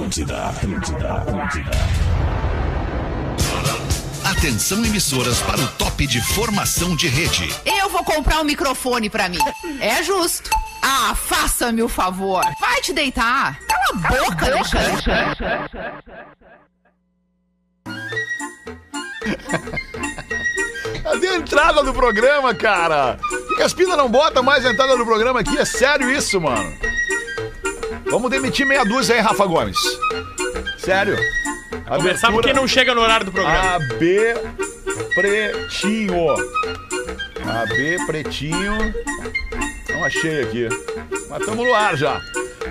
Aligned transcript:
Atlântida, 0.00 0.46
Atlântida, 0.46 1.12
Atlântida. 1.12 1.70
Atenção 4.24 4.82
emissoras 4.82 5.42
para 5.42 5.60
o 5.60 5.68
top 5.72 6.06
de 6.06 6.22
formação 6.22 6.96
de 6.96 7.06
rede. 7.06 7.54
Eu 7.66 7.90
vou 7.90 8.02
comprar 8.02 8.40
um 8.40 8.44
microfone 8.44 9.10
pra 9.10 9.28
mim. 9.28 9.36
É 9.78 10.02
justo. 10.02 10.48
Ah, 10.80 11.14
faça-me 11.14 11.82
o 11.82 11.88
favor. 11.88 12.42
Vai 12.58 12.80
te 12.80 12.94
deitar. 12.94 13.60
Cala 13.66 13.82
a 13.90 13.94
boca, 14.08 14.46
Alexandre. 14.46 15.02
Cadê 21.02 21.28
a 21.28 21.36
entrada 21.36 21.82
do 21.82 21.92
programa, 21.92 22.54
cara? 22.54 23.18
Por 23.18 23.56
que 23.58 23.62
as 23.62 23.74
pilas 23.74 23.98
não 23.98 24.08
botam 24.08 24.42
mais 24.42 24.64
a 24.64 24.70
entrada 24.70 24.96
do 24.96 25.04
programa 25.04 25.40
aqui? 25.40 25.58
É 25.58 25.64
sério 25.66 26.10
isso, 26.10 26.40
mano? 26.40 26.74
Vamos 28.10 28.30
demitir 28.30 28.66
meia 28.66 28.84
dúzia 28.84 29.14
aí, 29.14 29.20
Rafa 29.20 29.46
Gomes. 29.46 29.78
Sério. 30.78 31.16
Conversar 31.86 32.32
porque 32.32 32.52
não 32.52 32.66
chega 32.66 32.94
no 32.94 33.00
horário 33.00 33.26
do 33.26 33.32
programa. 33.32 33.76
AB 33.76 34.34
Pretinho. 35.14 36.34
AB 37.44 38.06
Pretinho. 38.06 38.94
Não 39.90 40.04
achei 40.04 40.42
aqui. 40.42 40.68
Mas 41.28 41.46
tamo 41.46 41.64
no 41.64 41.74
ar 41.74 41.96
já. 41.96 42.20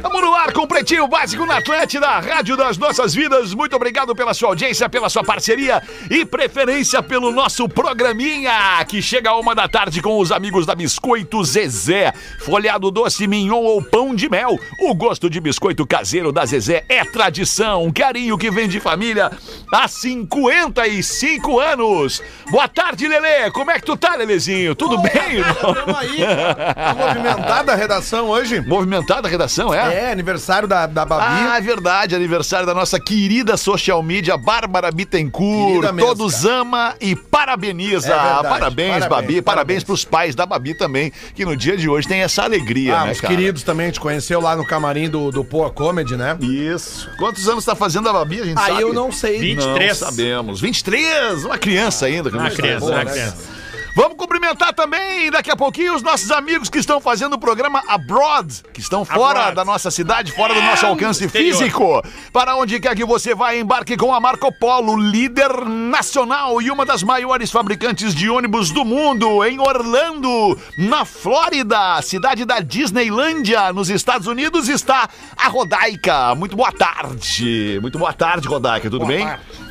Tamo 0.02 0.22
no 0.22 0.34
ar 0.34 0.54
com 0.54 0.62
o 0.62 0.68
Pretinho 0.68 1.08
Básico 1.08 1.46
na 1.46 1.58
Atlântida, 1.58 2.08
Rádio 2.20 2.56
das 2.56 2.78
Nossas 2.78 3.14
Vidas. 3.14 3.54
Muito 3.54 3.76
obrigado 3.76 4.16
pela 4.16 4.34
sua 4.34 4.50
audiência, 4.50 4.88
pela 4.88 5.10
sua 5.10 5.24
parceria 5.24 5.82
e 6.10 6.24
preferência 6.24 7.02
pelo 7.02 7.32
nosso 7.32 7.68
programinha, 7.68 8.86
que 8.88 9.02
chega 9.02 9.32
a 9.32 9.38
uma 9.38 9.54
da 9.56 9.68
tarde 9.68 10.02
com 10.02 10.18
os 10.20 10.32
amigos 10.32 10.66
da 10.66 10.76
Biscoito 10.76 11.44
Zezé. 11.44 12.14
Folhado 12.40 12.92
doce, 12.92 13.28
mignon 13.28 13.64
ou 13.64 13.82
pão 13.82 14.14
de 14.16 14.30
mel. 14.30 14.58
O 14.80 14.94
gosto 14.94 15.30
de 15.30 15.42
biscoito 15.42 15.86
caseiro 15.86 16.32
da 16.32 16.46
Zezé 16.46 16.86
é 16.88 17.04
tradição, 17.04 17.84
um 17.84 17.92
carinho 17.92 18.38
que 18.38 18.52
vem 18.52 18.70
de 18.70 18.80
família 18.80 19.32
há 19.74 19.88
55 19.88 21.60
anos. 21.60 22.22
Boa 22.50 22.68
tarde, 22.68 23.08
Lelê. 23.08 23.52
Como 23.52 23.72
é 23.72 23.80
que 23.80 23.86
tu 23.86 23.98
tá, 23.98 24.16
Lelezinho? 24.16 24.76
Tudo 24.76 24.98
bem? 25.00 25.38
irmão? 25.38 25.74
Tamo 25.74 25.98
aí, 25.98 26.18
cara. 26.18 26.74
Tá 26.74 26.96
movimentada 26.96 27.74
a 27.74 27.76
redação 27.76 28.30
hoje. 28.30 28.62
Movimentada 28.62 29.28
a 29.28 29.32
redação, 29.32 29.74
é? 29.74 29.79
É, 29.88 30.12
aniversário 30.12 30.68
da, 30.68 30.86
da 30.86 31.06
Babi. 31.06 31.26
Ah, 31.28 31.58
é 31.58 31.62
verdade, 31.62 32.16
aniversário 32.16 32.66
da 32.66 32.74
nossa 32.74 33.00
querida 33.00 33.58
social 33.58 34.02
media, 34.04 34.38
Bárbara 34.38 34.92
Bittencourt. 34.92 35.82
Mesmo, 35.94 36.00
Todos 36.00 36.46
ama 36.46 36.96
e 37.00 37.16
parabeniza. 37.16 38.08
É 38.08 38.16
parabéns, 38.16 38.50
parabéns, 38.50 38.90
Babi. 39.00 39.10
Parabéns, 39.10 39.44
parabéns. 39.44 39.84
pros 39.84 40.06
pais 40.06 40.36
da 40.36 40.46
Babi 40.46 40.74
também, 40.74 41.12
que 41.34 41.46
no 41.46 41.56
dia 41.56 41.78
de 41.78 41.88
hoje 41.90 42.08
tem 42.08 42.22
essa 42.22 42.44
alegria, 42.44 42.98
Ah, 42.98 43.06
né, 43.06 43.12
os 43.12 43.22
cara? 43.22 43.34
queridos 43.36 43.64
também, 43.64 43.86
a 43.86 43.90
gente 43.90 44.00
conheceu 44.00 44.40
lá 44.40 44.56
no 44.56 44.66
camarim 44.66 45.10
do, 45.10 45.32
do 45.32 45.44
Poa 45.44 45.70
Comedy, 45.70 46.16
né? 46.16 46.38
Isso. 46.42 47.10
Quantos 47.18 47.48
anos 47.48 47.64
tá 47.66 47.76
fazendo 47.76 48.10
a 48.10 48.14
Babi, 48.14 48.42
a 48.42 48.46
gente 48.46 48.58
Aí 48.60 48.68
sabe? 48.72 48.82
eu 48.82 48.94
não 48.94 49.12
sei. 49.12 49.40
23. 49.40 50.00
Não 50.00 50.08
sabemos. 50.08 50.62
23, 50.62 51.46
uma 51.46 51.58
criança 51.58 52.06
ainda. 52.06 52.30
Uma 52.30 52.50
criança, 52.50 52.80
bom, 52.86 52.92
uma 52.92 53.04
né, 53.04 53.12
criança. 53.12 53.59
Vamos 54.00 54.16
cumprimentar 54.16 54.74
também 54.74 55.30
daqui 55.30 55.52
a 55.52 55.58
pouquinho 55.58 55.94
os 55.94 56.02
nossos 56.02 56.32
amigos 56.32 56.70
que 56.70 56.78
estão 56.78 57.02
fazendo 57.02 57.34
o 57.34 57.38
programa 57.38 57.84
Abroad, 57.86 58.64
que 58.74 58.80
estão 58.80 59.04
fora 59.04 59.40
Abroad. 59.40 59.56
da 59.56 59.66
nossa 59.66 59.92
cidade, 59.92 60.32
fora 60.32 60.54
do 60.54 60.62
nosso 60.62 60.86
alcance 60.86 61.26
exterior. 61.26 61.58
físico. 61.58 62.02
Para 62.32 62.56
onde 62.56 62.80
quer 62.80 62.96
que 62.96 63.04
você 63.04 63.36
vá, 63.36 63.54
embarque 63.54 63.98
com 63.98 64.14
a 64.14 64.20
Marco 64.22 64.54
Polo, 64.58 64.96
líder 64.96 65.66
nacional 65.66 66.62
e 66.62 66.72
uma 66.72 66.86
das 66.86 67.04
maiores 67.04 67.52
fabricantes 67.52 68.16
de 68.16 68.30
ônibus 68.30 68.72
do 68.72 68.86
mundo, 68.86 69.44
em 69.44 69.60
Orlando, 69.60 70.58
na 70.78 71.04
Flórida, 71.04 72.02
cidade 72.02 72.46
da 72.46 72.62
Disneylândia, 72.62 73.74
nos 73.74 73.90
Estados 73.90 74.28
Unidos, 74.28 74.70
está 74.70 75.10
a 75.36 75.50
Rodaica. 75.50 76.34
Muito 76.36 76.56
boa 76.56 76.72
tarde. 76.72 77.78
Muito 77.82 78.00
boa 78.00 78.14
tarde, 78.14 78.48
Rodaica. 78.48 78.90
Tudo 78.90 79.06
bem? 79.06 79.28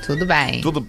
Tudo 0.09 0.25
bem. 0.25 0.63
Tudo 0.63 0.81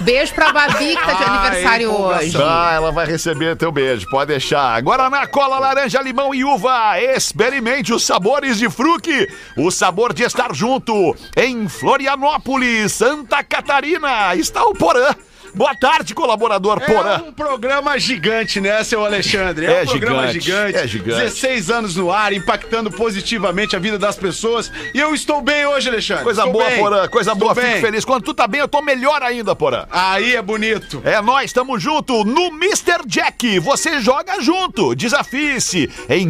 Beijo 0.00 0.34
pra 0.34 0.50
Babi, 0.50 0.96
que 0.96 1.04
tá 1.04 1.12
de 1.12 1.22
aniversário 1.22 1.92
hoje. 1.92 2.34
Ah, 2.42 2.72
ela 2.72 2.90
vai 2.90 3.04
receber 3.04 3.54
teu 3.56 3.70
beijo, 3.70 4.08
pode 4.08 4.28
deixar. 4.28 4.80
Guaraná, 4.80 5.26
cola, 5.26 5.58
laranja, 5.58 6.00
limão 6.00 6.34
e 6.34 6.46
uva. 6.46 6.98
Experimente 6.98 7.92
os 7.92 8.06
sabores 8.06 8.56
de 8.56 8.70
fruque. 8.70 9.28
O 9.58 9.70
sabor 9.70 10.14
de 10.14 10.22
estar 10.22 10.54
junto. 10.54 11.14
Em 11.36 11.68
Florianópolis, 11.68 12.92
Santa 12.92 13.44
Catarina, 13.44 14.34
está 14.34 14.64
o 14.64 14.72
Porã. 14.72 15.14
Boa 15.54 15.74
tarde, 15.76 16.14
colaborador 16.14 16.78
É 16.82 16.86
Porã. 16.86 17.22
um 17.28 17.32
programa 17.32 17.96
gigante, 17.98 18.60
né, 18.60 18.82
seu 18.82 19.04
Alexandre? 19.04 19.66
É 19.66 19.82
um 19.82 19.86
programa 19.86 20.26
gigante, 20.26 20.44
gigante. 20.44 20.78
é 20.78 20.86
gigante. 20.88 21.20
16 21.22 21.70
anos 21.70 21.94
no 21.96 22.10
ar, 22.10 22.32
impactando 22.32 22.90
positivamente 22.90 23.76
a 23.76 23.78
vida 23.78 23.96
das 23.96 24.16
pessoas. 24.16 24.72
E 24.92 24.98
eu 24.98 25.14
estou 25.14 25.40
bem 25.40 25.64
hoje, 25.64 25.88
Alexandre. 25.88 26.24
Coisa 26.24 26.40
Estou 26.40 26.52
boa, 26.54 26.68
bem. 26.68 26.78
Porã. 26.80 27.08
Coisa 27.08 27.32
Estou 27.32 27.48
boa, 27.48 27.54
bem. 27.54 27.74
fico 27.76 27.86
feliz. 27.86 28.04
Quando 28.04 28.24
tu 28.24 28.34
tá 28.34 28.48
bem, 28.48 28.60
eu 28.60 28.66
tô 28.68 28.82
melhor 28.82 29.22
ainda, 29.22 29.54
Porã. 29.54 29.86
Aí 29.90 30.34
é 30.34 30.42
bonito. 30.42 31.00
É 31.04 31.20
nós, 31.22 31.52
tamo 31.52 31.78
junto 31.78 32.24
no 32.24 32.46
Mr. 32.48 33.06
Jack. 33.06 33.60
Você 33.60 34.00
joga 34.00 34.40
junto. 34.40 34.94
Desafie-se 34.96 35.88
em 36.08 36.26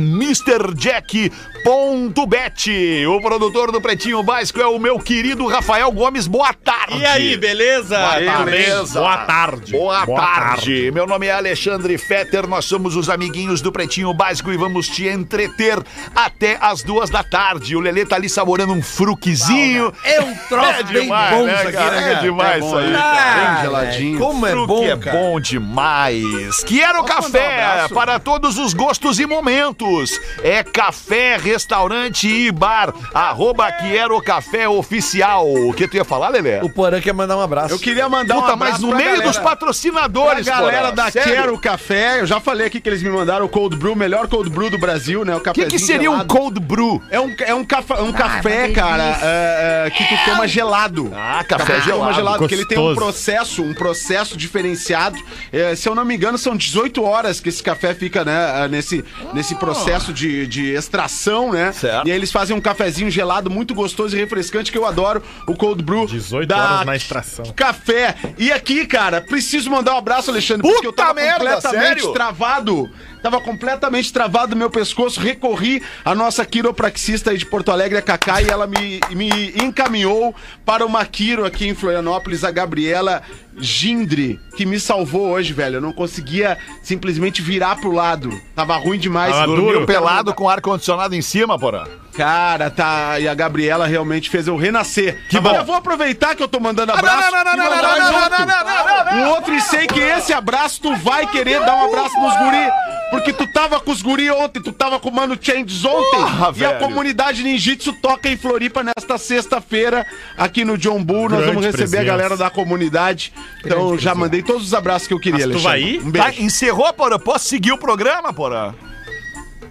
MrJack.bet. 1.64 3.06
O 3.06 3.20
produtor 3.20 3.72
do 3.72 3.80
Pretinho 3.80 4.22
Básico 4.22 4.60
é 4.60 4.66
o 4.66 4.78
meu 4.78 4.98
querido 4.98 5.46
Rafael 5.46 5.90
Gomes. 5.90 6.26
Boa 6.26 6.52
tarde. 6.52 6.98
E 6.98 7.06
aí, 7.06 7.36
beleza? 7.36 7.96
Tudo 7.96 8.44
bem? 8.44 8.44
Beleza. 8.44 9.00
Boa 9.00 9.16
tarde. 9.18 9.72
Boa, 9.72 10.06
tarde. 10.06 10.90
Meu 10.92 11.06
nome 11.06 11.26
é 11.26 11.32
Alexandre 11.32 11.96
Fetter, 11.96 12.46
nós 12.46 12.66
somos 12.66 12.94
os 12.96 13.08
amiguinhos 13.08 13.60
do 13.62 13.72
Pretinho 13.72 14.12
Básico 14.12 14.52
e 14.52 14.56
vamos 14.56 14.88
te 14.88 15.08
entreter 15.08 15.82
até 16.14 16.58
as 16.60 16.82
duas 16.82 17.08
da 17.08 17.22
tarde. 17.22 17.74
O 17.74 17.80
Lelê 17.80 18.04
tá 18.04 18.16
ali 18.16 18.28
saborando 18.28 18.72
um 18.72 18.82
fruquezinho. 18.82 19.92
É 20.04 20.20
um 20.20 20.34
troço 20.48 20.68
É 20.70 20.82
bem 20.82 21.02
demais, 21.02 21.36
bom 21.36 21.44
né, 21.44 21.54
isso 21.54 21.68
aqui, 21.68 21.76
cara? 21.76 22.00
né, 22.00 22.12
É 22.12 22.14
demais 22.20 22.56
É 22.56 22.60
bom, 22.60 22.66
isso 22.66 22.76
aí, 22.76 22.90
né? 22.90 23.52
Bem 23.54 23.62
geladinho. 23.62 24.18
Como 24.18 24.46
é 24.46 24.54
bom, 24.54 24.84
é 24.84 24.96
cara. 24.96 25.16
bom 25.18 25.40
demais. 25.40 26.62
Quero 26.66 27.00
um 27.02 27.04
café 27.04 27.62
abraço? 27.64 27.94
para 27.94 28.18
todos 28.18 28.58
os 28.58 28.74
gostos 28.74 29.18
e 29.18 29.26
momentos. 29.26 30.20
É 30.42 30.62
café, 30.62 31.38
restaurante 31.54 32.28
e 32.28 32.50
bar. 32.50 32.92
Arroba 33.14 33.70
Quero 33.72 34.20
Café 34.20 34.68
Oficial. 34.68 35.46
O 35.52 35.72
que 35.72 35.86
tu 35.88 35.96
ia 35.96 36.04
falar, 36.04 36.28
Lelê? 36.28 36.60
O 36.60 36.68
Porã 36.68 37.00
quer 37.00 37.14
mandar 37.14 37.36
um 37.36 37.40
abraço. 37.40 37.72
Eu 37.74 37.78
queria 37.78 38.08
mandar 38.08 38.34
Puta, 38.34 38.48
um 38.50 38.52
abraço 38.52 38.72
mas 38.72 38.80
no 38.80 38.88
meio 38.96 39.10
galera, 39.12 39.26
dos 39.28 39.38
patrocinadores, 39.38 40.44
pra 40.46 40.56
galera 40.60 40.80
porra. 40.82 40.92
da 40.92 41.10
Sério? 41.10 41.32
Quero 41.34 41.58
Café. 41.58 42.20
Eu 42.20 42.26
já 42.26 42.40
falei 42.40 42.66
aqui 42.66 42.80
que 42.80 42.88
eles 42.88 43.02
me 43.02 43.08
mandaram 43.10 43.46
o 43.46 43.48
Cold 43.48 43.76
Brew, 43.76 43.92
o 43.92 43.96
melhor 43.96 44.26
Cold 44.28 44.50
Brew 44.50 44.68
do 44.70 44.78
Brasil, 44.78 45.24
né? 45.24 45.34
O 45.34 45.38
O 45.38 45.52
que, 45.52 45.66
que 45.66 45.78
seria 45.78 46.10
um 46.10 46.14
gelado. 46.14 46.34
cold 46.34 46.60
brew? 46.60 47.02
É 47.10 47.20
um, 47.20 47.34
é 47.40 47.54
um, 47.54 47.64
cafa- 47.64 48.02
um 48.02 48.12
café, 48.12 48.66
uma 48.66 48.74
cara, 48.74 49.18
é, 49.22 49.84
é, 49.86 49.90
que 49.90 50.04
tu 50.04 50.14
toma 50.24 50.48
gelado. 50.48 51.12
Ah, 51.14 51.44
café 51.44 51.64
Tu 51.64 51.82
toma 51.82 51.82
gelado, 51.84 52.14
gelado, 52.14 52.38
porque 52.38 52.54
ele 52.54 52.66
tem 52.66 52.78
um 52.78 52.94
processo, 52.94 53.62
um 53.62 53.74
processo 53.74 54.36
diferenciado. 54.36 55.18
É, 55.52 55.74
se 55.76 55.88
eu 55.88 55.94
não 55.94 56.04
me 56.04 56.14
engano, 56.16 56.36
são 56.38 56.56
18 56.56 57.02
horas 57.02 57.40
que 57.40 57.48
esse 57.48 57.62
café 57.62 57.94
fica, 57.94 58.24
né, 58.24 58.66
nesse, 58.68 59.04
nesse 59.32 59.54
processo 59.54 60.12
de, 60.12 60.46
de 60.46 60.70
extração, 60.74 61.43
né? 61.52 61.72
Certo. 61.72 62.06
E 62.06 62.10
aí 62.10 62.16
eles 62.16 62.30
fazem 62.32 62.56
um 62.56 62.60
cafezinho 62.60 63.10
gelado 63.10 63.50
muito 63.50 63.74
gostoso 63.74 64.16
e 64.16 64.18
refrescante 64.18 64.70
que 64.70 64.78
eu 64.78 64.86
adoro, 64.86 65.22
o 65.46 65.54
cold 65.54 65.82
brew 65.82 66.06
18 66.06 66.48
da 66.48 66.56
horas 66.56 66.86
na 66.86 66.96
extração. 66.96 67.44
Café. 67.54 68.14
E 68.38 68.52
aqui, 68.52 68.86
cara, 68.86 69.20
preciso 69.20 69.70
mandar 69.70 69.94
um 69.94 69.98
abraço, 69.98 70.30
Alexandre, 70.30 70.62
porque 70.62 70.86
eu 70.86 70.92
Puta 70.92 71.02
tava 71.02 71.14
merda, 71.14 71.38
completamente 71.38 72.00
sério? 72.00 72.12
travado. 72.12 72.90
Tava 73.22 73.40
completamente 73.40 74.12
travado 74.12 74.54
no 74.54 74.58
meu 74.58 74.68
pescoço. 74.68 75.18
Recorri 75.18 75.82
à 76.04 76.14
nossa 76.14 76.44
quiropraxista 76.44 77.30
aí 77.30 77.38
de 77.38 77.46
Porto 77.46 77.70
Alegre, 77.70 77.96
a 77.96 78.02
Cacá, 78.02 78.42
e 78.42 78.48
ela 78.48 78.66
me, 78.66 79.00
me 79.12 79.30
encaminhou 79.62 80.34
para 80.64 80.84
uma 80.84 81.06
quiro 81.06 81.44
aqui 81.46 81.66
em 81.66 81.74
Florianópolis, 81.74 82.44
a 82.44 82.50
Gabriela 82.50 83.22
Gindre, 83.58 84.40
que 84.56 84.66
me 84.66 84.78
salvou 84.80 85.30
hoje, 85.30 85.52
velho. 85.52 85.76
Eu 85.76 85.80
não 85.80 85.92
conseguia 85.92 86.58
simplesmente 86.82 87.40
virar 87.42 87.76
pro 87.76 87.92
lado. 87.92 88.30
Tava 88.54 88.76
ruim 88.76 88.98
demais. 88.98 89.32
Tava 89.32 89.46
Dormiu 89.46 89.72
duro. 89.72 89.86
Pelado 89.86 90.34
com 90.34 90.48
ar-condicionado 90.48 91.14
em 91.14 91.22
cima, 91.22 91.58
porra. 91.58 91.88
Cara, 92.16 92.70
tá. 92.70 93.18
E 93.18 93.26
a 93.28 93.34
Gabriela 93.34 93.86
realmente 93.86 94.30
fez 94.30 94.46
eu 94.46 94.56
renascer. 94.56 95.18
Que 95.28 95.36
Agora 95.36 95.54
bom. 95.56 95.60
eu 95.60 95.66
vou 95.66 95.74
aproveitar 95.74 96.34
que 96.34 96.42
eu 96.42 96.48
tô 96.48 96.60
mandando 96.60 96.92
abraço. 96.92 97.30
não, 97.30 97.44
não, 97.44 97.56
não, 97.56 97.64
mandar 97.70 97.98
não, 97.98 99.18
não, 99.18 99.26
um 99.26 99.30
outro. 99.30 99.54
e 99.54 99.60
sei 99.60 99.86
que 99.86 100.00
esse 100.00 100.32
abraço 100.32 100.80
tu 100.80 100.94
vai 100.96 101.26
querer 101.26 101.60
dar 101.60 101.74
um 101.74 101.84
abraço 101.86 102.18
nos 102.20 102.36
guri. 102.38 102.70
Porque 103.10 103.32
tu 103.32 103.46
tava 103.46 103.78
com 103.80 103.90
os 103.92 104.02
guri 104.02 104.28
ontem, 104.30 104.60
tu 104.60 104.72
tava 104.72 104.98
com 104.98 105.08
o 105.08 105.12
Mano 105.14 105.38
Changes 105.40 105.84
ontem. 105.84 106.18
Porra, 106.20 106.52
e 106.56 106.64
a 106.64 106.68
velho. 106.70 106.78
comunidade 106.80 107.42
Ninjitsu 107.44 107.92
toca 107.94 108.28
em 108.28 108.36
Floripa 108.36 108.82
nesta 108.82 109.18
sexta-feira, 109.18 110.04
aqui 110.36 110.64
no 110.64 110.76
John 110.76 111.02
Bull. 111.02 111.28
Nós 111.28 111.38
Grande 111.40 111.46
vamos 111.46 111.64
receber 111.66 111.78
presença. 111.78 112.02
a 112.02 112.04
galera 112.06 112.36
da 112.36 112.50
comunidade. 112.50 113.32
Então 113.64 113.96
já 113.98 114.14
mandei 114.14 114.42
todos 114.42 114.64
os 114.64 114.74
abraços 114.74 115.06
que 115.06 115.14
eu 115.14 115.20
queria, 115.20 115.46
Mas 115.46 115.56
tu 115.56 115.62
vai 115.62 115.80
Alexandre. 115.82 116.04
ir? 116.04 116.08
Um 116.08 116.12
Tá, 116.12 116.24
beijo. 116.24 116.42
encerrou, 116.42 116.92
porra? 116.92 117.18
Posso 117.18 117.46
seguir 117.46 117.72
o 117.72 117.78
programa, 117.78 118.32
porra? 118.32 118.74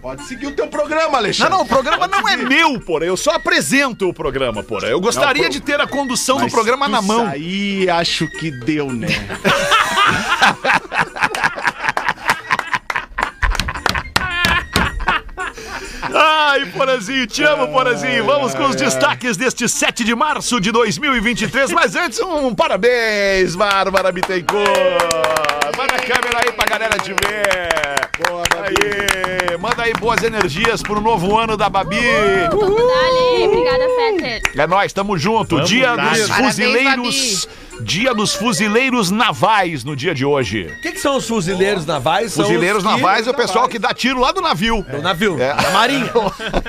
Pode 0.04 0.26
seguir 0.26 0.48
o 0.48 0.52
teu 0.52 0.68
programa, 0.68 1.12
Não, 1.12 1.16
Alexandre. 1.16 1.54
não, 1.54 1.62
o 1.62 1.66
programa 1.66 2.10
não 2.10 2.28
é 2.28 2.36
meu, 2.36 2.78
porra. 2.78 3.06
Eu 3.06 3.16
só 3.16 3.32
apresento 3.32 4.10
o 4.10 4.14
programa, 4.14 4.62
porra. 4.62 4.88
Eu 4.88 5.00
gostaria 5.00 5.44
Não, 5.44 5.50
de 5.50 5.62
ter 5.62 5.80
a 5.80 5.88
condução 5.88 6.40
do 6.40 6.52
programa 6.52 6.90
na 6.90 7.02
mão. 7.02 7.26
Aí 7.26 7.90
acho 7.90 8.28
que 8.28 8.52
deu, 8.52 8.92
né? 8.92 9.08
Ai, 16.14 16.66
Porazinho, 16.66 17.26
te 17.26 17.42
amo, 17.44 17.70
Porazinho. 17.70 18.26
Vamos 18.26 18.54
com 18.54 18.66
os 18.66 18.76
destaques 18.76 19.38
deste 19.38 19.70
7 19.70 20.04
de 20.04 20.14
março 20.14 20.60
de 20.60 20.70
2023. 20.72 21.72
Mas 21.72 21.96
antes, 21.96 22.20
um 22.20 22.54
parabéns, 22.54 23.56
Bárbara 23.56 24.12
Bittencourt. 24.12 24.68
Vai 25.78 25.88
na 25.88 25.98
câmera 26.00 26.40
aí 26.46 26.52
pra 26.52 26.66
galera 26.66 26.98
te 27.00 27.14
ver. 27.14 28.12
Boa, 28.20 28.44
Babi. 28.54 28.76
Aí, 29.52 29.58
manda 29.58 29.84
aí 29.84 29.94
boas 29.94 30.22
energias 30.22 30.84
pro 30.84 31.02
novo 31.02 31.36
ano 31.38 31.58
da 31.58 31.68
Babi. 31.68 31.98
Vamos 32.52 32.76
dali. 32.78 33.44
Obrigada, 33.48 33.84
Fetter. 33.96 34.42
É 34.62 34.68
nóis, 34.68 34.94
tamo 34.94 35.18
junto. 35.18 35.56
Vamos 35.56 35.70
dia 35.70 35.96
dar. 35.96 36.12
dos 36.12 36.28
Parabéns, 36.28 36.46
fuzileiros. 36.56 37.48
Dia 37.82 38.14
dos 38.14 38.36
fuzileiros 38.36 39.10
navais 39.10 39.84
no 39.84 39.96
dia 39.96 40.14
de 40.14 40.24
hoje. 40.24 40.72
O 40.78 40.82
que, 40.84 40.92
que 40.92 41.00
são 41.00 41.18
os 41.18 41.28
fuzileiros 41.28 41.88
navais? 41.88 42.32
São 42.32 42.46
Fuzileiros 42.46 42.84
navais 42.84 43.26
é 43.26 43.32
o 43.32 43.34
pessoal 43.34 43.68
que 43.68 43.80
dá 43.80 43.92
tiro 43.96 44.20
lá 44.20 44.32
do 44.32 44.42
navio. 44.42 44.84
Do 44.84 45.02
navio, 45.02 45.42
É. 45.42 45.56
da 45.56 45.72
marinha. 45.72 46.06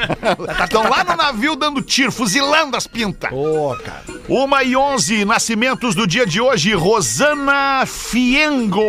Estão 0.64 0.88
lá 0.88 1.05
no 1.05 1.14
navio 1.14 1.56
dando 1.56 1.82
tiro, 1.82 2.11
fuzilando 2.11 2.75
as 2.75 2.87
pintas. 2.87 3.31
Ô, 3.31 3.76
cara. 3.85 4.02
Uma 4.26 4.64
e 4.64 4.75
onze, 4.75 5.26
nascimentos 5.26 5.94
do 5.94 6.06
dia 6.06 6.26
de 6.26 6.40
hoje, 6.40 6.73
Rosana 6.73 7.85
Fiengo. 7.87 8.82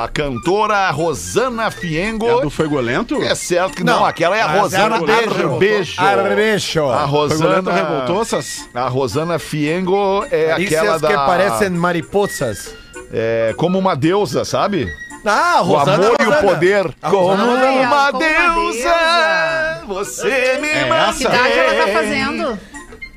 A 0.00 0.06
cantora 0.08 0.88
Rosana 0.92 1.72
Fiengo. 1.72 1.81
É 1.86 2.40
do 2.42 2.50
Fegolento? 2.50 3.22
É 3.22 3.34
certo 3.34 3.76
que 3.76 3.84
não, 3.84 4.00
Não, 4.00 4.04
aquela 4.06 4.36
é 4.36 4.42
a 4.42 4.48
mas 4.48 4.60
Rosana 4.60 4.96
Arbejo. 4.96 5.52
Arbejo. 5.52 6.00
Arbejo. 6.00 6.84
A 6.88 7.04
Rosana, 7.04 7.72
revoltossas? 7.72 8.68
a 8.74 8.88
Rosana 8.88 9.38
Fiengo 9.38 10.24
é 10.30 10.52
aquela 10.52 10.70
Carícias 10.70 11.00
da... 11.00 11.08
que 11.08 11.14
parecem 11.14 11.70
mariposas. 11.70 12.74
É, 13.12 13.54
como 13.56 13.78
uma 13.78 13.94
deusa, 13.94 14.44
sabe? 14.44 14.88
Ah, 15.24 15.60
O 15.60 15.64
Rosana, 15.64 16.04
amor 16.06 16.16
e 16.20 16.22
o 16.22 16.30
Rosana. 16.30 16.48
poder. 16.48 16.94
A 17.00 17.10
Como 17.10 17.28
Rosana 17.28 17.64
Ai, 17.66 17.86
uma 17.86 17.96
ela 17.96 18.12
como 18.12 18.24
uma 18.24 18.28
deusa, 18.62 19.82
você 19.86 20.58
me 20.60 20.68
É 20.68 20.88
mantém. 20.88 21.14
Que 21.18 21.24
idade 21.24 21.58
ela 21.58 21.86
tá 21.86 21.92
fazendo? 21.92 22.58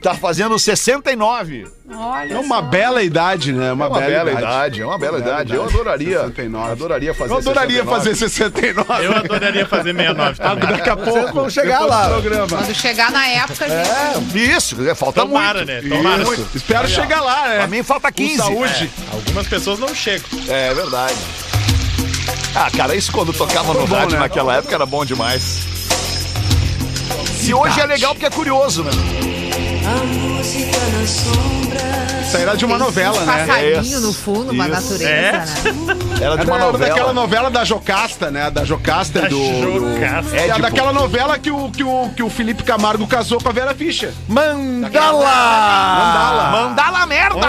Tá 0.06 0.14
fazendo 0.14 0.60
69. 0.60 1.66
Olha 1.92 2.34
É 2.36 2.38
uma 2.38 2.58
só. 2.58 2.62
bela 2.62 3.02
idade, 3.02 3.52
né? 3.52 3.70
É 3.70 3.74
uma 3.74 3.90
bela, 3.90 4.32
idade. 4.32 4.80
é 4.84 4.86
uma 4.86 5.00
bela 5.00 5.18
idade. 5.18 5.56
Eu 5.56 5.64
adoraria. 5.64 6.20
69. 6.20 6.72
Adoraria 6.74 7.12
fazer 7.16 7.34
Eu 7.34 7.38
adoraria 7.38 7.84
69. 7.84 7.98
fazer 7.98 8.16
69. 8.16 9.04
Eu 9.04 9.12
adoraria 9.16 9.66
fazer 9.66 9.96
69 9.96 10.38
também. 10.38 10.70
Daqui 10.70 10.90
a 10.92 10.96
pouco. 10.96 11.34
vão 11.34 11.50
chegar 11.50 11.80
lá. 11.88 12.08
programa. 12.10 12.48
Quando 12.48 12.76
chegar 12.76 13.12
na 13.12 13.28
época, 13.28 13.66
gente. 13.68 14.38
Isso, 14.56 14.88
é, 14.88 14.94
falta 14.94 15.22
Tomara, 15.22 15.66
muito. 15.66 15.84
né? 15.90 15.98
Tomara. 15.98 16.22
Isso. 16.22 16.48
Espero 16.54 16.88
chegar 16.88 17.22
lá, 17.22 17.48
né? 17.48 17.58
Pra 17.58 17.68
mim 17.68 17.82
falta 17.82 18.12
15. 18.12 18.38
saúde. 18.38 18.92
Algumas 19.12 19.48
pessoas 19.48 19.80
não 19.80 19.96
chegam. 19.96 20.28
É, 20.48 20.72
verdade. 20.72 21.16
Ah, 22.54 22.70
cara, 22.78 22.96
isso 22.96 23.12
quando 23.12 23.34
tocava 23.34 23.74
no 23.74 23.88
bom, 23.88 23.96
rádio 23.96 24.18
né? 24.18 24.20
naquela 24.20 24.56
época 24.58 24.76
era 24.76 24.86
bom 24.86 25.04
demais. 25.04 25.62
E 27.44 27.52
hoje 27.52 27.80
é 27.82 27.86
legal 27.88 28.14
porque 28.14 28.28
é 28.28 28.30
curioso, 28.30 28.84
né? 28.84 28.92
Isso 32.22 32.38
aí 32.38 32.44
era 32.44 32.56
de 32.58 32.66
uma 32.66 32.78
novela, 32.80 33.22
Um 33.22 33.26
né? 33.26 33.46
passarinho 33.46 33.82
Isso, 33.82 34.02
no 34.02 34.12
fundo, 34.14 34.52
uma 34.52 34.68
isso. 34.68 34.74
natureza, 34.74 35.10
É? 35.10 35.32
né? 35.32 35.46
Era 36.22 36.36
de 36.36 36.42
Era 36.42 36.44
uma 36.52 36.58
novela. 36.60 36.78
daquela 36.90 37.14
novela 37.14 37.52
da 37.52 37.64
Jocasta, 37.64 38.32
né? 38.32 38.50
Da 38.50 38.66
Jocasta 38.66 39.22
Da 39.22 39.28
do. 39.28 39.38
do- 39.38 39.94
Jocasta. 39.94 40.36
É, 40.36 40.46
Édipo. 40.46 40.62
daquela 40.62 40.92
novela 40.92 41.38
que 41.38 41.52
o, 41.52 41.70
que, 41.70 41.84
o, 41.84 42.10
que 42.16 42.24
o 42.24 42.30
Felipe 42.30 42.64
Camargo 42.64 43.06
casou 43.08 43.40
com 43.40 43.48
a 43.50 43.52
Vera 43.52 43.76
Fischer. 43.76 44.12
Mandala! 44.28 45.30
Mandala 46.52 47.06
merda! 47.06 47.48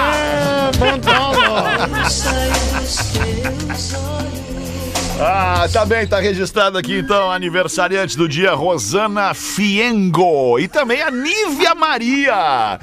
Ah, 5.19 5.67
tá 5.73 5.87
bem, 5.87 6.07
tá 6.07 6.21
registrado 6.21 6.77
aqui 6.77 6.99
então, 6.99 7.31
aniversariante 7.33 8.17
do 8.19 8.29
dia, 8.29 8.53
Rosana 8.53 9.33
Fiengo. 9.33 10.59
E 10.59 10.69
também 10.69 11.01
a 11.01 11.11
Nívia 11.11 11.75
Maria. 11.75 12.35
A 12.35 12.79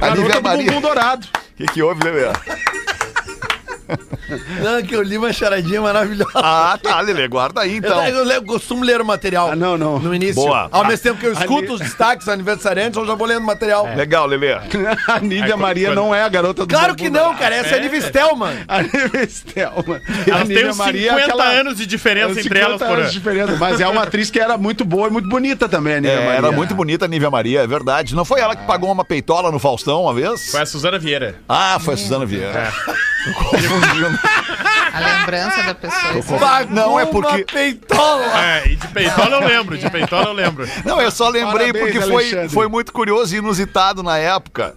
Garota 0.00 0.22
Nívia 0.22 0.40
do 0.40 0.42
Maria. 0.42 0.66
bumbum 0.66 0.80
dourado. 0.80 1.26
O 1.26 1.56
que, 1.56 1.66
que 1.66 1.82
houve, 1.82 2.02
Lelê? 2.02 2.32
Não, 4.62 4.82
que 4.82 4.94
eu 4.94 5.02
li 5.02 5.16
uma 5.18 5.32
charadinha 5.32 5.80
maravilhosa. 5.80 6.30
Ah, 6.34 6.78
tá, 6.82 7.00
Lelê, 7.00 7.26
guarda 7.28 7.60
aí 7.62 7.76
então. 7.76 8.04
Eu, 8.06 8.18
eu 8.18 8.24
le- 8.24 8.40
costumo 8.42 8.84
ler 8.84 9.00
o 9.00 9.04
material. 9.04 9.50
Ah, 9.52 9.56
não, 9.56 9.76
não. 9.78 9.98
No 9.98 10.14
início. 10.14 10.34
Boa. 10.36 10.68
Ao 10.70 10.84
mesmo 10.84 11.02
tempo 11.02 11.20
que 11.20 11.26
eu 11.26 11.32
escuto 11.32 11.74
os 11.74 11.80
destaques 11.80 12.28
aniversariantes, 12.28 12.96
eu 12.98 13.06
já 13.06 13.14
vou 13.14 13.26
lendo 13.26 13.42
o 13.42 13.46
material. 13.46 13.86
Legal, 13.96 14.26
Lelê. 14.26 14.54
A 15.08 15.20
Nívia 15.20 15.56
Maria 15.56 15.88
quando- 15.88 15.96
não 15.96 16.14
é 16.14 16.22
a 16.22 16.28
garota 16.28 16.64
do 16.66 16.68
Claro 16.74 16.94
que 16.94 17.08
não, 17.10 17.34
cara. 17.36 17.54
Essa 17.56 17.76
é, 17.76 17.78
a 17.78 17.82
Nive 17.82 18.00
Stelman. 18.02 18.54
A 18.68 18.82
Nívia 18.82 19.28
Stelman. 19.28 20.00
A 20.06 20.30
Elas 20.30 20.38
têm 20.48 20.56
Nívia 20.56 20.70
uns 20.70 20.76
Maria 20.76 21.10
50 21.12 21.20
é 21.20 21.24
aquela- 21.24 21.48
anos 21.60 21.76
de 21.76 21.86
diferença 21.86 22.40
entre 22.40 22.58
elas 22.58 22.72
50 22.72 22.84
por 22.86 22.92
anos 22.92 23.00
ano. 23.04 23.08
de 23.12 23.18
diferença. 23.18 23.56
Mas 23.58 23.80
é 23.80 23.88
uma 23.88 24.02
atriz 24.02 24.30
que 24.30 24.38
era 24.40 24.56
muito 24.58 24.84
boa 24.84 25.08
e 25.08 25.10
muito 25.10 25.28
bonita 25.28 25.68
também, 25.68 25.94
a 25.96 26.00
Nívia 26.00 26.12
É, 26.16 26.24
Maria. 26.24 26.38
era 26.38 26.52
muito 26.52 26.74
bonita 26.74 27.04
a 27.04 27.08
Nívia 27.08 27.30
Maria, 27.30 27.60
é 27.62 27.66
verdade. 27.66 28.14
Não 28.14 28.24
foi 28.24 28.40
ela 28.40 28.54
que 28.56 28.66
pagou 28.66 28.90
uma 28.90 29.04
peitola 29.04 29.50
no 29.52 29.58
Faustão 29.58 30.02
uma 30.02 30.14
vez? 30.14 30.50
Foi 30.50 30.60
a 30.60 30.66
Suzana 30.66 30.98
Vieira. 30.98 31.36
Ah, 31.48 31.78
foi 31.80 31.94
a 31.94 31.96
Suzana 31.96 32.24
Vieira. 32.26 32.72
Confundindo. 33.50 34.15
A 34.96 35.18
lembrança 35.18 35.62
da 35.62 35.74
pessoa. 35.74 36.64
Não, 36.70 36.98
é 36.98 37.04
Uma 37.04 37.12
porque. 37.12 37.44
peitola. 37.44 38.44
É, 38.44 38.68
e 38.68 38.76
de 38.76 38.88
peitola 38.88 39.36
eu 39.36 39.46
lembro, 39.46 39.76
de 39.76 39.90
peitola 39.90 40.26
eu 40.28 40.32
lembro. 40.32 40.68
Não, 40.84 41.00
eu 41.00 41.10
só 41.10 41.28
lembrei 41.28 41.72
Parabéns, 41.72 41.84
porque 41.84 42.00
foi, 42.00 42.24
Alexandre. 42.24 42.48
foi 42.48 42.68
muito 42.68 42.92
curioso 42.92 43.34
e 43.34 43.38
inusitado 43.38 44.02
na 44.02 44.16
época. 44.18 44.74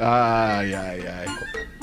Ai, 0.00 0.74
ai, 0.74 1.06
ai. 1.06 1.26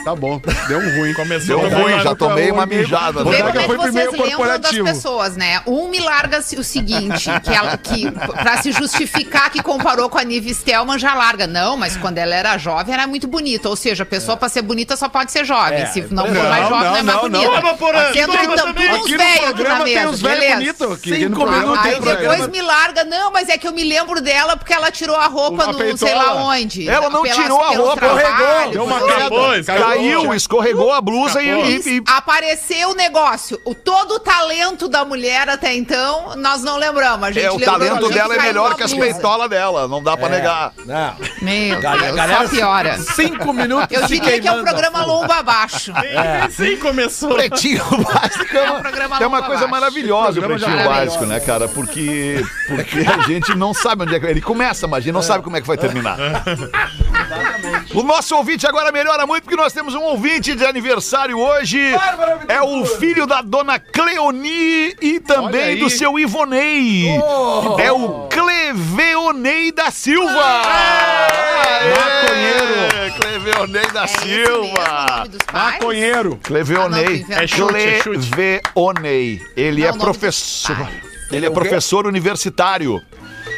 Tá 0.03 0.15
bom, 0.15 0.41
deu 0.67 0.79
um 0.79 0.97
ruim. 0.97 1.13
Começou 1.13 1.59
Deu 1.59 1.69
ruim, 1.69 1.99
já 1.99 2.15
tomei 2.15 2.51
uma 2.51 2.65
mijada. 2.65 3.23
Né? 3.23 3.37
como 3.37 3.51
que 3.51 3.57
é 3.57 3.61
que 3.61 3.67
foi 3.67 3.77
vocês 3.77 3.91
primeiro 3.91 4.11
lembram 4.11 4.27
das 4.29 4.35
corporativo. 4.35 4.85
pessoas, 4.85 5.35
né? 5.37 5.61
Um 5.67 5.89
me 5.89 5.99
larga 5.99 6.39
o 6.57 6.63
seguinte, 6.63 7.29
que 7.43 7.53
ela, 7.53 7.77
que 7.77 8.09
pra 8.11 8.61
se 8.61 8.71
justificar 8.71 9.49
que 9.49 9.61
comparou 9.61 10.09
com 10.09 10.17
a 10.17 10.23
Nive 10.23 10.53
Stelman, 10.53 10.97
já 10.97 11.13
larga. 11.13 11.45
Não, 11.47 11.77
mas 11.77 11.95
quando 11.97 12.17
ela 12.17 12.33
era 12.33 12.57
jovem, 12.57 12.93
era 12.93 13.05
muito 13.07 13.27
bonita. 13.27 13.69
Ou 13.69 13.75
seja, 13.75 14.03
a 14.03 14.05
pessoa 14.05 14.35
pra 14.37 14.49
ser 14.49 14.61
bonita 14.61 14.95
só 14.97 15.07
pode 15.07 15.31
ser 15.31 15.45
jovem. 15.45 15.81
É, 15.81 15.85
Se 15.87 16.01
não 16.09 16.25
for 16.25 16.33
não, 16.33 16.49
mais 16.49 16.67
jovem, 16.67 16.83
não, 16.83 16.91
não, 16.91 16.97
é 16.97 17.03
mais 17.03 17.15
não, 17.15 17.29
bonita. 17.29 17.47
não. 17.51 17.61
Toma, 17.61 17.73
Porã, 17.77 18.13
Sendo 18.13 18.31
uns 18.33 18.41
Aqui 18.71 19.11
no 19.11 19.17
velhos 19.17 19.43
aqui 19.43 19.43
na 19.43 19.53
programa 19.53 19.83
tem 19.85 19.95
mesa, 19.95 20.09
uns 20.09 20.21
velhos 20.21 20.53
bonitos. 20.53 20.91
aqui. 20.91 21.15
Cinco 21.15 21.29
no 21.29 21.35
programa 21.35 21.61
minutos 21.61 21.83
tem 21.83 22.15
depois 22.15 22.47
me 22.47 22.61
larga, 22.61 23.03
não, 23.03 23.31
mas 23.31 23.49
é 23.49 23.57
que 23.57 23.67
eu 23.67 23.71
me 23.73 23.83
lembro 23.83 24.21
dela 24.21 24.57
porque 24.57 24.73
ela 24.73 24.91
tirou 24.91 25.15
a 25.15 25.27
roupa 25.27 25.67
no 25.67 25.97
sei 25.97 26.13
lá 26.15 26.33
onde. 26.35 26.89
Ela 26.89 27.09
não 27.09 27.23
tirou 27.23 27.61
a 27.61 27.69
roupa, 27.69 28.05
escorregou, 28.05 28.71
deu 28.71 28.83
uma 28.85 28.99
queda. 28.99 29.29
Caiu, 29.95 30.33
escorregou 30.33 30.91
a 30.91 31.01
blusa 31.01 31.41
e, 31.41 31.47
e- 31.49 31.97
e- 31.97 32.03
Apareceu 32.07 32.89
o 32.89 32.95
negócio. 32.95 33.59
O, 33.65 33.73
todo 33.75 34.15
o 34.15 34.19
talento 34.19 34.87
da 34.87 35.03
mulher 35.05 35.49
até 35.49 35.73
então, 35.73 36.35
nós 36.37 36.61
não 36.63 36.77
lembramos. 36.77 37.23
A 37.27 37.31
gente 37.31 37.45
É, 37.45 37.51
o 37.51 37.59
talento 37.59 38.09
dela 38.09 38.35
é 38.35 38.41
melhor 38.41 38.75
que 38.75 38.83
as 38.83 38.93
peitolas 38.93 39.49
dela, 39.49 39.87
não 39.87 40.01
dá 40.03 40.15
pra 40.17 40.29
negar. 40.29 40.73
Não. 40.85 41.15
Meu 41.41 41.79
Galera, 41.79 42.03
Deus, 42.05 42.15
galera, 42.15 42.47
só 42.47 42.55
piora. 42.55 42.97
Cinco 42.99 43.53
minutos 43.53 43.87
Eu 43.97 44.07
diria 44.07 44.39
que 44.39 44.47
é 44.47 44.51
um 44.51 44.63
programa 44.63 45.03
lomba 45.05 45.35
abaixo. 45.35 45.91
É. 45.97 46.47
Sim, 46.49 46.77
começou. 46.77 47.33
Pretinho 47.35 47.83
básico 48.13 48.57
é 48.57 48.61
uma, 48.71 48.79
programa 48.79 49.17
é 49.19 49.25
uma 49.27 49.37
longo 49.37 49.47
coisa 49.49 49.65
abaixo. 49.65 49.81
maravilhosa 49.81 50.39
o 50.39 50.43
pretinho 50.43 50.79
é 50.79 50.83
básico, 50.87 51.25
né, 51.25 51.39
cara? 51.39 51.67
Porque, 51.67 52.43
porque 52.67 52.99
a 52.99 53.21
gente 53.27 53.55
não 53.55 53.73
sabe 53.73 54.03
onde 54.03 54.15
é 54.15 54.19
que 54.19 54.25
ele 54.25 54.41
começa, 54.41 54.87
mas 54.87 54.99
a 54.99 55.01
gente 55.01 55.13
não 55.13 55.21
sabe 55.21 55.43
como 55.43 55.57
é 55.57 55.61
que 55.61 55.67
vai 55.67 55.77
terminar. 55.77 56.17
O 57.93 58.03
nosso 58.03 58.35
ouvinte 58.35 58.65
agora 58.67 58.91
melhora 58.91 59.25
muito 59.27 59.43
porque 59.43 59.55
nós 59.55 59.73
temos 59.73 59.93
um 59.95 60.01
ouvinte 60.01 60.55
de 60.55 60.65
aniversário 60.65 61.37
hoje. 61.37 61.79
É 62.47 62.61
o 62.61 62.85
filho 62.85 63.25
da 63.25 63.41
dona 63.41 63.79
Cleoni 63.79 64.95
e 65.01 65.19
também 65.19 65.77
do 65.77 65.89
seu 65.89 66.17
Ivonei. 66.19 67.07
É 67.79 67.91
o 67.91 68.27
Cleveonei 68.29 69.71
da 69.71 69.91
Silva. 69.91 70.61
Aê! 70.65 71.93
Maconheiro. 71.95 73.21
Cleveonei 73.21 73.87
da 73.91 74.03
É 74.03 74.07
Silva. 74.07 74.73
pais? 74.73 75.29
Maconheiro. 75.53 76.39
Cleveonei. 76.43 77.25
Ah. 77.29 77.43
É 77.43 77.47
chute, 77.47 77.75
é 77.77 78.01
chute. 78.01 78.29
Cleveonei. 78.31 79.41
Ele 79.55 79.81
Não, 79.81 79.89
é 79.89 79.93
professor. 79.97 80.87
Ele 81.31 81.45
é 81.45 81.49
professor 81.49 82.05
universitário. 82.07 83.01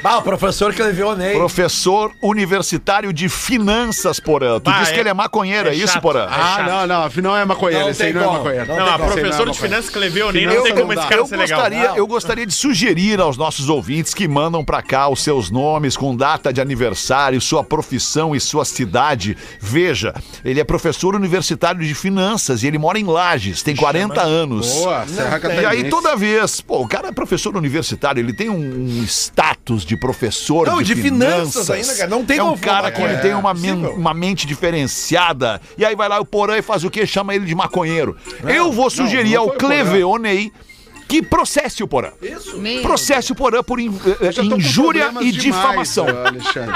Ah, 0.04 0.18
o 0.18 0.22
professor 0.22 0.74
que 0.74 0.84
levou 0.84 1.16
Ney. 1.16 1.34
Professor 1.34 2.12
universitário 2.22 3.14
de 3.14 3.30
finanças, 3.30 4.20
Porã. 4.20 4.60
Tu 4.60 4.70
Ah, 4.70 4.80
disse 4.80 4.92
que 4.92 4.98
é- 4.98 5.02
ele 5.02 5.10
é 5.10 5.14
maconheiro, 5.14 5.70
é, 5.70 5.72
é 5.72 5.76
isso, 5.76 5.94
chato. 5.94 6.02
Porã? 6.02 6.24
É 6.24 6.28
Ah, 6.30 6.56
chato. 6.58 6.66
não, 6.70 6.88
não. 6.88 7.04
Afinal 7.04 7.38
é 7.38 7.46
maconheiro. 7.46 7.86
Não 7.86 7.92
Esse 7.92 8.04
aí 8.04 8.12
tem 8.12 8.16
não 8.16 8.22
é 8.22 8.26
como. 8.26 8.38
maconheiro. 8.40 8.68
Não 8.68 8.76
tem 8.76 8.84
a 8.84 8.92
como. 8.92 8.94
É 8.94 8.98
professora 8.98 9.30
de 9.30 9.32
maconheiro. 9.32 9.56
finanças 9.56 9.90
que 9.90 10.00
levei 10.00 10.24
o 10.24 10.32
nem, 10.32 10.42
Finança 10.42 10.58
não 10.58 10.64
tem 10.66 10.74
não 10.74 10.82
como 10.82 10.94
dá. 10.96 11.02
esse 11.02 11.10
cara 11.10 11.22
Eu 11.22 11.26
ser 11.28 11.38
legal. 11.38 11.60
gostaria, 11.62 11.88
Não. 11.90 11.98
eu 11.98 12.08
gostaria 12.08 12.46
de 12.46 12.54
sugerir 12.54 13.20
aos 13.22 13.38
nossos 13.38 13.70
ouvintes 13.70 14.14
que 14.14 14.28
mandam 14.28 14.64
pra 14.64 14.82
cá 14.82 15.08
os 15.08 15.22
seus 15.24 15.50
nomes 15.50 15.96
com 15.96 16.16
data 16.16 16.52
de 16.52 16.60
aniversário, 16.60 17.40
sua 17.40 17.64
profissão 17.64 18.36
e 18.36 18.40
sua 18.42 18.66
cidade. 18.66 19.38
Veja, 19.60 20.14
ele 20.44 20.60
é 20.60 20.64
professor 20.64 21.16
universitário 21.16 21.82
de 21.86 21.96
finanças 21.96 22.62
e 22.64 22.68
ele 22.68 22.78
mora 22.78 23.00
em 23.00 23.06
Lages, 23.06 23.64
tem 23.64 23.76
40 23.76 24.22
anos. 24.22 24.68
Boa, 24.70 25.06
Serra 25.08 25.38
E 25.38 25.40
Catarinense. 25.40 25.66
aí 25.68 25.90
toda 25.90 26.16
vez, 26.16 26.60
pô, 26.62 26.82
o 26.82 26.88
cara 26.88 27.08
é 27.08 27.12
professor 27.12 27.56
universitário, 27.56 28.20
ele 28.22 28.34
tem 28.34 28.50
um 28.50 29.04
status 29.08 29.86
de 29.86 29.93
professor 29.98 30.68
Não, 30.68 30.82
de, 30.82 30.94
de 30.96 31.02
finanças 31.02 31.70
ainda, 31.70 31.94
cara. 31.96 32.10
Não 32.10 32.24
tem 32.26 32.38
É 32.38 32.44
um 32.44 32.58
cara 32.58 32.92
que 32.92 33.02
ele 33.02 33.14
é 33.14 33.18
tem 33.18 33.34
uma, 33.34 33.54
men- 33.54 33.76
possível. 33.76 33.94
uma 33.96 34.14
mente 34.14 34.46
diferenciada. 34.48 35.62
E 35.78 35.86
aí 35.86 35.96
vai 35.96 36.08
lá 36.10 36.20
o 36.20 36.26
Porã 36.26 36.58
e 36.58 36.62
faz 36.62 36.84
o 36.84 36.90
quê? 36.90 37.06
Chama 37.06 37.34
ele 37.36 37.46
de 37.46 37.56
maconheiro. 37.56 38.18
Eu 38.48 38.72
vou 38.72 38.90
sugerir 38.90 39.34
não 39.34 39.42
ao 39.42 39.48
foi 39.48 39.56
o 39.56 39.60
Porã. 39.60 39.70
Cleveonei 39.76 40.52
que 41.08 41.22
processe 41.22 41.84
o 41.84 41.88
Porã. 41.88 42.12
Meu. 42.56 42.82
Processe 42.82 43.32
o 43.32 43.36
Porã 43.36 43.62
por 43.62 43.80
in- 43.80 44.00
injúria 44.56 45.10
e 45.22 45.32
demais, 45.32 45.36
difamação. 45.44 46.06
Alexandre. 46.08 46.76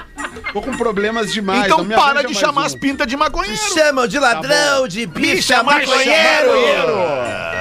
Tô 0.53 0.61
com 0.61 0.75
problemas 0.77 1.31
demais. 1.33 1.65
Então 1.65 1.79
não 1.79 1.85
me 1.85 1.95
para 1.95 2.23
de 2.23 2.35
chamar 2.35 2.61
um. 2.61 2.65
as 2.65 2.75
pintas 2.75 3.07
de 3.07 3.17
maconheiro. 3.17 3.57
Chamam 3.73 4.07
de 4.07 4.19
ladrão, 4.19 4.87
de 4.87 5.05
bicha 5.05 5.63
maconheiro. 5.63 6.51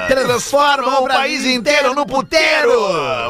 Transforma 0.07 0.99
o 0.99 1.07
país 1.07 1.45
inteiro 1.45 1.93
no 1.93 2.05
puteiro. 2.05 2.71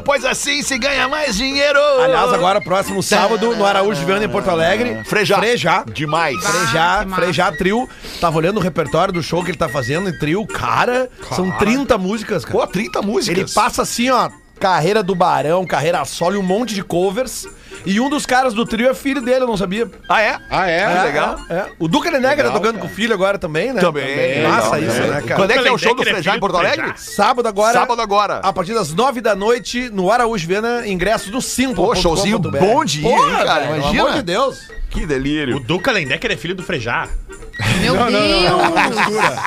Pois 0.05 0.23
assim 0.23 0.61
se 0.61 0.77
ganha 0.77 1.07
mais 1.07 1.35
dinheiro. 1.35 1.79
Aliás, 2.01 2.31
agora, 2.33 2.61
próximo 2.61 3.01
sábado, 3.01 3.55
no 3.55 3.65
Araújo 3.65 4.05
Viana, 4.05 4.25
em 4.25 4.29
Porto 4.29 4.49
Alegre. 4.49 5.03
Frejá. 5.05 5.37
Frejá. 5.37 5.83
Demais. 5.93 6.37
Frejá, 6.43 6.99
que 6.99 7.05
massa. 7.05 7.21
Frejá 7.21 7.51
Trio. 7.51 7.89
Tava 8.19 8.37
olhando 8.37 8.57
o 8.57 8.61
repertório 8.61 9.13
do 9.13 9.23
show 9.23 9.43
que 9.43 9.51
ele 9.51 9.57
tá 9.57 9.69
fazendo 9.69 10.09
em 10.09 10.17
trio. 10.17 10.45
Cara, 10.45 11.09
são 11.35 11.51
30 11.51 11.97
músicas, 11.97 12.45
cara. 12.45 12.57
Pô, 12.59 12.67
30 12.67 13.01
músicas. 13.01 13.37
Ele 13.37 13.51
passa 13.51 13.81
assim, 13.81 14.09
ó, 14.09 14.29
carreira 14.59 15.03
do 15.03 15.15
Barão, 15.15 15.65
carreira 15.65 16.03
solo 16.05 16.35
e 16.35 16.37
um 16.37 16.43
monte 16.43 16.73
de 16.73 16.83
covers. 16.83 17.47
E 17.85 17.99
um 17.99 18.09
dos 18.09 18.25
caras 18.25 18.53
do 18.53 18.65
trio 18.65 18.89
é 18.89 18.93
filho 18.93 19.21
dele, 19.21 19.43
eu 19.43 19.47
não 19.47 19.57
sabia. 19.57 19.89
Ah, 20.09 20.21
é? 20.21 20.39
Ah, 20.49 20.69
é? 20.69 20.79
É, 20.79 21.03
legal. 21.03 21.39
é, 21.49 21.53
é. 21.53 21.71
O 21.79 21.87
Duca 21.87 22.11
Nenegra 22.11 22.47
tá 22.47 22.53
tocando 22.53 22.79
com 22.79 22.87
o 22.87 22.89
filho 22.89 23.13
agora 23.13 23.37
também, 23.37 23.73
né? 23.73 23.81
Também. 23.81 24.41
Massa 24.43 24.75
Legal, 24.75 24.89
isso, 24.91 25.01
né? 25.01 25.07
né, 25.07 25.21
cara? 25.21 25.35
Quando 25.35 25.51
é 25.51 25.57
que 25.57 25.67
é 25.67 25.71
o 25.71 25.77
show 25.77 25.95
do 25.95 26.01
é 26.01 26.05
Frejá 26.05 26.35
em 26.35 26.39
Porto 26.39 26.53
do 26.53 26.59
Alegre? 26.59 26.93
Sábado 26.97 27.47
agora. 27.47 27.73
Sábado 27.73 28.01
agora. 28.01 28.35
A 28.37 28.53
partir 28.53 28.73
das 28.73 28.93
nove 28.93 29.21
da 29.21 29.35
noite, 29.35 29.89
no 29.89 30.11
Araújo 30.11 30.47
Viana, 30.47 30.87
ingressos 30.87 31.29
do 31.29 31.41
Simple. 31.41 31.75
Pô, 31.75 31.95
showzinho 31.95 32.39
bom 32.39 32.83
de 32.83 33.01
ir, 33.01 33.07
hein, 33.07 33.45
cara? 33.45 33.65
Imagina. 33.65 33.91
Pelo 33.91 34.07
amor 34.07 34.13
de 34.13 34.23
Deus. 34.23 34.67
Que 34.89 35.03
O 35.03 35.07
delírio. 35.07 35.59
Duca 35.59 35.91
Lendecker 35.91 36.31
é 36.31 36.37
filho 36.37 36.55
do 36.55 36.63
Frejá. 36.63 37.07
Meu 37.81 37.95
Não, 37.95 38.09
não, 38.09 38.11
Deus! 38.11 38.51
não, 38.51 38.69
não 38.69 38.89
mistura. 38.89 39.43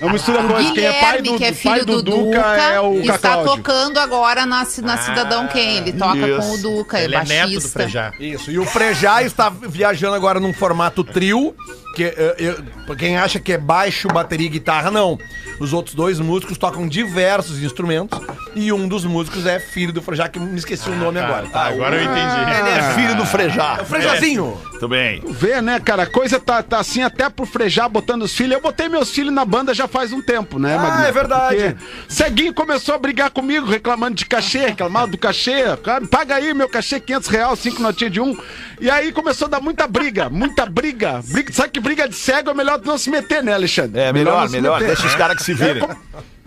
Não 0.00 0.10
mistura 0.10 0.42
coisa. 0.44 0.72
Quem 0.72 0.84
é 0.84 0.92
pai 0.92 1.16
Guilherme, 1.22 1.28
do, 1.30 1.38
que 1.38 1.44
é 1.44 1.52
pai 1.52 1.56
filho 1.80 1.86
do, 1.86 2.02
Duca, 2.02 2.38
é 2.38 2.80
o 2.80 3.00
está 3.00 3.42
tocando 3.42 3.98
agora 3.98 4.44
na, 4.46 4.66
na 4.82 4.96
Cidadão 4.98 5.46
Quem. 5.48 5.78
Ele 5.78 5.92
toca 5.92 6.16
isso. 6.18 6.40
com 6.40 6.52
o 6.54 6.58
Duca, 6.58 6.98
é 6.98 7.04
Ele 7.04 7.14
é 7.16 7.24
neto 7.24 7.46
do 7.48 7.52
baixista. 7.54 7.68
Frejá. 7.70 8.12
Isso, 8.18 8.50
e 8.50 8.58
o 8.58 8.64
Frejá 8.66 9.22
está 9.22 9.48
viajando 9.50 10.14
agora 10.14 10.38
num 10.40 10.52
formato 10.52 11.02
trio, 11.04 11.54
que 11.94 12.04
eh, 12.04 12.34
eu- 12.38 12.62
pra 12.86 12.94
quem 12.96 13.16
acha 13.18 13.38
que 13.40 13.52
é 13.52 13.58
baixo, 13.58 14.08
bateria 14.08 14.46
e 14.46 14.50
guitarra, 14.50 14.90
não. 14.90 15.18
Os 15.58 15.72
outros 15.74 15.94
dois 15.94 16.18
músicos 16.20 16.56
tocam 16.56 16.88
diversos 16.88 17.62
instrumentos 17.62 18.18
e 18.54 18.72
um 18.72 18.88
dos 18.88 19.04
músicos 19.04 19.44
é 19.46 19.60
filho 19.60 19.92
do 19.92 20.00
Frejá, 20.00 20.28
que 20.28 20.38
me 20.38 20.58
esqueci 20.58 20.88
o 20.88 20.96
nome 20.96 21.18
agora. 21.20 21.46
Tá, 21.48 21.66
agora 21.66 21.96
eu 21.96 22.02
entendi. 22.02 22.58
Ele 22.60 22.68
é 22.70 22.94
filho 22.94 23.14
do 23.16 23.26
Frejá. 23.26 23.76
É 23.78 23.82
o 23.82 23.84
Frejazinho. 23.84 24.58
Muito 24.80 24.88
bem. 24.88 25.22
Vê, 25.26 25.60
né, 25.60 25.78
cara? 25.78 26.04
A 26.04 26.06
coisa 26.06 26.40
tá, 26.40 26.62
tá 26.62 26.78
assim 26.80 27.02
até 27.02 27.28
pro 27.28 27.44
frejar 27.44 27.86
botando 27.86 28.22
os 28.22 28.34
filhos. 28.34 28.54
Eu 28.54 28.62
botei 28.62 28.88
meus 28.88 29.10
filhos 29.10 29.32
na 29.32 29.44
banda 29.44 29.74
já 29.74 29.86
faz 29.86 30.10
um 30.10 30.22
tempo, 30.22 30.58
né, 30.58 30.74
Ah, 30.80 31.04
é 31.06 31.12
verdade. 31.12 31.56
Porque 31.56 31.76
Ceguinho 32.08 32.54
começou 32.54 32.94
a 32.94 32.98
brigar 32.98 33.30
comigo, 33.30 33.66
reclamando 33.66 34.14
de 34.14 34.24
cachê, 34.24 34.60
reclamava 34.68 35.08
do 35.08 35.18
cachê. 35.18 35.76
Cara, 35.84 36.06
Paga 36.06 36.36
aí 36.36 36.54
meu 36.54 36.66
cachê, 36.68 36.98
500 36.98 37.28
reais, 37.28 37.58
5 37.58 37.82
notinhas 37.82 38.12
de 38.12 38.20
um. 38.22 38.34
E 38.80 38.90
aí 38.90 39.12
começou 39.12 39.46
a 39.48 39.50
dar 39.50 39.60
muita 39.60 39.86
briga, 39.86 40.30
muita 40.30 40.64
briga. 40.64 41.20
briga 41.24 41.52
sabe 41.52 41.68
que 41.68 41.80
briga 41.80 42.08
de 42.08 42.14
cego 42.14 42.48
é 42.50 42.54
melhor 42.54 42.80
não 42.82 42.96
se 42.96 43.10
meter, 43.10 43.42
né, 43.44 43.52
Alexandre? 43.52 44.00
É, 44.00 44.10
melhor, 44.14 44.46
se 44.48 44.52
melhor. 44.54 44.80
meter. 44.80 44.94
Deixa 44.94 45.06
os 45.06 45.14
caras 45.14 45.36
que 45.36 45.42
se 45.42 45.52
virem. 45.52 45.82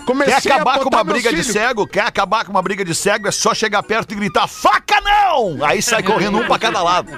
Comecei 0.05 0.33
Quer 0.41 0.51
acabar 0.53 0.77
com 0.79 0.83
botar 0.85 0.97
uma 0.97 1.03
meus 1.05 1.13
briga 1.15 1.29
de 1.29 1.43
filhos. 1.43 1.53
cego? 1.53 1.87
Quer 1.87 2.01
acabar 2.01 2.43
com 2.43 2.51
uma 2.51 2.61
briga 2.61 2.83
de 2.83 2.93
cego? 2.93 3.27
É 3.27 3.31
só 3.31 3.53
chegar 3.53 3.81
perto 3.83 4.11
e 4.11 4.15
gritar: 4.15 4.47
faca 4.47 4.99
não! 4.99 5.63
Aí 5.65 5.81
sai 5.81 6.03
correndo 6.03 6.39
um 6.39 6.45
pra 6.45 6.59
cada 6.59 6.81
lado. 6.83 7.09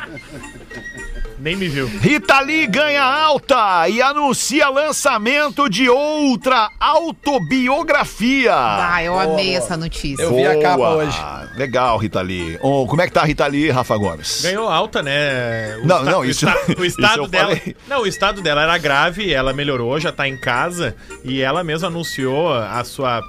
Nem 1.46 1.56
me 1.56 1.68
viu. 1.70 1.86
Rita 2.02 2.40
Lee 2.40 2.66
ganha 2.66 3.04
alta 3.04 3.88
e 3.88 4.02
anuncia 4.02 4.68
lançamento 4.68 5.70
de 5.70 5.88
outra 5.88 6.72
autobiografia. 6.80 8.52
Ah, 8.56 9.04
eu 9.04 9.20
amei 9.20 9.56
essa 9.56 9.78
notícia. 9.78 10.24
Eu 10.24 10.34
vi 10.36 10.44
a 10.44 10.60
capa 10.60 10.90
hoje. 10.96 11.16
Legal, 11.56 12.00
Rita 12.00 12.20
Lee. 12.20 12.58
Ô, 12.64 12.88
como 12.88 13.04
é 13.04 13.06
que 13.06 13.14
tá 13.14 13.22
a 13.22 13.26
Rita 13.26 13.46
Lee, 13.46 13.70
Rafa 13.70 13.96
Gomes? 13.96 14.42
Ganhou 14.42 14.68
alta, 14.68 15.04
né? 15.04 15.78
O 15.84 15.86
Não, 15.86 15.98
esta- 16.00 16.12
não, 16.12 16.20
o 16.22 16.26
isso- 16.26 16.48
isso 16.50 16.82
O 16.82 16.84
estado 16.84 17.18
eu 17.22 17.28
dela. 17.28 17.56
falei. 17.56 17.76
Não, 17.88 18.02
o 18.02 18.08
estado 18.08 18.42
dela 18.42 18.64
era 18.64 18.78
grave, 18.80 19.32
ela 19.32 19.54
melhorou, 19.54 20.00
já 20.00 20.12
tá 20.12 20.28
em 20.28 20.36
casa 20.38 20.96
e 21.24 21.44
ela 21.44 21.64
mesma 21.64 21.90
anunciou 21.90 22.52
a 22.52 22.84
sua 22.84 23.22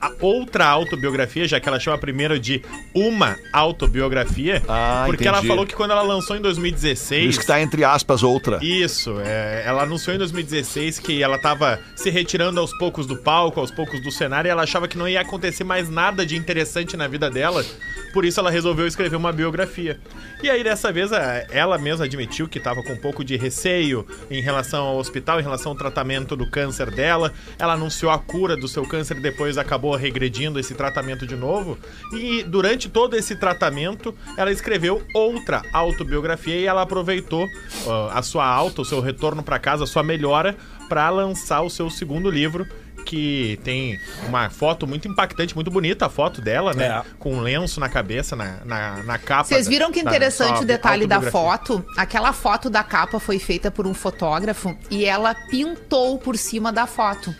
a- 0.00 0.12
outra 0.20 0.66
autobiografia, 0.66 1.46
já 1.46 1.58
que 1.60 1.68
ela 1.68 1.78
chama 1.80 1.98
primeiro 1.98 2.38
de 2.38 2.62
uma 2.94 3.36
autobiografia, 3.52 4.62
Ah, 4.68 5.04
porque 5.06 5.26
ela 5.26 5.38
entendi. 5.38 5.48
falou 5.48 5.66
que 5.66 5.74
quando 5.74 5.90
ela 5.92 6.02
lançou 6.02 6.36
em 6.36 6.40
2016, 6.40 7.30
Isso 7.30 7.40
que 7.40 7.46
tá 7.46 7.60
entre 7.60 7.84
aspas 7.84 8.22
outra. 8.22 8.58
Isso, 8.62 9.16
é, 9.24 9.62
ela 9.66 9.82
anunciou 9.82 10.14
em 10.14 10.18
2016 10.18 10.98
que 10.98 11.22
ela 11.22 11.38
tava 11.38 11.80
se 11.96 12.10
retirando 12.10 12.60
aos 12.60 12.76
poucos 12.78 13.06
do 13.06 13.16
palco, 13.16 13.60
aos 13.60 13.70
poucos 13.70 14.00
do 14.02 14.10
cenário, 14.10 14.48
e 14.48 14.50
ela 14.50 14.62
achava 14.62 14.88
que 14.88 14.96
não 14.98 15.08
ia 15.08 15.20
acontecer 15.20 15.64
mais 15.64 15.88
nada 15.90 16.24
de 16.24 16.36
interessante 16.36 16.96
na 16.96 17.06
vida 17.08 17.30
dela, 17.30 17.64
por 18.14 18.24
isso 18.24 18.38
ela 18.40 18.50
resolveu 18.50 18.86
escrever 18.86 19.16
uma 19.16 19.32
biografia. 19.32 20.00
E 20.42 20.48
aí 20.48 20.62
dessa 20.64 20.92
vez 20.92 21.12
a- 21.12 21.44
ela 21.50 21.76
mesma 21.76 22.04
admitiu 22.06 22.48
que 22.48 22.60
tava 22.60 22.82
com 22.82 22.92
um 22.92 22.96
pouco 22.96 23.24
de 23.24 23.36
receio 23.36 24.06
em 24.30 24.40
relação 24.40 24.86
ao 24.86 24.96
hospital, 24.96 25.40
em 25.40 25.42
relação 25.42 25.72
ao 25.72 25.76
tratamento 25.78 26.36
do 26.36 26.48
câncer 26.48 26.90
dela. 26.92 27.32
Ela 27.58 27.72
anunciou 27.74 28.12
a 28.12 28.18
cura 28.18 28.56
do 28.56 28.68
seu 28.68 28.86
câncer 28.86 29.20
depois 29.20 29.58
acabou 29.58 29.96
regredindo 29.96 30.60
esse 30.60 30.74
tratamento 30.74 31.26
de 31.26 31.34
novo. 31.34 31.76
E 32.12 32.44
durante 32.44 32.88
todo 32.88 33.16
esse 33.16 33.34
tratamento, 33.34 34.14
ela 34.36 34.52
escreveu 34.52 35.02
outra 35.12 35.62
autobiografia 35.72 36.56
e 36.56 36.66
ela 36.66 36.82
aproveitou 36.82 37.46
ó, 37.86 38.10
a 38.12 38.22
sua 38.22 38.46
alta, 38.46 38.82
o 38.82 38.84
seu 38.84 39.00
retorno 39.00 39.42
para 39.42 39.58
casa, 39.58 39.84
a 39.84 39.86
sua 39.86 40.02
melhora, 40.04 40.56
para 40.88 41.10
lançar 41.10 41.62
o 41.62 41.70
seu 41.70 41.90
segundo 41.90 42.30
livro. 42.30 42.64
Que 43.04 43.58
tem 43.62 43.98
uma 44.26 44.48
foto 44.50 44.86
muito 44.86 45.06
impactante, 45.06 45.54
muito 45.54 45.70
bonita 45.70 46.06
a 46.06 46.08
foto 46.08 46.40
dela, 46.40 46.72
né? 46.74 46.86
É. 46.86 47.02
Com 47.18 47.34
um 47.34 47.40
lenço 47.40 47.78
na 47.78 47.88
cabeça, 47.88 48.34
na, 48.34 48.58
na, 48.64 49.02
na 49.02 49.18
capa. 49.18 49.44
Vocês 49.44 49.66
da- 49.66 49.70
viram 49.70 49.92
que 49.92 50.02
da 50.02 50.10
interessante 50.10 50.54
sua 50.56 50.62
o 50.62 50.64
detalhe 50.64 51.06
da 51.06 51.20
foto? 51.20 51.84
Aquela 51.96 52.32
foto 52.32 52.68
da 52.70 52.82
capa 52.82 53.20
foi 53.20 53.38
feita 53.38 53.70
por 53.70 53.86
um 53.86 53.94
fotógrafo 53.94 54.76
e 54.90 55.04
ela 55.04 55.34
pintou 55.50 56.18
por 56.18 56.36
cima 56.36 56.72
da 56.72 56.86
foto. 56.86 57.34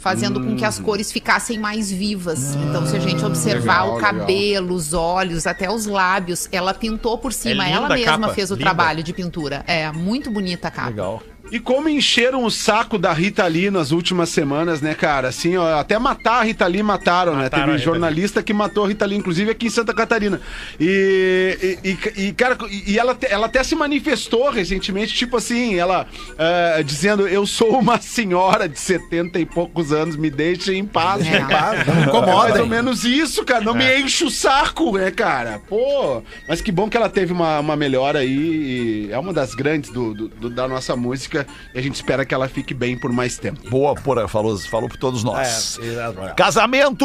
Fazendo 0.00 0.40
com 0.40 0.54
que 0.54 0.62
Hum. 0.64 0.68
as 0.68 0.78
cores 0.78 1.10
ficassem 1.10 1.58
mais 1.58 1.90
vivas. 1.90 2.54
então, 2.54 2.86
se 2.86 2.96
a 2.96 3.00
gente 3.00 3.24
observar 3.24 3.82
legal, 3.82 3.96
o 3.96 4.00
cabelo, 4.00 4.74
os 4.74 4.92
olhos, 4.94 5.44
até 5.44 5.68
os 5.68 5.86
lábios, 5.86 6.48
ela 6.52 6.72
pintou 6.72 7.18
por 7.18 7.32
cima. 7.32 7.66
É 7.66 7.72
ela 7.72 7.88
mesma 7.88 8.12
capa, 8.18 8.32
fez 8.32 8.50
o 8.50 8.54
linda. 8.54 8.64
trabalho 8.64 9.02
de 9.02 9.12
pintura. 9.12 9.64
É, 9.66 9.90
muito 9.90 10.30
bonita 10.30 10.68
a 10.68 10.70
capa. 10.70 10.88
Legal. 10.90 11.20
E 11.50 11.58
como 11.58 11.88
encheram 11.88 12.44
o 12.44 12.50
saco 12.50 12.98
da 12.98 13.12
Rita 13.12 13.46
Lee 13.46 13.70
nas 13.70 13.90
últimas 13.90 14.28
semanas, 14.28 14.80
né, 14.80 14.94
cara? 14.94 15.28
Assim, 15.28 15.56
ó, 15.56 15.78
até 15.78 15.98
matar 15.98 16.40
a 16.40 16.42
Rita 16.42 16.66
Lee 16.66 16.82
mataram, 16.82 17.34
né? 17.36 17.44
Mataram 17.44 17.64
Teve 17.64 17.76
Rita 17.78 17.84
jornalista 17.84 18.42
que 18.42 18.52
matou 18.52 18.84
a 18.84 18.88
Rita 18.88 19.06
Lee, 19.06 19.16
inclusive 19.18 19.50
aqui 19.50 19.66
em 19.66 19.70
Santa 19.70 19.94
Catarina. 19.94 20.40
E, 20.78 21.78
e, 21.84 21.90
e- 21.90 22.28
e, 22.28 22.32
cara, 22.32 22.56
e 22.86 22.98
ela, 22.98 23.16
ela 23.28 23.46
até 23.46 23.62
se 23.62 23.74
manifestou 23.74 24.50
recentemente, 24.50 25.14
tipo 25.14 25.36
assim, 25.36 25.76
ela 25.76 26.06
ah, 26.38 26.82
dizendo: 26.82 27.26
Eu 27.28 27.46
sou 27.46 27.78
uma 27.78 28.00
senhora 28.00 28.68
de 28.68 28.78
70 28.78 29.38
e 29.38 29.46
poucos 29.46 29.92
anos, 29.92 30.16
me 30.16 30.30
deixem 30.30 30.78
em 30.78 30.84
paz. 30.86 31.26
É. 31.26 31.30
né? 31.30 31.46
Paz, 31.48 31.86
não 31.86 31.94
É 31.94 31.96
mais 31.96 32.08
ou 32.08 32.20
incomoda. 32.22 32.66
menos 32.66 33.04
isso, 33.04 33.44
cara. 33.44 33.64
Não 33.64 33.74
me 33.74 34.00
enche 34.00 34.24
o 34.24 34.30
saco, 34.30 34.96
né, 34.98 35.10
cara? 35.10 35.60
Pô, 35.68 36.22
mas 36.48 36.60
que 36.60 36.70
bom 36.72 36.88
que 36.88 36.96
ela 36.96 37.08
teve 37.08 37.32
uma, 37.32 37.58
uma 37.60 37.76
melhora 37.76 38.20
aí. 38.20 39.06
e 39.08 39.12
é 39.12 39.18
uma 39.18 39.32
das 39.32 39.54
grandes 39.54 39.90
do, 39.90 40.14
do- 40.14 40.28
do- 40.28 40.50
da 40.50 40.66
nossa 40.68 40.94
música. 40.96 41.37
E 41.74 41.78
a 41.78 41.82
gente 41.82 41.94
espera 41.96 42.24
que 42.24 42.34
ela 42.34 42.48
fique 42.48 42.72
bem 42.74 42.98
por 42.98 43.12
mais 43.12 43.36
tempo. 43.38 43.68
Boa, 43.68 43.94
porra, 43.94 44.26
falou, 44.28 44.56
falou 44.58 44.88
por 44.88 44.96
todos 44.98 45.22
nós. 45.24 45.78
É, 45.80 45.86
exato. 45.86 46.34
Casamento 46.36 47.04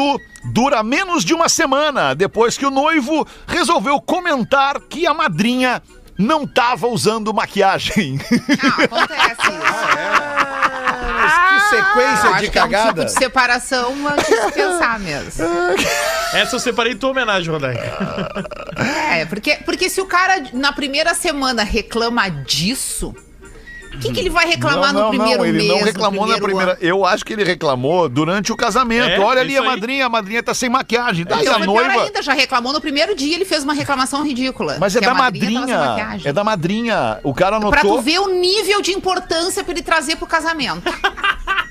dura 0.52 0.82
menos 0.82 1.24
de 1.24 1.34
uma 1.34 1.48
semana 1.48 2.14
depois 2.14 2.56
que 2.58 2.66
o 2.66 2.70
noivo 2.70 3.26
resolveu 3.46 4.00
comentar 4.00 4.80
que 4.80 5.06
a 5.06 5.14
madrinha 5.14 5.82
não 6.18 6.46
tava 6.46 6.86
usando 6.86 7.34
maquiagem. 7.34 8.18
Ah, 8.62 8.84
acontece 8.84 9.40
isso. 9.42 10.54
Mas 11.16 11.32
que 11.32 11.54
Eu 11.54 11.60
sequência 11.84 12.30
acho 12.30 12.40
de 12.44 12.50
que 12.50 12.58
é 12.58 12.62
um 12.62 12.66
tipo 12.68 12.76
cagada. 12.78 13.04
de 13.04 13.12
separação 13.12 13.94
mas 13.96 14.26
de 14.26 14.52
pensar 14.52 15.00
mesmo. 15.00 15.44
Essa 16.34 16.56
eu 16.56 16.60
separei 16.60 16.92
em 16.92 16.96
tua 16.96 17.10
homenagem, 17.10 17.50
Rodaica. 17.50 18.34
É, 19.12 19.24
porque, 19.24 19.56
porque 19.64 19.88
se 19.88 20.00
o 20.00 20.06
cara 20.06 20.42
na 20.52 20.72
primeira 20.72 21.14
semana 21.14 21.62
reclama 21.62 22.28
disso, 22.28 23.14
o 23.94 23.98
que, 24.00 24.12
que 24.12 24.20
ele 24.20 24.30
vai 24.30 24.46
reclamar 24.46 24.92
no 24.92 25.08
primeiro 25.10 25.44
ele 25.44 25.58
mês? 25.58 25.68
não 25.68 25.78
no 25.78 25.84
reclamou 25.84 26.26
na 26.26 26.38
primeira. 26.38 26.72
ano? 26.72 26.78
Eu 26.80 27.04
acho 27.04 27.24
que 27.24 27.32
ele 27.32 27.44
reclamou 27.44 28.08
durante 28.08 28.52
o 28.52 28.56
casamento. 28.56 29.08
É, 29.10 29.18
Olha 29.20 29.40
ali 29.40 29.52
isso 29.54 29.62
a 29.62 29.64
aí. 29.64 29.70
madrinha, 29.70 30.06
a 30.06 30.08
madrinha 30.08 30.42
tá 30.42 30.52
sem 30.54 30.68
maquiagem. 30.68 31.24
Daí 31.24 31.42
Então 31.42 31.54
a 31.54 31.56
foi 31.58 31.66
pior 31.66 31.84
noiva. 31.86 32.02
ainda, 32.04 32.22
já 32.22 32.32
reclamou 32.32 32.72
no 32.72 32.80
primeiro 32.80 33.14
dia, 33.14 33.34
ele 33.34 33.44
fez 33.44 33.64
uma 33.64 33.72
reclamação 33.74 34.24
ridícula. 34.24 34.76
Mas 34.80 34.94
é 34.96 34.98
a 34.98 35.02
da 35.02 35.14
madrinha. 35.14 35.78
maquiagem. 35.78 36.28
É 36.28 36.32
da 36.32 36.44
madrinha. 36.44 37.18
O 37.22 37.32
cara 37.34 37.58
Pra 37.60 37.70
tu 37.80 37.86
anotou. 37.86 38.02
ver 38.02 38.18
o 38.20 38.28
nível 38.28 38.80
de 38.82 38.92
importância 38.92 39.62
pra 39.64 39.72
ele 39.72 39.82
trazer 39.82 40.16
pro 40.16 40.26
casamento. 40.26 40.82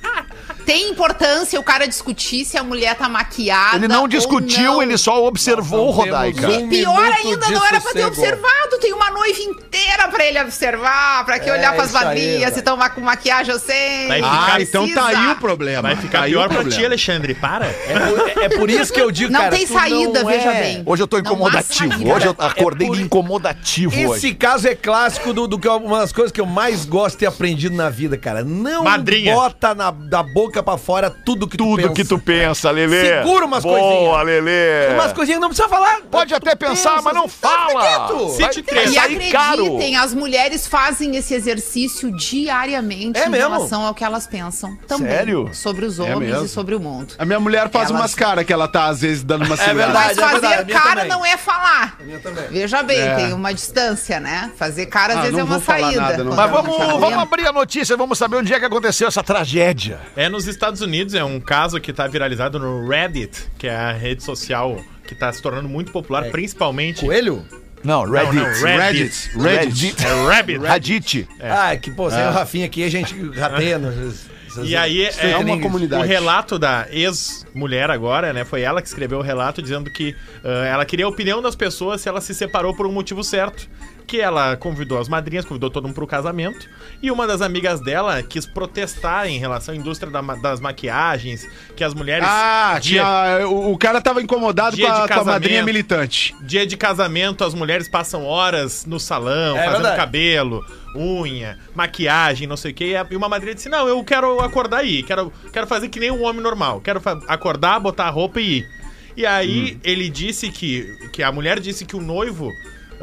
Tem 0.66 0.90
importância 0.90 1.60
o 1.60 1.64
cara 1.64 1.88
discutir 1.88 2.46
se 2.46 2.58
a 2.58 2.64
mulher 2.64 2.96
tá 2.96 3.10
maquiada. 3.10 3.76
Ele 3.78 3.88
não 3.88 4.02
ou 4.02 4.08
discutiu, 4.08 4.64
não. 4.74 4.82
ele 4.84 4.98
só 4.98 5.26
observou, 5.26 5.92
temos 5.92 5.96
Rodaica. 5.96 6.48
um 6.50 6.70
Pior 6.70 7.02
minuto 7.02 7.28
ainda, 7.28 7.50
não 7.50 7.66
era 7.66 7.82
pra 7.82 7.92
ter 7.92 8.06
observado, 8.06 8.78
tem 8.80 8.94
uma 8.94 9.12
noiva 9.12 9.40
inteira 9.42 10.08
pra 10.08 10.26
ele 10.26 10.40
observar, 10.42 11.26
pra 11.26 11.40
que 11.40 11.50
É, 11.50 11.54
olhar 11.54 11.74
pras 11.76 11.92
vai. 11.92 12.52
se 12.54 12.62
tomar 12.62 12.90
com 12.92 13.02
maquiagem 13.02 13.54
ou 13.54 13.60
sem. 13.60 14.08
Vai 14.08 14.18
ficar- 14.22 14.54
Ah, 14.54 14.62
então 14.62 14.94
tá 14.94 15.06
aí 15.08 15.28
o 15.32 15.36
problema. 15.38 15.82
Vai 15.82 15.96
ficar 15.96 16.20
Tá 16.22 16.26
pior 16.26 16.46
o 16.46 16.50
pra 16.50 16.58
problema. 16.60 16.80
ti, 16.80 16.86
Alexandre. 16.86 17.34
Para. 17.36 17.66
É 17.66 18.00
por, 18.00 18.42
é 18.44 18.50
por 18.50 18.70
isso 18.70 18.94
que 18.94 19.02
eu 19.02 19.12
digo, 19.12 19.32
Não 19.32 19.40
cara. 19.42 19.56
tem 19.56 19.66
saída, 19.66 20.22
não 20.24 20.30
veja 20.30 20.52
é- 20.52 20.62
bem. 20.62 20.84
Hoje 20.86 21.04
eu 21.04 21.08
tô 21.08 21.18
incomodativo. 21.18 21.92
saída. 21.94 22.14
Hoje 22.14 22.26
eu 22.28 22.36
acordei 22.38 22.88
É 22.88 22.90
por- 22.90 22.98
de 22.98 23.04
incomodativo 23.04 23.96
hoje. 23.96 24.28
Esse 24.28 24.36
caso 24.36 24.68
é 24.68 24.76
clássico 24.76 25.34
do, 25.34 25.48
do 25.48 25.58
que 25.60 25.68
uma 25.68 26.00
das 26.00 26.12
coisas 26.12 26.32
que 26.32 26.40
eu 26.42 26.46
mais 26.46 26.86
gosto 26.86 27.14
de 27.16 27.20
ter 27.20 27.26
aprendido 27.26 27.76
na 27.76 27.90
vida, 27.90 28.18
cara. 28.18 28.44
Não 28.44 28.84
Madrinha. 28.84 29.34
bota 29.34 29.74
na, 29.74 29.92
da 29.92 30.22
boca 30.24 30.53
pra 30.62 30.78
fora 30.78 31.10
tudo 31.10 31.48
que 31.48 31.58
tu 31.58 31.64
Tudo 31.64 31.78
pensa. 31.82 31.94
que 31.94 32.04
tu 32.04 32.20
pensa, 32.20 32.70
Lelê. 32.70 33.18
Segura 33.20 33.46
umas 33.46 33.64
Boa, 33.64 33.80
coisinhas. 33.80 34.26
Lelê. 34.26 34.94
Umas 34.94 35.14
coisinhas 35.14 35.38
que 35.38 35.42
não 35.42 35.48
precisa 35.50 35.70
falar. 35.70 36.02
Pode 36.12 36.34
até 36.36 36.54
pensar, 36.56 37.02
mas 37.02 37.16
não 37.16 37.28
fala. 37.28 38.08
Vai 38.10 38.30
Cite 38.36 38.62
três. 38.62 38.92
E 38.92 38.96
sair 38.96 39.32
caro. 39.32 39.62
acreditem, 39.64 39.96
as 39.96 40.14
mulheres 40.14 40.68
fazem 40.68 41.16
esse 41.16 41.34
exercício 41.34 42.12
diariamente 42.16 43.20
É 43.20 43.26
em 43.26 43.30
mesmo? 43.30 43.50
relação 43.50 43.86
ao 43.86 43.94
que 43.94 44.04
elas 44.04 44.28
pensam 44.28 44.76
também. 44.88 45.08
Sério? 45.10 45.50
Sobre 45.54 45.86
os 45.86 46.00
É 46.00 46.04
homens 46.04 46.32
mesmo? 46.32 46.46
e 46.46 46.50
sobre 46.50 46.76
o 46.76 46.80
mundo. 46.80 47.14
A 47.18 47.26
minha 47.26 47.40
mulher 47.40 47.70
faz 47.70 47.90
Elas- 47.90 48.02
umas 48.02 48.14
caras 48.16 48.46
que 48.46 48.52
ela 48.52 48.68
tá, 48.68 48.86
às 48.88 49.02
vezes, 49.02 49.24
dando 49.24 49.46
uma 49.46 49.56
segurada. 49.56 49.94
verdade. 49.94 50.08
Mas 50.08 50.18
é 50.18 50.22
fazer 50.22 50.40
verdade, 50.42 50.62
a 50.62 50.66
minha 50.66 50.80
cara 50.82 50.96
também. 51.02 51.10
não 51.10 51.26
é 51.26 51.38
falar. 51.38 51.98
minha 52.02 52.20
também. 52.20 52.48
Veja 52.50 52.84
bem, 52.84 53.00
É. 53.00 53.16
tem 53.16 53.34
uma 53.34 53.54
distância, 53.54 54.20
né? 54.20 54.52
Fazer 54.58 54.86
cara 54.88 55.14
às 55.14 55.20
Ah, 55.20 55.22
vezes 55.22 55.34
não 55.34 55.40
é 55.42 55.44
uma 55.44 55.54
vou 55.58 55.62
falar 55.62 55.80
saída. 55.88 56.02
nada, 56.02 56.24
não. 56.24 56.36
Mas 56.36 56.52
vamos, 56.52 56.78
tá 56.78 56.86
vamos 56.98 57.20
abrir 57.20 57.48
a 57.48 57.52
notícia, 57.54 57.96
vamos 57.96 58.18
saber 58.18 58.38
onde 58.38 58.54
é 58.54 58.60
que 58.60 58.66
aconteceu 58.66 59.08
essa 59.08 59.24
tragédia. 59.24 60.00
É 60.16 60.28
nos 60.30 60.43
Estados 60.48 60.82
Unidos, 60.82 61.14
é 61.14 61.24
um 61.24 61.40
caso 61.40 61.80
que 61.80 61.92
tá 61.94 62.08
viralizado 62.08 62.58
no 62.60 62.88
Reddit, 62.88 63.50
que 63.58 63.68
é 63.68 63.76
a 63.76 63.92
rede 63.92 64.24
social 64.24 64.80
que 65.08 65.14
tá 65.16 65.32
se 65.34 65.42
tornando 65.42 65.68
muito 65.68 65.92
popular, 65.92 66.26
principalmente. 66.32 67.02
Coelho? 67.02 67.44
Não, 67.84 68.06
Não, 68.06 68.12
Reddit. 68.14 68.36
não, 68.36 68.44
Reddit. 68.46 69.30
Reddit. 69.38 69.38
Reddit. 69.38 70.06
É 70.06 70.26
Rabbit. 70.28 70.60
Reddit. 70.60 71.28
Ah, 71.42 71.76
que 71.76 71.92
pô, 71.92 72.10
sem 72.10 72.20
o 72.26 72.32
Rafinha 72.32 72.66
aqui, 72.66 72.84
a 72.84 72.90
gente 72.90 73.14
rateia. 73.32 73.78
nos- 73.78 74.32
E 74.64 74.76
aí 74.76 75.02
é, 75.04 75.32
É 75.32 75.38
uma 75.38 75.60
comunidade. 75.60 76.04
O 76.04 76.06
relato 76.06 76.60
da 76.60 76.86
ex-mulher 76.92 77.90
agora, 77.90 78.32
né? 78.32 78.46
Foi 78.46 78.62
ela 78.62 78.84
que 78.84 78.88
escreveu 78.88 79.18
o 79.18 79.22
relato 79.24 79.64
dizendo 79.64 79.90
que 79.90 80.16
ah, 80.44 80.66
ela 80.68 80.86
queria 80.86 81.06
a 81.06 81.10
opinião 81.10 81.42
das 81.42 81.56
pessoas 81.56 82.02
se 82.02 82.08
ela 82.08 82.22
se 82.22 82.36
separou 82.36 82.76
por 82.76 82.86
um 82.86 82.92
motivo 82.92 83.24
certo. 83.24 83.68
Que 84.14 84.22
ela 84.22 84.56
convidou 84.56 85.00
as 85.00 85.10
madrinhas, 85.10 85.44
convidou 85.44 85.72
todo 85.72 85.86
mundo 85.88 85.96
pro 85.96 86.06
casamento. 86.06 86.70
E 87.02 87.10
uma 87.10 87.26
das 87.26 87.42
amigas 87.42 87.82
dela 87.82 88.22
quis 88.22 88.46
protestar 88.46 89.26
em 89.28 89.40
relação 89.40 89.74
à 89.74 89.78
indústria 89.78 90.12
da 90.12 90.22
ma- 90.22 90.36
das 90.36 90.60
maquiagens, 90.60 91.48
que 91.76 91.84
as 91.84 91.96
mulheres. 91.96 92.28
Ah, 92.30 92.78
dia, 92.80 93.02
tinha, 93.02 93.48
o, 93.48 93.72
o 93.72 93.78
cara 93.78 94.00
tava 94.00 94.22
incomodado 94.22 94.76
Dia 94.76 94.86
com 94.86 94.94
de 94.94 94.98
a, 94.98 95.00
com 95.00 95.04
a 95.06 95.08
casamento. 95.08 95.34
madrinha 95.34 95.64
militante. 95.64 96.36
dia 96.44 96.64
de 96.68 96.78
casamento, 96.78 97.44
as 97.44 97.56
mulheres 97.56 97.90
passam 97.90 98.24
horas 98.24 98.86
no 98.86 99.00
salão, 99.00 99.58
É 99.58 99.62
fazendo 99.64 99.74
verdade. 99.82 99.98
cabelo, 99.98 100.64
unha, 100.96 101.58
maquiagem, 101.74 102.46
não 102.48 102.56
sei 102.56 102.70
o 102.70 102.74
quê. 102.76 102.86
E 102.90 102.96
a- 102.96 103.08
uma 103.14 103.28
madrinha 103.28 103.56
disse: 103.56 103.68
Não, 103.68 103.88
eu 103.88 104.04
quero 104.04 104.40
acordar 104.42 104.86
e 104.86 105.00
ir. 105.00 105.04
Quero, 105.04 105.34
quero 105.52 105.66
fazer 105.66 105.90
que 105.90 106.00
nem 106.00 106.12
um 106.12 106.24
homem 106.24 106.40
normal. 106.44 106.82
Quero 106.82 107.02
acordar, 107.28 107.80
botar 107.80 108.06
a 108.06 108.10
roupa 108.12 108.40
e 108.40 108.60
ir. 108.60 108.70
E 109.18 109.26
aí 109.26 109.80
ele 109.84 110.08
disse 110.08 110.52
que. 110.52 110.86
que 111.12 111.24
a 111.24 111.32
mulher 111.32 111.60
disse 111.60 111.84
que 111.84 111.96
o 111.96 112.00
noivo 112.02 112.52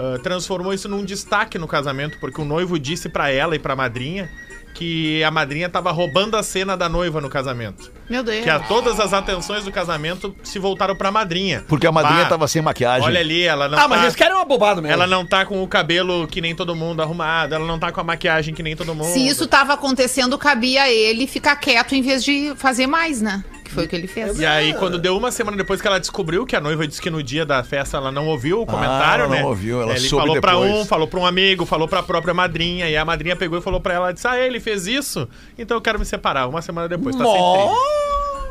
ah, 0.00 0.18
transformou 0.22 0.72
isso 0.72 0.88
num 0.88 1.04
destaque 1.04 1.58
no 1.58 1.68
casamento, 1.68 2.18
porque 2.18 2.40
o 2.40 2.44
noivo 2.44 2.78
disse 2.78 3.08
pra 3.08 3.30
ela 3.30 3.54
e 3.54 3.58
pra 3.58 3.76
madrinha 3.76 4.30
que 4.72 5.22
a 5.24 5.30
madrinha 5.32 5.68
tava 5.68 5.90
roubando 5.90 6.36
a 6.36 6.42
cena 6.44 6.76
da 6.76 6.88
noiva 6.88 7.20
no 7.20 7.28
casamento. 7.28 7.90
Meu 8.08 8.22
Deus. 8.22 8.44
Que 8.44 8.48
a, 8.48 8.60
todas 8.60 9.00
as 9.00 9.12
atenções 9.12 9.64
do 9.64 9.72
casamento 9.72 10.34
se 10.44 10.60
voltaram 10.60 10.94
pra 10.94 11.10
madrinha. 11.10 11.64
Porque 11.68 11.86
a 11.88 11.92
madrinha 11.92 12.22
Bah, 12.22 12.28
tava 12.30 12.46
sem 12.46 12.62
maquiagem. 12.62 13.04
Olha 13.06 13.18
ali, 13.20 13.42
ela 13.42 13.68
não 13.68 13.76
Ah, 13.78 13.88
mas 13.88 14.00
tá- 14.02 14.06
esse 14.06 14.16
cara 14.16 14.30
é 14.32 14.36
uma 14.36 14.44
bobada 14.44 14.80
mesmo. 14.80 14.92
ela 14.94 15.08
não 15.08 15.26
tá 15.26 15.44
com 15.44 15.60
o 15.62 15.66
cabelo 15.68 16.26
que 16.28 16.40
nem 16.40 16.54
todo 16.54 16.74
mundo 16.76 17.02
arrumado, 17.02 17.52
ela 17.54 17.66
não 17.66 17.80
tá 17.80 17.90
com 17.90 18.00
a 18.00 18.04
maquiagem 18.04 18.54
que 18.54 18.62
nem 18.62 18.76
todo 18.76 18.94
mundo. 18.94 19.12
Se 19.12 19.26
isso 19.26 19.46
tava 19.48 19.74
acontecendo, 19.74 20.38
cabia 20.38 20.84
a 20.84 20.90
ele 20.90 21.26
ficar 21.26 21.56
quieto 21.56 21.94
em 21.96 22.00
vez 22.00 22.22
de 22.24 22.54
fazer 22.56 22.86
mais, 22.86 23.20
né? 23.20 23.44
Que 23.70 23.74
foi 23.76 23.84
o 23.84 23.88
que 23.88 23.94
ele 23.94 24.08
fez. 24.08 24.36
E 24.40 24.44
aí, 24.44 24.74
quando 24.74 24.98
deu 24.98 25.16
uma 25.16 25.30
semana 25.30 25.56
depois 25.56 25.80
que 25.80 25.86
ela 25.86 26.00
descobriu 26.00 26.44
que 26.44 26.56
a 26.56 26.60
noiva 26.60 26.88
disse 26.88 27.00
que 27.00 27.08
no 27.08 27.22
dia 27.22 27.46
da 27.46 27.62
festa 27.62 27.96
ela 27.96 28.10
não 28.10 28.26
ouviu 28.26 28.60
o 28.60 28.66
comentário, 28.66 29.24
ela 29.24 29.32
não 29.32 29.42
né? 29.42 29.46
ouviu, 29.46 29.80
ela 29.80 29.92
ele 29.92 30.00
soube 30.00 30.26
falou 30.26 30.40
pra 30.40 30.52
depois. 30.52 30.72
um, 30.72 30.84
falou 30.84 31.06
pra 31.06 31.20
um 31.20 31.26
amigo, 31.26 31.64
falou 31.64 31.86
pra 31.86 32.02
própria 32.02 32.34
madrinha, 32.34 32.90
e 32.90 32.96
a 32.96 33.04
madrinha 33.04 33.36
pegou 33.36 33.56
e 33.58 33.62
falou 33.62 33.80
pra 33.80 33.94
ela, 33.94 34.12
disse, 34.12 34.26
ah, 34.26 34.36
ele 34.36 34.58
fez 34.58 34.88
isso? 34.88 35.28
Então 35.56 35.76
eu 35.76 35.80
quero 35.80 36.00
me 36.00 36.04
separar. 36.04 36.48
Uma 36.48 36.60
semana 36.60 36.88
depois, 36.88 37.14
tá 37.14 37.24
sem. 37.24 37.99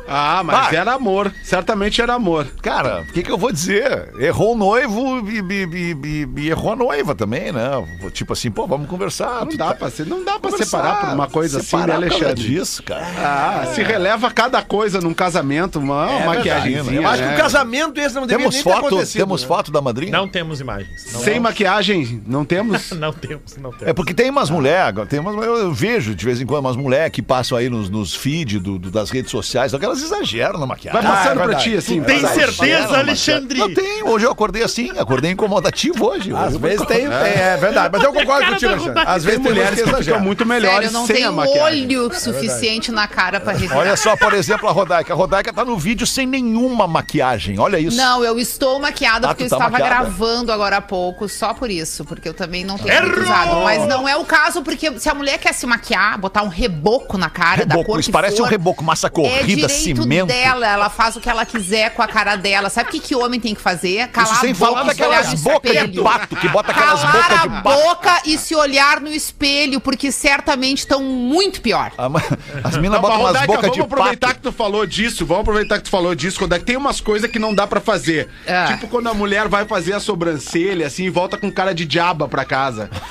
Ah, 0.08 0.42
mas 0.44 0.66
Vai. 0.66 0.76
era 0.76 0.92
amor. 0.94 1.32
Certamente 1.42 2.00
era 2.02 2.14
amor. 2.14 2.46
Cara, 2.62 3.02
o 3.08 3.12
que, 3.12 3.22
que 3.22 3.30
eu 3.30 3.38
vou 3.38 3.52
dizer? 3.52 4.08
Errou 4.18 4.54
o 4.54 4.58
noivo 4.58 5.28
e, 5.28 5.38
e- 5.38 5.64
e- 5.64 5.96
e- 6.04 6.40
e 6.42 6.48
errou 6.50 6.72
a 6.72 6.76
noiva 6.76 7.14
também, 7.14 7.52
né? 7.52 7.70
Tipo 8.12 8.32
assim, 8.32 8.50
pô, 8.50 8.66
vamos 8.66 8.88
conversar. 8.88 9.44
Não 9.46 9.56
dá 9.56 9.68
tá- 9.68 9.74
pra, 9.74 9.90
ser, 9.90 10.06
não 10.06 10.24
dá 10.24 10.38
pra 10.38 10.50
separar 10.52 11.00
por 11.00 11.14
uma 11.14 11.28
coisa 11.28 11.58
assim, 11.60 11.76
né, 11.76 11.94
Alexandre? 11.94 12.34
disso, 12.34 12.82
cara. 12.82 13.06
Ah, 13.18 13.66
se 13.74 13.82
releva 13.82 14.30
cada 14.30 14.62
coisa 14.62 15.00
num 15.00 15.14
casamento, 15.14 15.78
uma, 15.78 16.06
uma 16.06 16.34
É 16.34 16.40
verdade, 16.42 16.70
né? 16.82 16.98
Eu 16.98 17.06
acho 17.08 17.22
que 17.22 17.28
né? 17.28 17.34
o 17.34 17.38
casamento 17.38 18.00
esse 18.00 18.14
não 18.14 18.26
deveria 18.26 18.38
Temos 18.50 18.54
nem 18.54 18.64
ter 18.64 18.70
foto, 18.70 18.86
acontecido. 18.86 19.20
temos 19.20 19.42
né? 19.42 19.48
foto 19.48 19.70
da 19.70 19.80
madrinha? 19.80 20.12
Não 20.12 20.26
temos 20.28 20.60
imagens. 20.60 21.12
Não, 21.12 21.20
Sem 21.20 21.38
maquiagem, 21.38 22.22
não 22.26 22.44
temos? 22.44 22.90
não 22.98 23.12
temos, 23.12 23.56
não 23.56 23.70
temos. 23.70 23.86
É 23.88 23.92
porque 23.92 24.12
tem 24.14 24.28
umas 24.30 24.50
mulheres, 24.50 24.94
tem 25.08 25.20
umas, 25.20 25.34
eu, 25.36 25.56
eu 25.56 25.72
vejo 25.72 26.14
de 26.14 26.24
vez 26.24 26.40
em 26.40 26.46
quando 26.46 26.64
umas 26.64 26.76
mulheres 26.76 27.12
que 27.12 27.22
passam 27.22 27.56
aí 27.56 27.68
nos, 27.68 27.88
nos 27.88 28.14
do- 28.60 28.78
do- 28.78 28.90
das 28.90 29.10
redes 29.10 29.30
sociais, 29.30 29.70
só 29.70 29.78
que 30.00 30.14
elas 30.14 30.20
exageram 30.20 30.58
na 30.58 30.66
maquiagem. 30.66 31.00
Vai 31.00 31.10
passando 31.10 31.40
é 31.40 31.44
pra 31.44 31.54
ti, 31.56 31.76
assim. 31.76 32.02
Tem 32.02 32.26
certeza, 32.26 32.98
Alexandre? 32.98 33.58
Não 33.58 33.72
tenho, 33.72 34.08
hoje 34.08 34.26
eu 34.26 34.30
acordei 34.32 34.62
assim, 34.62 34.90
acordei 34.98 35.30
incomodativo 35.30 36.06
hoje. 36.06 36.34
Às 36.34 36.56
vezes 36.56 36.86
tem, 36.86 37.08
tem, 37.08 37.08
é 37.08 37.56
verdade. 37.60 37.90
Mas 37.92 38.02
eu 38.02 38.12
concordo 38.12 38.46
contigo, 38.52 38.72
Alexandre. 38.72 39.02
Às 39.06 39.24
vezes 39.24 39.40
tem 39.40 39.52
mulheres 39.52 39.70
que 39.70 39.76
ficam 39.84 39.92
exageram. 40.00 40.20
muito 40.20 40.46
Sério, 40.46 40.62
melhores 40.62 40.92
não 40.92 41.06
sem 41.06 41.16
tem 41.16 41.24
a 41.24 41.32
maquiagem. 41.32 41.62
olho 41.62 42.14
suficiente 42.14 42.90
na 42.90 43.06
cara 43.06 43.40
pra 43.40 43.52
revelar. 43.52 43.80
Olha 43.80 43.96
só, 43.96 44.16
por 44.16 44.32
exemplo, 44.34 44.68
a 44.68 44.72
Rodaica. 44.72 45.12
A 45.12 45.16
Rodaica 45.16 45.52
tá 45.52 45.64
no 45.64 45.76
vídeo 45.76 46.06
sem 46.06 46.26
nenhuma 46.26 46.86
maquiagem. 46.86 47.58
Olha 47.58 47.78
isso. 47.78 47.96
Não, 47.96 48.24
eu 48.24 48.38
estou 48.38 48.78
maquiada 48.80 49.26
Ah, 49.26 49.30
porque 49.30 49.44
eu 49.44 49.48
tá 49.48 49.56
estava 49.56 49.70
maquiada? 49.72 50.04
gravando 50.04 50.52
agora 50.52 50.76
há 50.76 50.80
pouco, 50.80 51.28
só 51.28 51.52
por 51.54 51.70
isso, 51.70 52.04
porque 52.04 52.28
eu 52.28 52.34
também 52.34 52.64
não 52.64 52.78
tenho 52.78 53.02
muito 53.02 53.20
usado. 53.20 53.62
Mas 53.62 53.86
não 53.86 54.08
é 54.08 54.16
o 54.16 54.24
caso, 54.24 54.62
porque 54.62 54.98
se 54.98 55.08
a 55.08 55.14
mulher 55.14 55.38
quer 55.38 55.52
se 55.52 55.66
maquiar, 55.66 56.18
botar 56.18 56.42
um 56.42 56.48
reboco 56.48 57.18
na 57.18 57.28
cara 57.28 57.64
da 57.66 57.74
Reboco, 57.74 57.90
cor 57.92 58.00
isso 58.00 58.08
que 58.08 58.12
parece 58.12 58.36
for, 58.36 58.44
um 58.44 58.46
reboco, 58.46 58.84
massa 58.84 59.06
é 59.06 59.10
corrida, 59.10 59.44
direito 59.46 59.66
cimento. 59.84 60.26
dela, 60.26 60.66
ela 60.66 60.88
faz 60.90 61.16
o 61.16 61.20
que 61.20 61.28
ela 61.28 61.44
quiser 61.44 61.90
com 61.94 62.02
a 62.02 62.08
cara 62.08 62.36
dela. 62.36 62.68
Sabe 62.70 62.88
o 62.88 62.92
que, 62.92 63.00
que 63.00 63.14
homem 63.14 63.38
tem 63.40 63.54
que 63.54 63.60
fazer? 63.60 64.08
Calar 64.08 64.32
Isso 64.32 64.40
sem 64.40 64.50
a 64.50 64.54
boca 64.54 64.66
falar 64.74 64.92
e 64.92 64.94
se 64.94 65.02
olhar 65.02 65.10
daquelas 65.22 65.32
no 65.32 65.38
bocas 65.50 65.70
de 65.72 65.78
espelho. 65.78 66.02
pato, 66.04 66.36
que 66.36 66.48
bota 66.48 66.70
aquelas 66.72 67.00
Calar 67.00 67.12
bocas 67.16 67.28
de 67.28 67.34
a 67.34 67.50
pato. 67.62 67.62
boca 67.84 68.22
e 68.26 68.38
se 68.38 68.54
olhar 68.54 69.00
no 69.00 69.08
espelho, 69.08 69.80
porque 69.80 70.12
certamente 70.12 70.78
estão 70.78 71.02
muito 71.02 71.60
pior. 71.60 71.92
A 71.98 72.08
ma- 72.08 72.22
As 72.64 72.76
minas 72.76 73.00
Não, 73.00 73.00
botam 73.00 73.22
mas, 73.22 73.30
umas 73.36 73.46
bocas 73.46 73.60
vamos 73.62 73.76
de 73.76 73.80
aproveitar 73.82 74.26
pato. 74.28 74.40
que 74.40 74.42
tu 74.42 74.52
falou 74.52 74.86
disso, 74.86 75.24
vamos 75.26 75.42
aproveitar 75.42 75.78
que 75.78 75.84
tu 75.84 75.90
falou 75.90 76.14
disso, 76.14 76.38
quando 76.38 76.54
é 76.54 76.58
que 76.58 76.64
tem 76.64 76.76
umas 76.76 77.00
coisas 77.00 77.30
que 77.30 77.38
não 77.38 77.54
dá 77.54 77.66
pra 77.66 77.80
fazer. 77.80 78.28
É. 78.46 78.64
Tipo 78.66 78.88
quando 78.88 79.08
a 79.08 79.14
mulher 79.14 79.48
vai 79.48 79.64
fazer 79.64 79.92
a 79.94 80.00
sobrancelha, 80.00 80.86
assim, 80.86 81.04
e 81.04 81.10
volta 81.10 81.36
com 81.36 81.50
cara 81.50 81.74
de 81.74 81.84
diaba 81.84 82.28
pra 82.28 82.44
casa. 82.44 82.90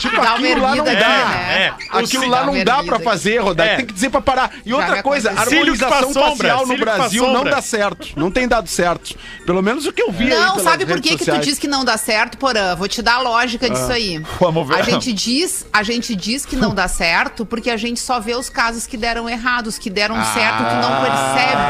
Tipo, 0.00 0.20
Dá 0.20 0.32
aquilo 0.34 0.62
lá 0.62 0.74
não 0.74 0.84
dá. 0.84 0.92
né? 0.92 1.72
É, 1.92 1.96
o 1.96 1.98
Aquilo 1.98 2.26
lá 2.28 2.44
não 2.44 2.54
uma 2.54 2.64
dá 2.64 2.82
pra 2.82 2.98
fazer, 2.98 3.38
Rodaica. 3.38 3.72
É. 3.72 3.76
Tem 3.76 3.86
que 3.86 3.92
dizer 3.92 4.10
pra 4.10 4.20
parar. 4.20 4.50
E 4.64 4.72
outra 4.72 5.02
coisa, 5.02 5.30
harmonização 5.30 6.12
facial 6.12 6.66
no 6.66 6.76
Brasil 6.78 7.26
não 7.30 7.44
dá 7.44 7.60
certo. 7.60 8.08
Não 8.16 8.30
tem 8.30 8.48
dado 8.48 8.68
certo. 8.68 9.14
Pelo 9.44 9.62
menos 9.62 9.86
o 9.86 9.92
que 9.92 10.02
eu 10.02 10.10
vi 10.10 10.32
aí 10.32 10.38
Não, 10.38 10.58
sabe 10.58 10.86
por 10.86 11.00
que, 11.00 11.16
que 11.16 11.24
tu 11.24 11.38
diz 11.38 11.58
que 11.58 11.68
não 11.68 11.84
dá 11.84 11.96
certo, 11.96 12.38
Porã? 12.38 12.74
Vou 12.74 12.88
te 12.88 13.02
dar 13.02 13.16
a 13.16 13.20
lógica 13.20 13.68
disso 13.68 13.92
aí. 13.92 14.22
Vamos 14.40 14.66
ver. 14.66 14.76
A 14.76 14.82
gente 14.82 15.12
diz, 15.12 15.66
a 15.72 15.82
gente 15.82 16.14
diz 16.16 16.46
que 16.46 16.56
não 16.56 16.74
dá 16.74 16.88
certo 16.88 17.44
porque 17.44 17.70
a 17.70 17.76
gente 17.76 18.00
só 18.00 18.18
vê 18.20 18.34
os 18.34 18.48
casos 18.48 18.86
que 18.86 18.96
deram 18.96 19.28
errados, 19.28 19.78
que 19.78 19.90
deram 19.90 20.14
certo, 20.32 20.58
que 20.64 20.74
não 20.76 21.00
percebe. 21.02 21.60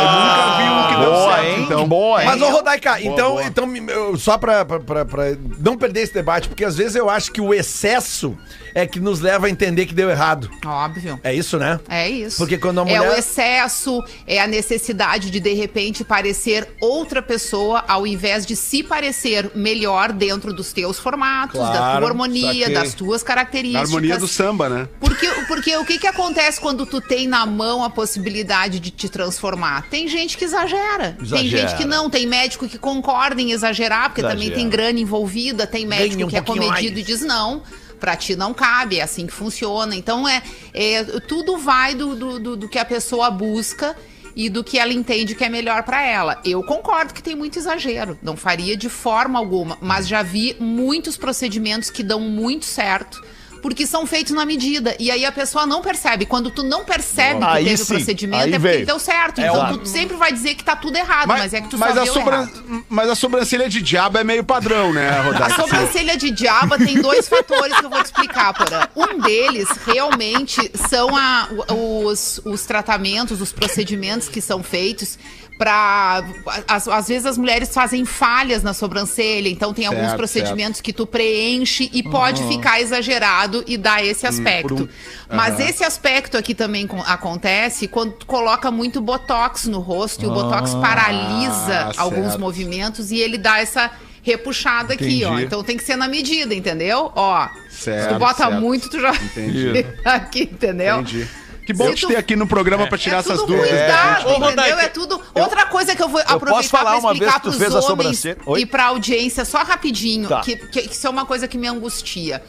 Eu 0.00 0.12
nunca 0.12 0.56
vi 0.56 0.70
um 0.70 0.88
que 0.88 0.96
deu 1.00 1.10
Boa, 1.12 1.32
certo, 1.36 1.46
hein? 1.46 1.62
então. 1.64 1.88
Boa, 1.88 2.20
hein? 2.22 2.26
Mas, 2.28 2.42
ô 2.42 2.50
Rodaica, 2.50 3.00
então, 3.00 3.30
boa. 3.32 3.44
então 3.44 3.66
me- 3.66 3.92
eu- 3.92 4.16
só 4.16 4.38
pra, 4.38 4.64
pra, 4.64 4.80
pra- 4.80 5.04
pra 5.04 5.24
não 5.58 5.76
perder 5.76 6.02
esse 6.02 6.14
debate, 6.14 6.48
porque 6.48 6.64
às 6.64 6.76
vezes 6.76 6.94
eu 6.94 7.09
acho 7.10 7.30
que 7.32 7.40
o 7.40 7.52
excesso 7.52 8.36
é 8.74 8.86
que 8.86 9.00
nos 9.00 9.20
leva 9.20 9.46
a 9.46 9.50
entender 9.50 9.86
que 9.86 9.94
deu 9.94 10.08
errado. 10.10 10.50
Óbvio. 10.64 11.18
É 11.22 11.34
isso, 11.34 11.58
né? 11.58 11.78
É 11.88 12.08
isso. 12.08 12.36
Porque 12.38 12.56
quando 12.58 12.78
a 12.80 12.82
É 12.82 12.84
mulher- 12.98 13.10
o 13.10 13.18
excesso, 13.18 14.02
é 14.26 14.40
a 14.40 14.46
necessidade 14.46 15.30
de, 15.30 15.40
de 15.40 15.52
repente, 15.54 16.04
parecer 16.04 16.68
outra 16.80 17.20
pessoa 17.22 17.84
ao 17.88 18.06
invés 18.06 18.44
de 18.46 18.54
se 18.56 18.82
parecer 18.82 19.50
melhor 19.54 20.12
dentro 20.12 20.52
dos 20.52 20.72
teus 20.72 20.98
formatos, 20.98 21.60
da 21.60 21.66
Claro, 21.68 21.98
tua 22.00 22.08
harmonia, 22.08 22.52
saquei. 22.64 22.74
das 22.74 22.94
tuas 22.94 23.22
Na 23.22 23.26
características. 23.26 23.88
harmonia 23.88 24.18
do 24.18 24.28
samba, 24.28 24.68
né? 24.68 24.88
Porque, 25.00 25.26
porque 25.48 25.76
o 25.76 25.84
que, 25.84 25.98
que 25.98 26.06
acontece 26.06 26.60
quando 26.60 26.86
tu 26.86 27.00
tem 27.00 27.26
na 27.26 27.44
mão 27.46 27.82
a 27.84 27.90
possibilidade 27.90 28.78
de 28.80 28.90
te 28.90 29.08
transformar? 29.08 29.88
Tem 29.90 30.06
gente 30.08 30.36
que 30.36 30.44
exagera. 30.44 31.16
Tem 31.18 31.24
Exagera. 31.26 31.68
gente 31.68 31.76
que 31.76 31.84
não. 31.84 32.08
Tem 32.10 32.26
médico 32.26 32.68
que 32.68 32.78
concorda 32.78 33.40
em 33.40 33.52
exagerar, 33.52 34.08
porque 34.10 34.22
também 34.22 34.46
Exagera. 34.48 34.56
tem 34.56 34.68
grana 34.68 34.98
envolvida. 35.00 35.66
Tem 35.66 35.86
médico 35.86 36.24
um 36.24 36.28
que 36.28 36.36
é 36.36 36.40
comedido 36.40 36.70
mais. 36.70 36.84
e 36.86 37.02
diz 37.02 37.20
não. 37.22 37.62
Pra 38.00 38.16
ti 38.16 38.34
não 38.34 38.52
cabe, 38.54 38.98
é 38.98 39.02
assim 39.02 39.26
que 39.26 39.32
funciona. 39.32 39.94
Então, 39.94 40.26
é, 40.26 40.42
é 40.74 41.04
tudo 41.28 41.58
vai 41.58 41.94
do, 41.94 42.16
do, 42.40 42.56
do- 42.56 42.68
que 42.68 42.78
a 42.78 42.84
pessoa 42.84 43.30
busca. 43.30 43.94
e 44.36 44.48
do 44.48 44.62
que 44.62 44.78
ela 44.78 44.92
entende 44.92 45.34
que 45.34 45.44
é 45.44 45.48
melhor 45.48 45.82
pra 45.82 46.02
ela. 46.06 46.40
Eu 46.44 46.62
concordo 46.62 47.12
que 47.12 47.20
tem 47.22 47.34
muito 47.34 47.58
exagero, 47.58 48.16
não 48.22 48.36
faria 48.36 48.76
de 48.76 48.88
forma 48.88 49.36
alguma, 49.38 49.76
mas 49.82 50.06
já 50.06 50.22
vi 50.22 50.56
muitos 50.60 51.16
procedimentos 51.16 51.90
que 51.90 52.02
dão 52.04 52.20
muito 52.20 52.64
certo. 52.64 53.20
Porque 53.62 53.86
são 53.86 54.06
feitos 54.06 54.32
na 54.32 54.46
medida. 54.46 54.96
E 54.98 55.10
aí 55.10 55.24
a 55.24 55.32
pessoa 55.32 55.66
não 55.66 55.82
percebe. 55.82 56.24
Quando 56.26 56.50
tu 56.50 56.62
não 56.62 56.84
percebe 56.84 57.40
que 57.40 57.44
Aí 57.46 57.64
teve 57.64 57.76
sim, 57.76 57.82
o 57.82 57.86
procedimento, 57.96 58.42
aí 58.44 58.48
é 58.48 58.58
porque 58.58 58.68
veio. 58.72 58.86
deu 58.86 58.98
certo. 58.98 59.38
É 59.40 59.46
então 59.48 59.56
óbvio. 59.60 59.78
tu 59.78 59.88
sempre 59.88 60.16
vai 60.16 60.32
dizer 60.32 60.54
que 60.54 60.64
tá 60.64 60.74
tudo 60.76 60.96
errado, 60.96 61.28
mas, 61.28 61.52
é 61.52 61.60
que 61.60 61.68
tu 61.68 61.78
mas 61.78 61.94
só 61.94 62.02
a 62.02 62.06
sobran- 62.06 62.48
mas 62.88 63.08
a 63.10 63.14
sobrancelha 63.14 63.68
de 63.68 63.82
diabo 63.82 64.18
é 64.18 64.24
meio 64.24 64.42
padrão, 64.44 64.92
né, 64.92 65.08
A 65.10 65.22
Rodaica? 65.22 65.54
sobrancelha 65.60 66.16
de 66.16 66.30
diaba 66.30 66.78
tem 66.78 67.00
dois 67.00 67.28
fatores 67.28 67.76
que 67.78 67.84
eu 67.84 67.90
vou 67.90 68.00
te 68.02 68.06
explicar, 68.06 68.54
Porã. 68.54 68.86
Um 68.96 69.18
deles 69.20 69.68
realmente 69.86 70.70
são 70.88 71.14
a- 71.16 71.48
os, 71.74 72.40
os 72.44 72.64
tratamentos, 72.64 73.40
os 73.40 73.52
procedimentos 73.52 74.28
que 74.28 74.40
são 74.40 74.62
feitos 74.62 75.18
para 75.60 76.24
às, 76.66 77.06
vezes 77.06 77.26
as 77.26 77.36
mulheres 77.36 77.68
fazem 77.74 78.06
falhas 78.06 78.62
na 78.62 78.72
sobrancelha, 78.72 79.46
então 79.46 79.74
tem 79.74 79.84
alguns 79.84 80.04
Certo, 80.06 80.16
procedimentos 80.16 80.80
que 80.80 80.90
tu 80.90 81.06
preenche 81.06 81.90
e 81.92 82.02
pode 82.02 82.42
ficar 82.48 82.80
exagerado 82.80 83.62
e 83.66 83.76
dar 83.76 84.02
esse 84.02 84.26
aspecto. 84.26 84.88
Mas 85.28 85.60
esse 85.60 85.84
aspecto 85.84 86.38
aqui 86.38 86.54
também 86.54 86.88
acontece 87.06 87.86
quando 87.86 88.12
tu 88.14 88.24
coloca 88.24 88.70
muito 88.70 89.02
botox 89.02 89.66
no 89.66 89.80
rosto 89.80 90.24
e 90.24 90.28
o 90.28 90.32
botox 90.32 90.72
paralisa 90.76 91.90
Ah, 91.90 91.92
alguns 91.98 92.28
certo. 92.28 92.40
movimentos 92.40 93.10
e 93.12 93.18
ele 93.18 93.36
dá 93.36 93.58
essa 93.60 93.90
repuxada 94.22 94.94
aqui, 94.94 95.24
ó. 95.26 95.32
Entendi. 95.32 95.44
Então 95.44 95.62
tem 95.62 95.76
que 95.76 95.84
ser 95.84 95.96
na 95.96 96.08
medida, 96.08 96.54
entendeu? 96.54 97.12
Ó. 97.14 97.46
se 97.68 97.82
Certo, 97.84 98.14
tu 98.14 98.18
bota 98.18 98.44
certo. 98.46 98.60
muito, 98.62 98.88
tu 98.88 98.98
já 98.98 99.14
Entendi. 99.14 99.84
aqui, 100.04 100.42
entendeu? 100.50 101.00
Entendi. 101.00 101.28
Que 101.72 101.78
bom 101.78 101.92
te 101.94 102.00
tu- 102.02 102.08
ter 102.08 102.16
aqui 102.16 102.36
no 102.36 102.46
programa 102.46 102.86
pra 102.86 102.96
tirar 102.98 103.16
é 103.16 103.20
essas 103.20 103.38
tudo 103.40 103.54
dúvidas. 103.54 103.70
cuidado, 103.70 104.26
Ô, 104.26 104.30
entendeu? 104.30 104.48
Rodaica, 104.48 104.82
É 104.82 104.88
tudo. 104.88 105.20
Outra 105.34 105.66
coisa 105.66 105.94
que 105.96 106.02
eu 106.02 106.08
vou 106.08 106.20
aproveitar 106.20 106.50
posso 106.56 106.68
falar 106.68 106.90
pra 106.92 106.98
uma 107.00 107.10
vez 107.10 107.20
explicar 107.22 107.40
que 107.40 107.50
tu 107.50 107.56
pros 107.56 107.84
homens 107.90 108.24
e 108.58 108.66
pra 108.66 108.84
audiência, 108.86 109.44
só 109.44 109.62
rapidinho, 109.62 110.28
Tá. 110.28 110.40
que, 110.40 110.56
que, 110.56 110.82
que 110.82 110.94
isso 110.94 111.06
é 111.06 111.10
uma 111.10 111.24
coisa 111.26 111.46
que 111.48 111.56
me 111.58 111.66
angustia. 111.68 112.42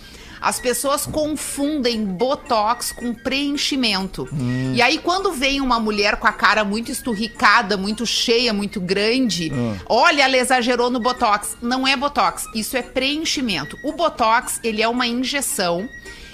As 0.43 0.59
pessoas 0.59 1.05
confundem 1.05 2.03
botox 2.03 2.91
com 2.91 3.13
preenchimento. 3.13 4.27
Hum. 4.33 4.73
E 4.75 4.81
aí, 4.81 4.97
quando 4.97 5.31
vem 5.31 5.61
uma 5.61 5.79
mulher 5.79 6.15
com 6.15 6.25
a 6.25 6.31
cara 6.31 6.63
muito 6.63 6.91
esturricada, 6.91 7.77
muito 7.77 8.07
cheia, 8.07 8.51
muito 8.51 8.81
grande, 8.81 9.51
Hum. 9.53 9.75
olha, 9.87 10.23
ela 10.23 10.35
exagerou 10.37 10.89
no 10.89 10.99
botox. 10.99 11.55
Não 11.61 11.87
é 11.87 11.95
botox, 11.95 12.45
isso 12.55 12.75
é 12.75 12.81
preenchimento. 12.81 13.77
O 13.83 13.91
botox, 13.93 14.59
ele 14.63 14.81
é 14.81 14.87
uma 14.87 15.05
injeção 15.05 15.87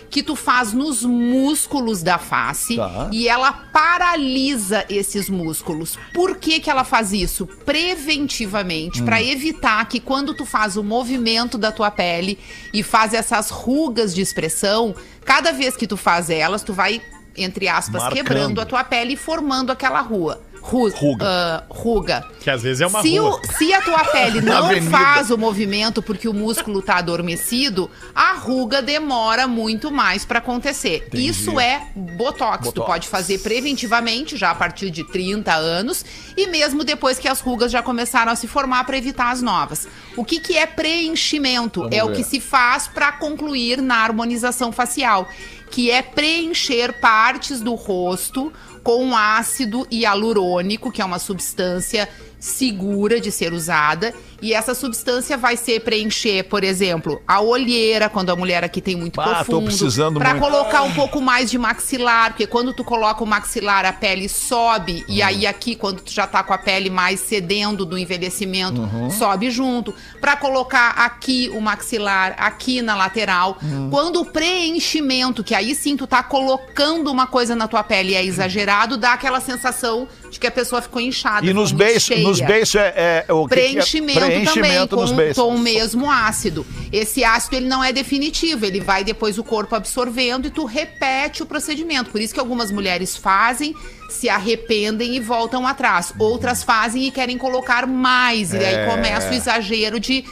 que 0.10 0.24
tu 0.24 0.36
faz 0.36 0.74
nos 0.74 1.04
músculos 1.04 2.02
da 2.02 2.18
face 2.18 2.76
Tá. 2.78 3.10
e 3.12 3.28
ela 3.28 3.52
paralisa 3.52 4.86
esses 4.90 5.30
músculos. 5.30 5.98
Por 6.14 6.38
que 6.38 6.60
que 6.60 6.70
ela 6.70 6.84
faz 6.84 7.12
isso? 7.14 7.46
Preventivamente, 7.66 9.04
pra 9.04 9.22
evitar 9.22 9.84
que 9.88 10.00
quando 10.00 10.34
tu 10.34 10.46
faz 10.46 10.78
o 10.78 10.84
movimento 10.84 11.58
da 11.58 11.72
tua 11.72 11.92
pele 11.92 12.40
e 12.74 12.82
faz 12.84 13.14
essas 13.14 13.50
rugas 13.50 14.14
de 14.16 14.22
expressão, 14.22 14.96
cada 15.26 15.52
vez 15.52 15.76
que 15.76 15.86
tu 15.88 15.98
faz 15.98 16.30
elas, 16.30 16.64
tu 16.64 16.74
vai 16.74 17.02
entre 17.40 17.68
aspas 17.68 18.02
Marcando. 18.02 18.16
quebrando 18.18 18.62
a 18.62 18.66
tua 18.66 18.84
pele 18.84 19.14
e 19.14 19.18
formando 19.18 19.72
aquela 19.72 20.02
rua. 20.02 20.42
Ru- 20.70 20.90
Ruga. 20.90 21.26
ah, 21.26 21.64
ruga. 21.70 22.26
Que 22.42 22.50
às 22.50 22.62
vezes 22.62 22.82
é 22.82 22.88
uma 22.88 23.02
se, 23.02 23.20
o- 23.20 23.40
se 23.58 23.74
a 23.74 23.82
tua 23.82 24.04
pele 24.06 24.42
não 24.44 24.70
faz 24.92 25.32
o 25.32 25.38
movimento 25.38 26.02
porque 26.02 26.28
o 26.28 26.34
músculo 26.34 26.82
tá 26.82 26.98
adormecido, 26.98 27.90
a 28.14 28.34
ruga 28.34 28.82
demora 28.82 29.48
muito 29.48 29.90
mais 29.92 30.26
pra 30.26 30.40
acontecer. 30.40 31.08
Isso 31.14 31.60
é 31.60 31.88
botox. 31.96 32.72
Tu 32.74 32.82
pode 32.84 33.08
fazer 33.08 33.40
preventivamente 33.40 34.36
já 34.36 34.52
a 34.52 34.56
partir 34.56 34.90
de 34.90 35.04
30 35.04 35.54
anos 35.54 36.04
e 36.36 36.48
mesmo 36.48 36.84
depois 36.84 37.18
que 37.18 37.28
as 37.28 37.40
rugas 37.40 37.72
já 37.72 37.82
começaram 37.82 38.32
a 38.32 38.36
se 38.36 38.48
formar 38.48 38.84
pra 38.86 38.98
evitar 38.98 39.32
as 39.32 39.42
novas. 39.42 39.88
O 40.16 40.26
que 40.26 40.40
que 40.40 40.58
é 40.58 40.66
preenchimento? 40.66 41.88
é 41.92 42.04
o 42.04 42.12
que 42.12 42.24
se 42.24 42.40
faz 42.40 42.88
pra 42.88 43.12
concluir 43.12 43.82
na 43.82 43.96
harmonização 44.04 44.72
facial, 44.72 45.28
que 45.72 45.90
é 45.92 46.02
preencher 46.02 47.00
partes 47.00 47.62
do 47.62 47.74
rosto 47.76 48.52
com 48.88 49.18
ácido 49.18 49.86
hialurônico, 49.92 50.94
que 50.94 51.02
é 51.02 51.06
uma 51.06 51.20
substância 51.20 52.08
segura 52.40 53.20
de 53.20 53.34
ser 53.34 53.52
usada, 53.52 54.14
e 54.42 54.54
essa 54.54 54.74
substância 54.76 55.38
vai 55.38 55.58
ser 55.58 55.82
preencher, 55.82 56.44
por 56.44 56.64
exemplo, 56.64 57.22
a 57.28 57.42
olheira, 57.42 58.10
quando 58.10 58.30
a 58.30 58.36
mulher 58.36 58.64
aqui 58.64 58.82
tem 58.82 58.96
muito 58.96 59.20
Ah, 59.20 59.24
tô 59.26 59.46
profundo, 59.46 59.66
precisando 59.66 60.20
pra 60.20 60.32
muito. 60.34 60.44
colocar 60.44 60.82
um 60.84 60.94
pouco 60.94 61.22
mais 61.22 61.50
de 61.50 61.58
maxilar, 61.58 62.32
porque 62.32 62.46
quando 62.48 62.74
tu 62.74 62.84
coloca 62.84 63.24
o 63.24 63.28
maxilar, 63.28 63.86
a 63.86 63.94
pele 63.94 64.28
sobe, 64.30 65.04
e 65.08 65.22
Uhum. 65.22 65.28
aí 65.28 65.48
aqui, 65.48 65.76
quando 65.76 66.02
tu 66.02 66.12
já 66.12 66.28
tá 66.28 66.44
com 66.44 66.54
a 66.54 66.58
pele 66.58 66.90
mais 66.90 67.20
cedendo 67.20 67.86
do 67.86 67.98
envelhecimento, 67.98 68.82
Uhum. 68.82 69.10
sobe 69.10 69.50
junto. 69.52 69.94
Pra 70.22 70.36
colocar 70.36 70.90
aqui 70.92 71.50
o 71.54 71.60
maxilar, 71.62 72.36
aqui 72.38 72.82
na 72.82 72.96
lateral. 72.96 73.58
Uhum. 73.62 73.90
Quando 73.90 74.22
o 74.22 74.26
preenchimento, 74.26 75.44
que 75.44 75.56
aí 75.56 75.74
sim 75.74 75.96
tu 75.96 76.06
tá 76.06 76.22
colocando 76.24 77.12
uma 77.12 77.28
coisa 77.28 77.56
na 77.56 77.68
tua 77.68 77.84
pele 77.84 78.12
e 78.12 78.16
é 78.16 78.24
exagerado, 78.24 78.98
dá 78.98 79.14
aquela 79.14 79.40
sensação 79.40 80.08
de 80.30 80.40
que 80.40 80.48
a 80.48 80.52
pessoa 80.52 80.82
ficou 80.82 81.02
inchada. 81.02 81.46
E 81.46 81.54
nos 81.54 81.74
cheia. 82.00 82.28
nos 82.28 82.40
beiços 82.42 82.76
é, 82.76 83.26
é 83.28 83.34
o 83.34 83.48
que 83.48 83.56
que 83.56 83.62
é? 83.62 84.27
Preenchimento, 84.28 84.96
também, 84.98 85.34
com 85.34 85.42
um 85.42 85.46
tom 85.56 85.58
mesmo 85.58 86.10
ácido. 86.12 86.66
Esse 86.92 87.24
ácido, 87.24 87.56
ele 87.58 87.68
não 87.68 87.84
é 87.84 87.92
definitivo, 87.92 88.66
ele 88.66 88.80
vai 88.80 89.04
depois 89.04 89.38
o 89.38 89.44
corpo 89.44 89.76
absorvendo 89.76 90.48
e 90.48 90.50
tu 90.50 90.66
repete 90.66 91.44
o 91.44 91.46
procedimento. 91.46 92.10
Por 92.12 92.22
isso 92.22 92.34
que 92.34 92.40
algumas 92.40 92.72
mulheres 92.72 93.16
fazem, 93.18 93.74
se 94.10 94.30
arrependem 94.30 95.16
e 95.16 95.20
voltam 95.20 95.68
atrás. 95.68 96.14
Outras 96.18 96.64
fazem 96.64 97.08
e 97.08 97.12
querem 97.12 97.38
colocar 97.38 97.86
mais. 97.86 98.54
E 98.54 98.58
É. 98.58 98.84
aí 98.84 98.90
começa 98.90 99.30
o 99.30 99.34
exagero 99.34 100.00
de 100.00 100.24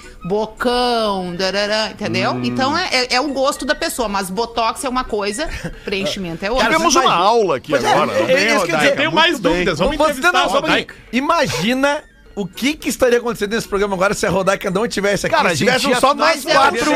bocão, 0.50 1.36
darará, 1.36 1.90
entendeu? 1.92 2.32
Hum. 2.32 2.42
Então 2.44 2.78
é, 2.78 2.88
é- 2.92 3.16
é 3.16 3.22
o 3.22 3.28
gosto 3.34 3.66
da 3.66 3.76
pessoa, 3.76 4.08
mas 4.08 4.30
botox 4.30 4.84
é 4.84 4.90
uma 4.90 5.04
coisa, 5.04 5.48
preenchimento 5.84 6.46
é 6.46 6.52
outra. 6.52 6.66
Tivemos 6.68 6.96
uma 6.96 7.14
aula 7.14 7.58
aqui 7.58 7.70
Pois 7.72 7.84
é, 7.84 7.92
agora. 7.92 8.12
é, 8.14 8.50
é 8.52 8.60
que 8.60 8.72
eu 8.88 8.96
tenho 8.96 9.12
mais 9.12 9.40
dúvidas. 9.40 9.78
Vamos 9.80 9.98
Vamos 9.98 10.18
entrevistar 10.18 10.48
o. 10.48 10.52
Rodaica. 10.52 10.96
Imagina 11.12 12.04
o 12.36 12.46
que, 12.46 12.76
que 12.76 12.90
estaria 12.90 13.18
acontecendo 13.20 13.54
nesse 13.54 13.68
programa 13.68 13.96
agora 13.96 14.14
se 14.14 14.26
a 14.26 14.30
Rodaica 14.30 14.70
não 14.70 14.88
tivesse 14.88 15.26
aqui. 15.28 15.36
Cara, 15.36 15.56
se 15.56 15.64
ia- 15.64 16.00
só 16.00 16.14
nós 16.14 16.44
quatro, 16.44 16.92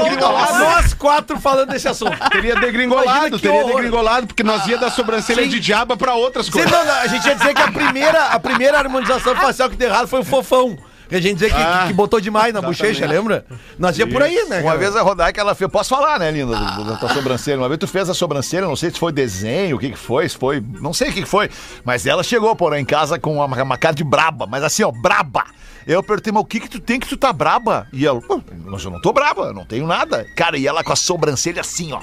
nós 0.59 0.93
quatro 0.93 1.39
falando 1.39 1.69
desse 1.69 1.87
assunto. 1.87 2.17
Teria 2.29 2.55
degringolado, 2.55 3.39
teria 3.39 3.57
horror. 3.57 3.75
degringolado, 3.75 4.27
porque 4.27 4.43
nós 4.43 4.67
ia 4.67 4.77
dar 4.77 4.91
sobrancelha 4.91 5.43
Sim. 5.43 5.49
de 5.49 5.59
diaba 5.59 5.95
pra 5.95 6.15
outras 6.15 6.47
Sim, 6.47 6.51
coisas. 6.51 6.69
não, 6.71 6.85
não, 6.85 6.93
a 6.93 7.07
gente 7.07 7.25
ia 7.25 7.35
dizer 7.35 7.53
que 7.53 7.61
a 7.61 7.71
primeira, 7.71 8.25
a 8.25 8.39
primeira 8.39 8.77
harmonização 8.77 9.35
facial 9.35 9.69
que 9.69 9.75
deu 9.77 9.89
errado 9.89 10.07
foi 10.07 10.19
o 10.19 10.25
fofão. 10.25 10.77
Que 11.09 11.15
a 11.15 11.21
gente 11.21 11.33
dizia 11.39 11.49
que, 11.49 11.55
Ah, 11.61 11.85
que 11.87 11.93
botou 11.93 12.21
demais 12.21 12.53
na 12.53 12.61
bochecha, 12.61 13.05
lembra? 13.07 13.43
Nós 13.79 13.97
ia 13.97 14.05
por 14.05 14.21
aí, 14.21 14.45
né? 14.47 14.57
Uma 14.59 14.63
cara? 14.73 14.77
vez 14.77 14.95
a 14.95 15.01
Rodaica, 15.01 15.41
ela 15.41 15.55
fez. 15.55 15.69
Posso 15.71 15.89
falar, 15.89 16.19
né, 16.19 16.29
linda, 16.29 16.55
da 16.55 16.97
tua 16.97 17.09
sobrancelha? 17.09 17.57
Uma 17.57 17.67
vez 17.67 17.79
tu 17.79 17.87
fez 17.87 18.07
a 18.09 18.13
sobrancelha, 18.13 18.67
não 18.67 18.75
sei 18.75 18.91
se 18.91 18.99
foi 18.99 19.11
desenho, 19.11 19.75
o 19.75 19.79
que 19.79 19.89
que 19.89 19.97
foi, 19.97 20.29
se 20.29 20.37
foi. 20.37 20.63
Não 20.79 20.93
sei 20.93 21.09
o 21.09 21.13
que 21.13 21.21
que 21.23 21.27
foi. 21.27 21.49
Mas 21.83 22.05
ela 22.05 22.21
chegou, 22.23 22.55
porém, 22.55 22.83
em 22.83 22.85
casa 22.85 23.17
com 23.19 23.35
uma, 23.43 23.63
uma 23.63 23.77
cara 23.77 23.95
de 23.95 24.03
braba, 24.03 24.45
mas 24.45 24.63
assim, 24.63 24.83
ó, 24.83 24.91
braba. 24.91 25.43
Eu 25.87 26.03
perguntei, 26.03 26.31
mas 26.31 26.43
o 26.43 26.45
que 26.45 26.59
que 26.59 26.69
tu 26.69 26.79
tem 26.79 26.99
que 26.99 27.07
tu 27.07 27.17
tá 27.17 27.33
braba? 27.33 27.87
E 27.91 28.05
ela, 28.05 28.21
"Pô, 28.21 28.39
mas 28.65 28.83
eu 28.83 28.91
não 28.91 29.01
tô 29.01 29.11
braba, 29.11 29.45
eu 29.47 29.53
não 29.53 29.65
tenho 29.65 29.87
nada. 29.87 30.23
Cara, 30.35 30.55
e 30.57 30.67
ela 30.67 30.83
com 30.83 30.93
a 30.93 30.95
sobrancelha 30.95 31.61
assim, 31.61 31.91
ó, 31.91 32.01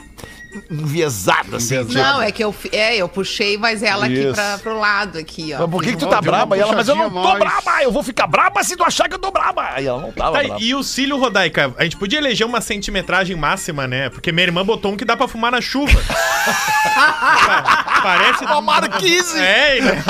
enviesada, 0.70 1.56
assim. 1.56 1.76
Não, 1.92 2.20
é 2.22 2.30
que 2.32 2.42
eu, 2.42 2.54
é, 2.72 2.96
eu 2.96 3.08
puxei, 3.08 3.56
mas 3.58 3.82
ela 3.82 4.06
aqui 4.06 4.20
Isso. 4.24 4.34
pra, 4.34 4.58
pro 4.58 4.78
lado 4.78 5.18
aqui, 5.18 5.52
ó. 5.54 5.58
Mas 5.60 5.70
por 5.70 5.82
que, 5.82 5.90
que 5.90 5.96
tu 5.96 6.00
Deu 6.00 6.08
tá 6.08 6.16
uma 6.16 6.22
braba? 6.22 6.56
E 6.56 6.60
ela, 6.60 6.72
mas 6.74 6.88
eu 6.88 6.94
não 6.96 7.04
tô 7.04 7.10
puxadinha 7.10 7.38
mais. 7.44 7.62
braba, 7.62 7.82
eu 7.82 7.92
vou 7.92 8.02
ficar 8.02 8.26
braba 8.26 8.62
se 8.64 8.76
tu 8.76 8.84
achar 8.84 9.08
que 9.08 9.14
eu 9.14 9.18
tô 9.18 9.30
braba. 9.30 9.70
Aí 9.74 9.86
ela 9.86 10.00
não 10.00 10.12
tava 10.12 10.38
Tá, 10.38 10.42
braba. 10.44 10.60
e 10.62 10.74
o 10.74 10.82
cílio, 10.82 11.16
Rodaica, 11.18 11.72
a 11.76 11.84
gente 11.84 11.96
podia 11.96 12.18
eleger 12.18 12.46
uma 12.46 12.60
centimetragem 12.60 13.36
máxima, 13.36 13.86
né? 13.86 14.08
Porque 14.10 14.32
minha 14.32 14.44
irmã 14.46 14.64
botou 14.64 14.92
um 14.92 14.96
que 14.96 15.04
dá 15.04 15.16
pra 15.16 15.28
fumar 15.28 15.52
na 15.52 15.60
chuva. 15.60 15.92
Pa- 16.04 17.84
Parece... 18.02 18.44
Uma 18.44 18.60
marquise. 18.60 19.38
É, 19.38 19.80
né? 19.80 20.04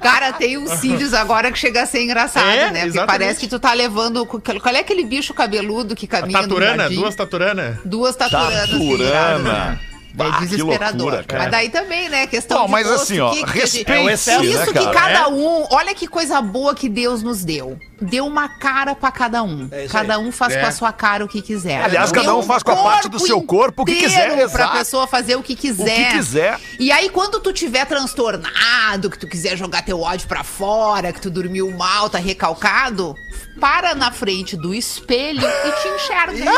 Cara, 0.00 0.32
tem 0.32 0.58
uns 0.58 0.70
cílios 0.72 1.14
agora 1.14 1.50
que 1.50 1.58
chega 1.58 1.82
a 1.82 1.86
ser 1.86 2.02
engraçado, 2.02 2.46
É, 2.46 2.56
né? 2.56 2.66
Porque 2.66 2.86
exatamente. 2.88 3.06
parece 3.06 3.40
que 3.40 3.48
tu 3.48 3.58
tá 3.58 3.72
levando. 3.72 4.26
Qual 4.26 4.74
é 4.74 4.80
aquele 4.80 5.04
bicho 5.04 5.32
cabeludo 5.32 5.96
que 5.96 6.06
caminha 6.06 6.38
no 6.42 6.48
taturana, 6.48 6.82
jardim? 6.84 6.96
duas 6.96 7.14
taturanas. 7.14 7.76
Duas 7.84 8.16
taturanas. 8.16 8.70
Taturana. 8.70 9.29
É 9.30 9.89
Bah, 10.14 10.38
que 10.38 10.46
desesperador. 10.46 11.12
loucura. 11.14 11.38
Mas 11.38 11.50
daí 11.50 11.68
também, 11.70 12.08
né? 12.08 12.26
Questão 12.26 12.58
Bom, 12.58 12.66
de 12.66 12.72
mas 12.72 12.86
gosto, 12.86 13.02
assim, 13.02 13.20
ó, 13.20 13.30
que- 13.30 13.44
que- 13.44 13.58
respeite, 13.60 13.90
é 13.92 14.00
o 14.00 14.04
né, 14.04 14.14
Isso 14.14 14.66
que 14.66 14.72
cara? 14.72 14.90
cada 14.92 15.18
É. 15.20 15.26
um... 15.28 15.66
Olha 15.70 15.94
que 15.94 16.06
coisa 16.06 16.40
boa 16.42 16.74
que 16.74 16.88
Deus 16.88 17.22
nos 17.22 17.44
deu. 17.44 17.78
Deu 18.00 18.26
uma 18.26 18.48
cara 18.48 18.94
pra 18.94 19.12
cada 19.12 19.42
um. 19.42 19.68
isso 19.84 19.92
cada 19.92 20.16
aí. 20.16 20.20
um 20.20 20.32
faz 20.32 20.54
É. 20.54 20.60
com 20.60 20.66
a 20.66 20.72
sua 20.72 20.92
cara 20.92 21.24
o 21.24 21.28
que 21.28 21.40
quiser. 21.42 21.82
Aliás, 21.84 22.10
cada 22.10 22.34
um 22.34 22.42
faz 22.42 22.62
com 22.62 22.70
a 22.72 22.76
parte 22.76 23.08
do 23.08 23.18
seu 23.18 23.40
corpo 23.42 23.82
o 23.82 23.84
que 23.84 23.94
quiser, 23.94 24.32
Pra 24.32 24.42
exato. 24.42 24.78
pessoa 24.78 25.06
fazer 25.06 25.36
o 25.36 25.42
que 25.42 25.54
quiser. 25.54 26.12
quiser. 26.12 26.58
E 26.78 26.90
aí, 26.90 27.08
quando 27.10 27.40
tu 27.40 27.52
tiver 27.52 27.84
transtornado, 27.84 29.10
que 29.10 29.18
tu 29.18 29.26
quiser 29.28 29.56
jogar 29.56 29.82
teu 29.82 30.00
ódio 30.00 30.26
pra 30.26 30.42
fora, 30.42 31.12
que 31.12 31.20
tu 31.20 31.30
dormiu 31.30 31.70
mal, 31.70 32.08
tá 32.08 32.18
recalcado, 32.18 33.14
para 33.60 33.94
na 33.94 34.10
frente 34.10 34.56
do 34.56 34.74
espelho 34.74 35.42
e 35.46 35.72
te 35.82 35.88
enxerga. 35.88 36.50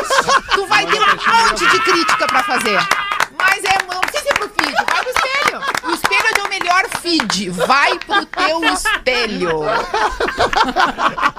tu 0.55 0.67
vai 0.67 0.87
ter 0.87 1.01
um 1.01 1.49
monte 1.49 1.69
de 1.69 1.81
crítica 1.81 2.27
pra 2.27 2.43
fazer. 2.45 2.79
Mas 3.43 3.65
é, 3.65 3.79
não 3.93 4.01
precisa 4.01 4.31
ir 4.31 4.35
pro 4.35 4.49
vídeo, 4.49 4.87
vai 4.87 5.03
pro 5.03 5.11
espelho. 5.11 5.72
O 5.85 5.91
espelho 5.91 6.27
é 6.29 6.35
de 6.35 6.41
onde 6.41 6.53
melhor 6.53 6.85
feed. 7.01 7.51
Vai 7.51 7.99
pro 7.99 8.25
teu 8.27 8.65
espelho. 8.65 9.63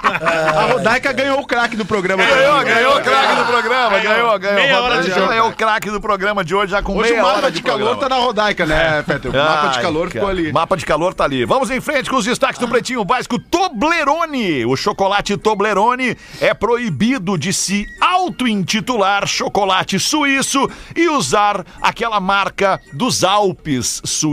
A 0.03 0.73
Rodaica 0.73 1.13
ganhou 1.13 1.39
o 1.39 1.45
craque 1.45 1.75
do 1.75 1.86
programa. 1.86 2.23
Ganhou, 2.23 2.63
ganhou 2.63 2.97
o 2.97 3.01
craque 3.01 3.36
do 3.36 3.45
programa, 3.45 3.99
ganhou, 3.99 4.39
ganhou. 4.39 4.56
Meia 4.56 4.82
hora 4.82 5.01
de 5.03 5.10
jogo. 5.12 5.32
É 5.32 5.41
o 5.41 5.53
craque 5.53 5.89
do 5.89 6.01
programa 6.01 6.43
de 6.43 6.56
hoje, 6.56 6.71
já 6.71 6.82
com 6.82 6.97
Hoje 6.97 7.12
meia 7.12 7.23
o 7.23 7.25
hora 7.25 7.36
mapa 7.38 7.51
de 7.51 7.62
calor 7.62 7.77
programa. 7.77 8.01
tá 8.01 8.10
na 8.10 8.21
Rodaica, 8.21 8.65
né, 8.65 9.03
Peter? 9.03 9.32
O 9.32 9.38
mapa 9.38 9.67
de 9.67 9.79
calor 9.79 10.10
ficou 10.10 10.29
ali. 10.29 10.51
Mapa 10.51 10.77
de 10.77 10.86
calor 10.86 11.13
tá 11.13 11.23
ali. 11.23 11.45
Vamos 11.45 11.69
em 11.69 11.79
frente 11.79 12.10
com 12.10 12.17
os 12.17 12.25
destaques 12.25 12.60
do 12.60 12.67
Pretinho 12.67 13.03
Básico. 13.06 13.38
Toblerone. 13.39 14.65
O 14.65 14.75
chocolate 14.75 15.38
Toblerone 15.38 16.17
é 16.41 16.53
proibido 16.53 17.38
de 17.38 17.53
se 17.53 17.86
auto-intitular 18.01 19.27
chocolate 19.27 19.99
suíço 19.99 20.69
e 20.95 21.08
usar 21.08 21.63
aquela 21.82 22.19
marca 22.19 22.79
dos 22.93 23.23
Alpes 23.23 24.01
suíços. 24.03 24.33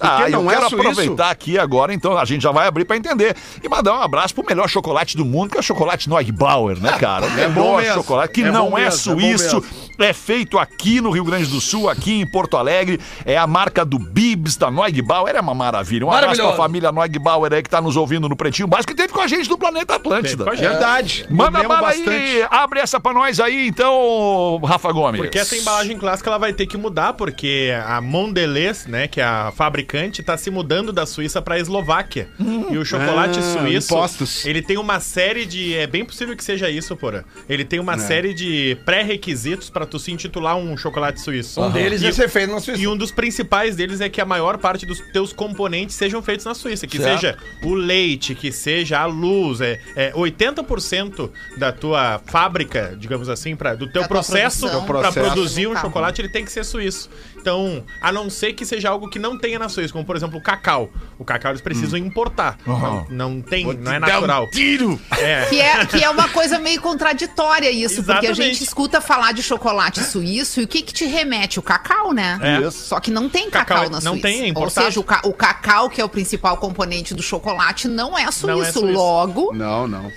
Ah, 0.00 0.16
porque 0.18 0.34
eu 0.34 0.42
não 0.42 0.50
é 0.50 0.54
quero 0.54 0.68
suíço? 0.70 0.88
aproveitar 0.90 1.30
aqui 1.30 1.58
agora, 1.58 1.92
então 1.94 2.16
a 2.16 2.24
gente 2.24 2.42
já 2.42 2.50
vai 2.52 2.66
abrir 2.66 2.84
pra 2.84 2.96
entender 2.96 3.36
e 3.62 3.68
mandar 3.68 3.94
um 3.98 4.02
abraço 4.02 4.34
pro 4.34 4.44
melhor 4.46 4.68
chocolate 4.68 5.16
do 5.16 5.24
mundo, 5.24 5.50
que 5.50 5.56
é 5.56 5.60
o 5.60 5.62
chocolate 5.62 6.08
Neugbauer, 6.08 6.78
né, 6.80 6.92
cara? 6.98 7.26
O 7.26 7.38
É 7.38 7.48
bom 7.48 7.76
mesmo. 7.78 7.94
chocolate 7.94 8.32
que 8.32 8.42
É 8.42 8.50
não 8.50 8.76
é 8.78 8.84
mesmo, 8.84 8.88
é 8.88 8.90
suíço, 8.90 9.60
mesmo. 9.60 9.94
é 9.98 10.12
feito 10.12 10.58
aqui 10.58 11.00
no 11.00 11.10
Rio 11.10 11.24
Grande 11.24 11.46
do 11.46 11.60
Sul, 11.60 11.88
aqui 11.88 12.12
em 12.20 12.26
Porto 12.26 12.56
Alegre. 12.56 13.00
É 13.24 13.36
a 13.36 13.46
marca 13.46 13.84
do 13.84 13.98
Bibs, 13.98 14.56
da 14.56 14.70
Neugbauer. 14.70 15.34
É 15.36 15.40
uma 15.40 15.54
maravilha. 15.54 16.06
Um 16.06 16.10
abraço 16.10 16.40
pra 16.42 16.52
família 16.54 16.90
Neugbauer 16.92 17.52
aí 17.52 17.62
que 17.62 17.70
tá 17.70 17.80
nos 17.80 17.96
ouvindo 17.96 18.28
no 18.28 18.36
Pretinho 18.36 18.68
Básico, 18.68 18.92
que 18.92 18.96
teve 18.96 19.12
com 19.12 19.20
a 19.20 19.26
gente 19.26 19.48
do 19.48 19.58
Planeta 19.58 19.94
Atlântida. 19.96 20.44
Gente. 20.56 20.60
Verdade. 20.60 21.26
Manda 21.30 21.62
bala 21.66 21.88
aí, 21.90 22.44
abre 22.50 22.80
essa 22.80 22.98
pra 23.00 23.12
nós 23.12 23.38
aí, 23.40 23.68
então, 23.68 24.60
Rafa 24.64 24.92
Gomes. 24.92 25.20
Porque 25.20 25.38
essa 25.38 25.56
embalagem 25.56 25.98
clássica 25.98 26.30
ela 26.30 26.38
vai 26.38 26.52
ter 26.52 26.66
que 26.66 26.76
mudar, 26.76 27.12
porque 27.14 27.72
a 27.86 28.00
Mondelez, 28.00 28.86
né, 28.86 29.01
que 29.08 29.20
é 29.20 29.24
a 29.24 29.52
fabricante, 29.54 30.22
tá 30.22 30.36
se 30.36 30.50
mudando 30.50 30.92
da 30.92 31.04
Suíça 31.06 31.40
pra 31.42 31.58
Eslováquia. 31.58 32.28
E 32.70 32.76
o 32.78 32.84
chocolate 32.84 33.38
Ah, 33.38 33.42
suíço, 33.42 33.92
impostos. 33.94 34.44
ele 34.46 34.62
tem 34.62 34.76
uma 34.78 35.00
série 35.00 35.44
de, 35.46 35.74
é 35.74 35.86
bem 35.86 36.04
possível 36.04 36.36
que 36.36 36.44
seja 36.44 36.68
isso, 36.70 36.96
porra. 36.96 37.24
Ele 37.48 37.64
tem 37.64 37.78
uma 37.80 37.98
série 37.98 38.32
de 38.34 38.76
pré-requisitos 38.84 39.70
pra 39.70 39.84
tu 39.86 39.98
se 39.98 40.10
intitular 40.12 40.56
um 40.56 40.76
chocolate 40.76 41.20
suíço. 41.20 41.60
Um 41.60 41.70
deles 41.70 42.02
E- 42.02 42.06
ia 42.06 42.12
ser 42.12 42.28
feito 42.28 42.52
na 42.52 42.60
Suíça. 42.60 42.80
E 42.80 42.86
um 42.88 42.96
dos 42.96 43.10
principais 43.10 43.76
deles 43.76 44.00
é 44.00 44.08
que 44.08 44.20
a 44.20 44.24
maior 44.24 44.58
parte 44.58 44.86
dos 44.86 45.00
teus 45.12 45.32
componentes 45.32 45.96
sejam 45.96 46.22
feitos 46.22 46.44
na 46.46 46.54
Suíça. 46.54 46.86
Que 46.86 46.98
Certo. 46.98 47.20
seja 47.20 47.38
o 47.62 47.74
leite, 47.74 48.34
que 48.34 48.50
seja 48.52 48.98
a 49.00 49.06
luz. 49.06 49.60
É, 49.60 49.78
é 49.96 50.12
80% 50.12 51.30
da 51.56 51.72
tua 51.72 52.20
fábrica, 52.26 52.96
digamos 52.98 53.28
assim, 53.28 53.54
pra, 53.56 53.74
do 53.74 53.86
teu 53.86 54.06
processo 54.06 54.68
para 54.86 55.10
produzir 55.12 55.66
um 55.66 55.76
chocolate, 55.76 56.20
ele 56.20 56.28
tem 56.28 56.44
que 56.44 56.52
ser 56.52 56.64
suíço. 56.64 57.08
Então, 57.42 57.84
a 58.00 58.12
não 58.12 58.30
ser 58.30 58.52
que 58.52 58.64
seja 58.64 58.88
algo 58.88 59.08
que 59.10 59.18
não 59.18 59.36
tenha 59.36 59.58
na 59.58 59.68
Suíça, 59.68 59.92
como 59.92 60.04
por 60.04 60.14
exemplo 60.14 60.38
o 60.38 60.42
cacau. 60.42 60.88
O 61.18 61.24
cacau 61.24 61.50
eles 61.50 61.60
precisam 61.60 61.98
importar. 61.98 62.56
Não, 62.64 63.06
não 63.10 63.42
tem, 63.42 63.64
não 63.74 63.92
é 63.92 63.98
natural. 63.98 64.48
Tiro! 64.48 64.98
É. 65.18 65.46
Que 65.46 65.60
é, 65.60 65.84
que 65.86 66.04
é 66.04 66.08
uma 66.08 66.28
coisa 66.28 66.58
meio 66.60 66.80
contraditória 66.80 67.68
isso, 67.70 67.96
porque 68.04 68.26
a 68.26 68.30
Exatamente. 68.30 68.54
gente 68.54 68.62
escuta 68.64 69.00
falar 69.00 69.32
de 69.32 69.42
chocolate 69.42 70.02
suíço 70.04 70.60
e 70.60 70.64
o 70.64 70.68
que 70.68 70.82
que 70.82 70.92
te 70.94 71.04
remete? 71.04 71.58
O 71.58 71.62
cacau, 71.62 72.12
né? 72.12 72.38
É. 72.40 72.70
Só 72.70 73.00
que 73.00 73.10
não 73.10 73.28
tem 73.28 73.50
Cacau 73.50 73.78
cacau, 73.78 73.90
na 73.90 74.00
não 74.00 74.12
Suíça. 74.12 74.28
tem, 74.28 74.38
é 74.38 74.42
Ou 74.42 74.48
importado. 74.48 74.86
seja, 74.86 75.00
o, 75.00 75.04
ca- 75.04 75.22
o 75.24 75.32
cacau, 75.32 75.90
que 75.90 76.00
é 76.00 76.04
o 76.04 76.08
principal 76.08 76.56
componente 76.58 77.12
do 77.12 77.22
chocolate, 77.22 77.88
não 77.88 78.16
é 78.16 78.30
suíço. 78.30 78.72
suíço. 78.72 78.92
Logo, 78.92 79.52
Não, 79.52 79.88
não. 79.88 80.12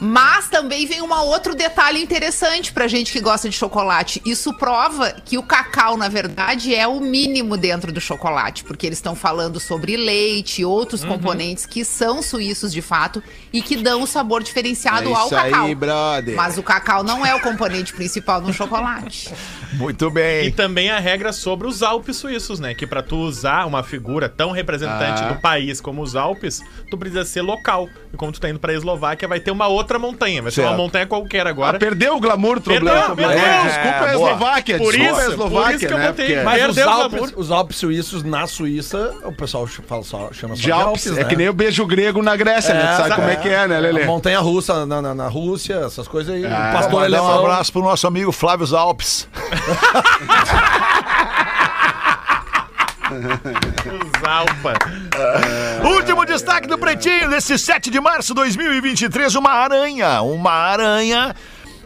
Mas 0.00 0.48
também 0.48 0.86
vem 0.86 1.02
um 1.02 1.12
outro 1.12 1.54
detalhe 1.54 2.00
interessante 2.02 2.72
pra 2.72 2.88
gente 2.88 3.12
que 3.12 3.20
gosta 3.20 3.48
de 3.48 3.56
chocolate. 3.56 4.20
Isso 4.24 4.52
prova 4.54 5.12
que 5.24 5.36
o 5.38 5.42
cacau, 5.42 5.96
na 5.96 6.08
verdade, 6.08 6.74
é 6.74 6.86
o 6.86 7.00
mínimo 7.00 7.56
dentro 7.56 7.92
do 7.92 8.00
chocolate, 8.00 8.64
porque 8.64 8.86
eles 8.86 8.98
estão 8.98 9.14
falando 9.14 9.60
sobre 9.60 9.96
leite 9.96 10.62
e 10.62 10.64
outros 10.64 11.02
Uhum. 11.02 11.10
componentes 11.10 11.66
que 11.66 11.84
são 11.84 12.22
suíços 12.22 12.72
de 12.72 12.80
fato 12.82 13.22
e 13.52 13.60
que 13.62 13.76
dão 13.76 14.02
o 14.02 14.06
sabor 14.06 14.42
diferenciado 14.42 15.10
É 15.10 15.14
ao 15.14 15.26
isso 15.26 15.30
cacau. 15.34 15.66
aí, 15.66 15.74
brother. 15.74 16.36
Mas 16.36 16.56
o 16.58 16.62
cacau 16.62 17.02
não 17.02 17.24
é 17.24 17.34
o 17.34 17.40
componente 17.40 17.92
principal 17.92 18.40
no 18.40 18.52
chocolate. 18.52 19.30
Muito 19.74 20.06
E 20.06 20.10
bem. 20.10 20.50
também 20.52 20.90
a 20.90 20.98
regra 20.98 21.32
sobre 21.32 21.66
os 21.68 21.82
Alpes 21.82 22.16
suíços, 22.16 22.58
né? 22.58 22.74
Que 22.74 22.86
pra 22.86 23.02
tu 23.02 23.16
usar 23.16 23.66
uma 23.66 23.82
figura 23.82 24.28
tão 24.28 24.50
representante 24.50 25.22
Ah. 25.22 25.28
do 25.32 25.40
país 25.40 25.80
como 25.80 26.02
os 26.02 26.16
Alpes, 26.16 26.60
tu 26.90 26.98
precisa 26.98 27.24
ser 27.24 27.42
local. 27.42 27.88
E 28.12 28.16
como 28.16 28.32
tu 28.32 28.40
tá 28.40 28.48
indo 28.50 28.58
pra 28.58 28.72
Eslováquia, 28.74 29.28
vai 29.28 29.38
ter 29.38 29.49
uma 29.52 29.66
outra 29.68 29.98
montanha. 29.98 30.42
Vai 30.42 30.50
ser 30.50 30.62
Certo. 30.62 30.68
uma 30.70 30.76
montanha 30.76 31.06
qualquer 31.06 31.46
agora. 31.46 31.76
Ah, 31.76 31.80
perdeu 31.80 32.16
o 32.16 32.20
glamour 32.20 32.58
do 32.60 32.70
Perdeu, 32.70 32.92
problema. 33.04 33.32
perdeu. 33.32 33.46
É, 33.46 33.62
desculpa 33.64 33.88
a 33.88 34.00
boa. 34.00 34.10
Eslováquia. 34.30 34.78
Por 34.78 34.92
desculpa 34.92 35.18
a 35.18 35.22
isso, 35.22 35.30
Eslováquia, 35.32 35.66
por 35.68 35.74
isso 35.74 35.86
que 35.86 35.92
eu 35.92 35.98
né? 35.98 36.06
botei. 36.08 36.26
Porque- 36.26 36.42
Mas 36.44 36.68
os 36.68 36.78
Alpes, 36.78 37.32
os 37.36 37.50
Alpes 37.50 37.76
suíços 37.76 38.22
na 38.22 38.46
Suíça, 38.46 39.14
o 39.24 39.32
pessoal 39.32 39.66
fala 39.66 40.02
só, 40.02 40.30
chama 40.32 40.56
só 40.56 40.62
De 40.62 40.72
Alpes, 40.72 41.06
é 41.06 41.10
né? 41.12 41.24
que 41.24 41.36
nem 41.36 41.48
o 41.48 41.52
beijo 41.52 41.84
grego 41.86 42.22
na 42.22 42.36
Grécia, 42.36 42.74
né? 42.74 42.92
Tu 42.92 42.96
sabe 42.96 43.10
É, 43.10 43.14
como 43.14 43.28
é 43.28 43.36
que 43.36 43.48
é, 43.48 43.66
né, 43.68 43.80
Lelê? 43.80 44.04
A 44.04 44.06
montanha 44.06 44.40
russa 44.40 44.86
na, 44.86 45.02
na, 45.02 45.14
na 45.14 45.28
Rússia, 45.28 45.74
essas 45.86 46.06
coisas 46.06 46.34
aí. 46.34 46.44
O 46.44 46.72
pastor 46.72 47.10
um 47.10 47.38
abraço 47.38 47.72
pro 47.72 47.82
nosso 47.82 48.06
amigo 48.06 48.32
Flávio 48.32 48.60
Alpes. 48.76 49.28
Os 54.20 54.28
Alpa. 54.28 54.74
Último 55.94 56.24
destaque 56.26 56.66
do 56.66 56.78
Pretinho 56.78 57.28
desse 57.30 57.58
7 57.58 57.90
de 57.90 58.00
março 58.00 58.28
de 58.28 58.34
2023, 58.40 59.34
uma 59.34 59.50
aranha, 59.50 60.20
uma 60.22 60.50
aranha 60.52 61.34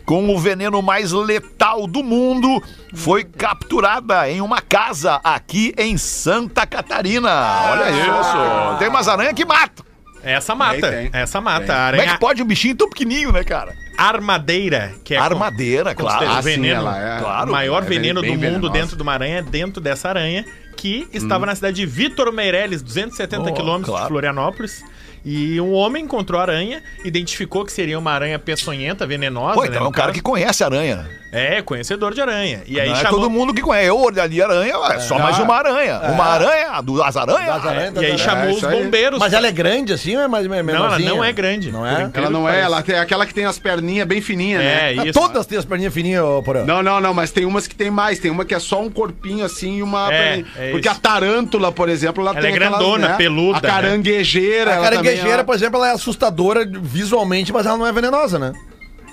com 0.04 0.28
o 0.34 0.38
veneno 0.38 0.82
mais 0.82 1.12
letal 1.12 1.86
do 1.86 2.02
mundo 2.02 2.62
foi 2.94 3.24
capturada 3.24 4.28
em 4.28 4.40
uma 4.40 4.60
casa 4.60 5.20
aqui 5.24 5.74
em 5.78 5.96
Santa 5.96 6.66
Catarina. 6.66 7.30
Olha 7.70 7.90
isso. 7.90 8.78
Tem 8.78 8.88
umas 8.88 9.08
aranhas 9.08 9.32
que 9.34 9.44
matam. 9.44 9.84
Essa 10.22 10.54
mata. 10.54 10.80
Tem, 10.90 11.10
tem. 11.10 11.20
Essa 11.20 11.40
mata. 11.40 11.66
Tem. 11.66 11.74
A 11.74 11.76
Como 11.76 11.80
é 11.80 11.86
aranha 12.00 12.12
que 12.14 12.20
pode 12.20 12.42
um 12.42 12.46
bichinho 12.46 12.74
tão 12.74 12.88
pequenininho, 12.88 13.30
né, 13.32 13.44
cara? 13.44 13.74
armadeira, 13.96 14.92
que 15.04 15.14
é 15.14 15.18
Armadeira, 15.18 15.94
com 15.94 16.02
claro. 16.02 16.26
o 16.26 16.30
Ah, 16.32 16.42
sim, 16.42 16.48
veneno. 16.50 16.80
ela 16.80 16.98
é. 17.16 17.20
Claro. 17.20 17.48
o 17.48 17.52
maior 17.52 17.80
é 17.84 17.86
veneno 17.86 18.20
bem 18.22 18.30
do 18.32 18.36
mundo 18.36 18.50
venenosa. 18.52 18.72
dentro 18.72 18.96
de 18.96 19.02
uma 19.04 19.12
aranha 19.12 19.38
é 19.38 19.42
dentro 19.42 19.80
dessa 19.80 20.08
aranha, 20.08 20.44
que 20.84 21.08
estava 21.14 21.46
na 21.46 21.54
cidade 21.54 21.76
de 21.76 21.86
Vitor 21.86 22.30
Meireles, 22.30 22.82
270 22.82 23.40
Oh, 23.50 23.54
quilômetros 23.54 23.88
claro. 23.88 24.04
de 24.04 24.08
Florianópolis. 24.08 24.84
E 25.24 25.58
um 25.58 25.72
homem 25.72 26.04
encontrou 26.04 26.38
a 26.38 26.42
aranha, 26.42 26.82
identificou 27.02 27.64
que 27.64 27.72
seria 27.72 27.98
uma 27.98 28.10
aranha 28.12 28.38
peçonhenta, 28.38 29.06
venenosa. 29.06 29.54
Pô, 29.54 29.62
né, 29.62 29.68
então 29.68 29.80
é 29.80 29.84
no 29.84 29.88
um 29.88 29.92
cara 29.92 30.08
caso. 30.08 30.16
que 30.16 30.20
conhece 30.20 30.62
aranha. 30.62 31.08
É, 31.34 31.60
conhecedor 31.62 32.14
de 32.14 32.20
aranha. 32.20 32.62
E 32.66 32.80
aí 32.80 32.88
Não 32.88 32.96
é 32.96 33.00
chamou... 33.00 33.20
todo 33.20 33.30
mundo 33.30 33.52
que 33.52 33.60
conhece. 33.60 33.88
Eu 33.88 34.08
ali 34.08 34.40
aranha, 34.40 34.74
é 34.92 35.00
só 35.00 35.18
mais 35.18 35.38
uma 35.38 35.54
aranha. 35.56 35.98
Uma 36.12 36.24
aranha, 36.24 36.80
do, 36.80 37.02
as 37.02 37.16
aranhas. 37.16 37.46
Das 37.46 37.66
aranhas, 37.66 37.94
E 37.96 38.06
aí 38.06 38.18
chamou 38.18 38.44
É, 38.48 38.52
os 38.52 38.64
aí. 38.64 38.82
bombeiros. 38.82 39.18
Mas 39.18 39.32
ela 39.32 39.46
é 39.48 39.52
grande 39.52 39.92
assim 39.92 40.16
ou 40.16 40.22
é 40.22 40.28
mais 40.28 40.46
Não, 40.46 40.54
ela 40.54 40.62
menorzinha? 40.62 41.10
não 41.10 41.24
é 41.24 41.32
grande. 41.32 41.72
Não 41.72 41.84
é? 41.84 42.08
Ela 42.14 42.30
não 42.30 42.48
é, 42.48 42.60
ela 42.60 42.82
tem 42.82 42.96
aquela 42.96 43.26
que 43.26 43.34
tem 43.34 43.44
as 43.44 43.58
perninhas 43.58 44.06
bem 44.06 44.20
fininhas, 44.20 44.62
né? 44.62 44.92
É, 44.92 45.08
isso. 45.08 45.12
Todas 45.18 45.44
têm 45.46 45.58
as 45.58 45.64
perninhas 45.64 45.92
fininhas, 45.92 46.22
ô, 46.22 46.42
Porã. 46.42 46.64
Não, 46.64 46.82
não, 46.82 47.00
não, 47.00 47.12
mas 47.12 47.32
tem 47.32 47.44
umas 47.44 47.66
que 47.66 47.74
tem 47.74 47.90
mais. 47.90 48.18
Tem 48.18 48.30
uma 48.30 48.44
que 48.44 48.54
é 48.54 48.58
só 48.60 48.80
um 48.80 48.90
corpinho 48.90 49.44
assim 49.44 49.78
e 49.78 49.82
uma. 49.82 50.12
É, 50.12 50.44
é 50.56 50.70
Porque 50.70 50.88
isso. 50.88 50.96
a 50.96 51.00
tarântula, 51.00 51.72
por 51.72 51.88
exemplo, 51.88 52.22
ela, 52.22 52.30
Ela 52.30 52.40
tem 52.40 52.50
é 52.52 52.54
aquelas, 52.54 52.78
grandona, 52.78 53.08
né? 53.08 53.14
peluda, 53.16 53.58
A 53.58 53.60
caranguejeira. 53.60 54.74
A 54.78 54.82
caranguejeira, 54.82 55.42
por 55.44 55.54
exemplo, 55.54 55.78
ela 55.78 55.88
é 55.88 55.92
assustadora 55.92 56.64
visualmente, 56.64 57.52
mas 57.52 57.66
ela 57.66 57.76
não 57.76 57.86
é 57.86 57.92
venenosa, 57.92 58.38
né? 58.38 58.52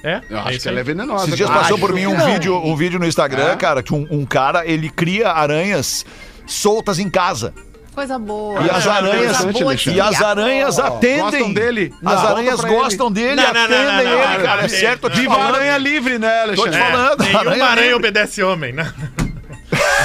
É, 0.03 0.21
Eu 0.29 0.37
é 0.37 0.39
acho 0.41 0.51
isso 0.51 0.61
que 0.63 0.69
ela 0.69 0.79
é 0.79 0.83
venenosa. 0.83 1.23
Esses 1.25 1.35
dias 1.37 1.49
cara. 1.49 1.61
passou 1.61 1.77
por 1.77 1.93
mim 1.93 2.07
um 2.07 2.17
vídeo, 2.25 2.55
um 2.57 2.75
vídeo 2.75 2.99
no 2.99 3.05
Instagram, 3.05 3.51
É? 3.51 3.55
cara, 3.55 3.83
que 3.83 3.93
um, 3.93 4.07
um 4.09 4.25
cara, 4.25 4.65
ele 4.65 4.89
cria 4.89 5.29
aranhas 5.29 6.05
soltas 6.47 6.97
em 6.99 7.09
casa. 7.09 7.53
Coisa 7.93 8.17
boa. 8.17 8.61
E 8.61 8.63
as 8.65 8.71
Coisa 8.71 8.91
aranhas, 8.93 9.37
boa 9.45 9.73
e 9.75 9.99
as 10.01 10.21
aranhas 10.21 10.79
atendem. 10.79 11.19
gostam 11.19 11.53
dele? 11.53 11.93
As 11.97 12.01
Não, 12.23 12.29
aranhas 12.29 12.51
conta 12.55 12.61
pra 12.61 12.71
ele. 12.71 12.79
gostam 12.83 13.11
dele, 13.11 13.35
Não, 13.35 13.43
não, 13.43 13.53
não, 13.53 13.61
atendem 13.63 13.85
não, 13.85 13.93
não, 13.93 13.99
ele, 14.01 14.37
não, 14.37 14.43
cara. 14.45 14.63
É 14.63 14.67
certo, 14.69 15.09
Viva 15.09 15.35
aranha 15.35 15.77
livre, 15.77 16.17
né, 16.17 16.29
Tô 16.47 16.53
te 16.53 16.59
Alexandre? 16.61 16.79
falando. 16.79 17.19
Nenhuma 17.19 17.39
aranha 17.41 17.65
aranha 17.65 17.95
obedece 17.97 18.41
homem, 18.43 18.71
né? 18.73 18.93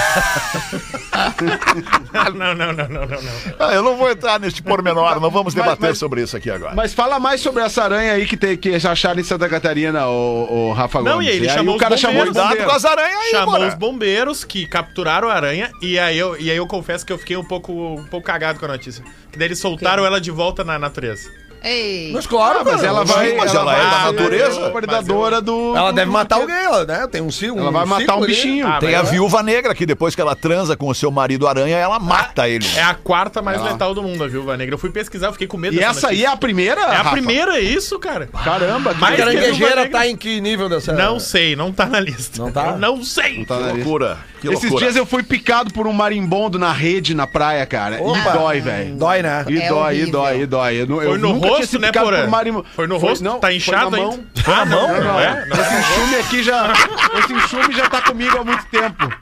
não, 2.35 2.55
não, 2.55 2.55
não, 2.55 2.73
não, 2.73 2.89
não, 2.89 3.07
não. 3.07 3.19
Ah, 3.59 3.75
eu 3.75 3.83
não 3.83 3.97
vou 3.97 4.11
entrar 4.11 4.39
neste 4.41 4.63
pormenor, 4.63 5.21
não 5.21 5.31
vamos 5.31 5.55
Mas- 5.55 5.65
debater 5.65 5.89
mas- 5.91 5.99
sobre 5.99 6.23
isso 6.23 6.37
aqui 6.37 6.51
agora. 6.51 6.75
Mas 6.75 6.95
fala 6.95 7.19
mais 7.19 7.41
sobre 7.41 7.63
essa 7.63 7.83
aranha 7.85 8.13
aí 8.13 8.27
que, 8.27 8.37
tem, 8.37 8.57
que 8.57 8.75
acharam 8.75 9.21
em 9.21 9.25
Santa 9.25 9.49
Catarina, 9.49 10.07
o, 10.07 10.73
Rafa 10.73 11.01
Não, 11.03 11.13
Gomes. 11.15 11.27
e 11.27 11.31
aí 11.31 11.37
ele 11.37 11.49
aí 11.49 11.55
chamou 11.55 11.77
o 11.77 11.79
cara 11.79 11.97
chamou 11.97 12.23
os 12.23 12.29
bombeiros. 12.29 12.49
Cuidado 12.49 12.69
com 12.71 12.77
as 12.77 12.85
aranhas 12.85 13.21
aí, 13.21 13.31
Chamou 13.31 13.55
bora. 13.59 13.69
os 13.69 13.75
bombeiros 13.75 14.45
que 14.45 14.67
capturaram 14.67 15.29
a 15.29 15.35
aranha 15.35 15.71
e 15.83 15.99
aí 15.99 16.19
eu, 16.19 16.39
e 16.41 16.51
aí 16.51 16.57
eu 16.57 16.67
confesso 16.67 17.05
que 17.05 17.13
eu 17.13 17.19
fiquei 17.19 17.37
um 17.37 17.45
pouco, 17.45 17.73
um 17.73 18.05
pouco 18.07 18.27
cagado 18.27 18.59
com 18.59 18.65
a 18.67 18.69
notícia. 18.69 19.05
Que 19.31 19.39
daí 19.39 19.49
eles 19.49 19.59
soltaram 19.59 20.05
ela 20.05 20.21
de 20.21 20.31
volta 20.31 20.65
na 20.65 20.79
natureza. 20.79 21.31
Ei. 21.67 22.11
Mas 22.13 22.27
claro, 22.27 22.61
Mas 22.65 22.77
cara, 22.77 22.87
ela 22.87 23.05
vai. 23.05 23.35
mas 23.37 23.55
ela 23.55 23.77
é 23.77 23.83
da 23.91 24.13
natureza. 24.13 24.71
Predadora 24.71 25.41
do. 25.41 25.75
Ela 25.77 25.93
deve 25.93 26.11
matar 26.11 26.37
alguém, 26.37 26.55
ela, 26.55 26.85
né? 26.85 27.07
Tem 27.11 27.21
um 27.21 27.31
ciclo. 27.31 27.59
Ela 27.59 27.71
vai 27.71 27.85
matar 27.85 28.17
um 28.17 28.21
bichinho. 28.25 28.67
Ah, 28.67 28.79
Tem 28.79 28.93
mas 28.93 29.05
a 29.07 29.09
é- 29.09 29.11
viúva 29.11 29.43
negra 29.43 29.75
que 29.75 29.85
depois 29.85 30.15
que 30.15 30.21
ela 30.21 30.37
transa 30.37 30.77
com 30.77 30.87
o 30.89 30.95
seu 30.95 31.11
marido 31.11 31.47
aranha, 31.49 31.77
ela 31.77 31.99
mata 31.99 32.49
ele. 32.49 32.67
É 32.77 32.83
a 32.83 32.95
quarta 32.95 33.43
mais 33.43 33.59
Ela- 33.61 33.73
letal 33.73 33.95
do 33.95 34.03
mundo, 34.03 34.23
a 34.23 34.29
Viúva 34.29 34.57
Negra. 34.57 34.75
Eu 34.75 34.79
fui 34.79 34.91
pesquisar, 34.91 35.29
eu 35.29 35.33
fiquei 35.33 35.47
com 35.47 35.57
medo 35.57 35.75
E 35.75 35.81
essa 35.81 36.09
aí 36.09 36.25
é 36.25 36.29
a 36.29 36.37
primeira? 36.37 36.81
É 36.81 36.85
a 36.85 36.97
Rafa? 36.99 37.11
primeira, 37.11 37.57
é 37.59 37.61
isso, 37.61 37.99
cara. 37.99 38.29
Caramba, 38.45 38.95
que 38.95 39.01
Viúva 39.01 39.17
caranguejeira 39.17 39.89
tá 39.89 40.07
em 40.07 40.17
que 40.17 40.41
nível 40.41 40.69
dessa? 40.69 40.93
Não 40.93 41.19
sei, 41.19 41.57
não 41.57 41.73
tá 41.73 41.87
na 41.87 41.99
lista. 41.99 42.41
Não 42.43 42.53
tá? 42.53 42.67
Eu 42.69 42.79
não 42.79 43.03
sei. 43.03 43.45
Tá 43.45 43.57
Que 43.57 43.63
na 43.63 43.73
loucura. 43.73 44.19
Que 44.41 44.49
Esses 44.49 44.63
loucura. 44.65 44.85
dias 44.85 44.97
eu 44.97 45.07
fui 45.07 45.23
picado 45.23 45.73
por 45.73 45.87
um 45.87 45.93
marimbondo 45.93 46.59
na 46.59 46.71
rede, 46.71 47.15
na 47.15 47.27
praia, 47.27 47.65
cara. 47.67 48.01
Opa. 48.03 48.19
E 48.19 48.33
dói, 48.39 48.61
velho. 48.61 48.95
Dói, 48.97 49.23
né? 49.23 49.45
E 49.49 49.59
É 49.59 49.69
dói, 49.69 50.01
e 50.01 50.07
dói, 50.07 50.41
e 50.43 50.47
dói. 50.47 50.83
Eu, 50.83 50.87
Foi 50.87 51.19
no 51.19 51.33
nunca 51.33 51.49
tinha 51.49 51.56
rosto, 51.59 51.79
né, 51.79 51.93
Porã? 51.93 52.29
Foi 52.75 52.87
no 52.87 52.99
rosto? 52.99 53.25
Tá 53.39 53.47
foi 53.49 53.57
inchado 53.57 53.91
na 53.91 53.97
ainda? 53.99 54.17
mão. 54.17 54.25
Foi 54.43 54.55
na 54.55 54.65
mão? 54.65 54.89
Não, 54.89 55.05
não, 55.05 55.21
é? 55.21 55.47
Não. 55.47 55.57
Esse 55.57 55.75
enxume 55.75 56.17
aqui 56.17 56.43
já. 56.43 56.73
Esse 57.19 57.33
enxume 57.33 57.75
já 57.75 57.89
tá 57.89 58.01
comigo 58.03 58.39
há 58.39 58.45
muito 58.45 58.65
tempo. 58.67 59.13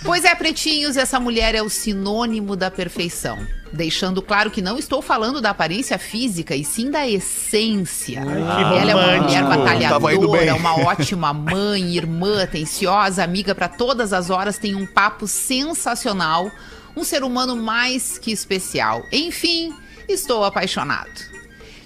Pois 0.06 0.24
é, 0.24 0.36
pretinhos, 0.36 0.98
essa 0.98 1.20
mulher 1.20 1.56
é 1.56 1.64
o 1.64 1.70
sinônimo 1.70 2.56
da 2.56 2.70
perfeição. 2.70 3.40
Deixando 3.74 4.22
claro 4.22 4.52
que 4.52 4.62
não 4.62 4.78
estou 4.78 5.02
falando 5.02 5.42
da 5.42 5.50
aparência 5.50 5.98
física, 5.98 6.56
e 6.56 6.64
sim 6.64 6.92
da 6.92 7.08
essência. 7.10 8.20
Ela 8.20 8.92
é 8.92 8.96
uma 8.96 9.24
mulher 9.24 9.44
batalhadora, 9.44 10.56
uma 10.56 10.80
ótima 10.88 11.34
mãe, 11.34 11.98
irmã, 11.98 12.44
atenciosa, 12.44 13.24
amiga 13.24 13.56
para 13.56 13.68
todas 13.68 14.14
as 14.14 14.30
horas, 14.30 14.60
tem 14.60 14.76
um 14.76 14.86
papo 14.86 15.28
sensacional, 15.28 16.52
um 16.96 17.04
ser 17.04 17.24
humano 17.24 17.56
mais 17.56 18.20
que 18.20 18.32
especial. 18.32 19.04
Enfim, 19.12 19.74
estou 20.08 20.46
apaixonado. 20.46 21.35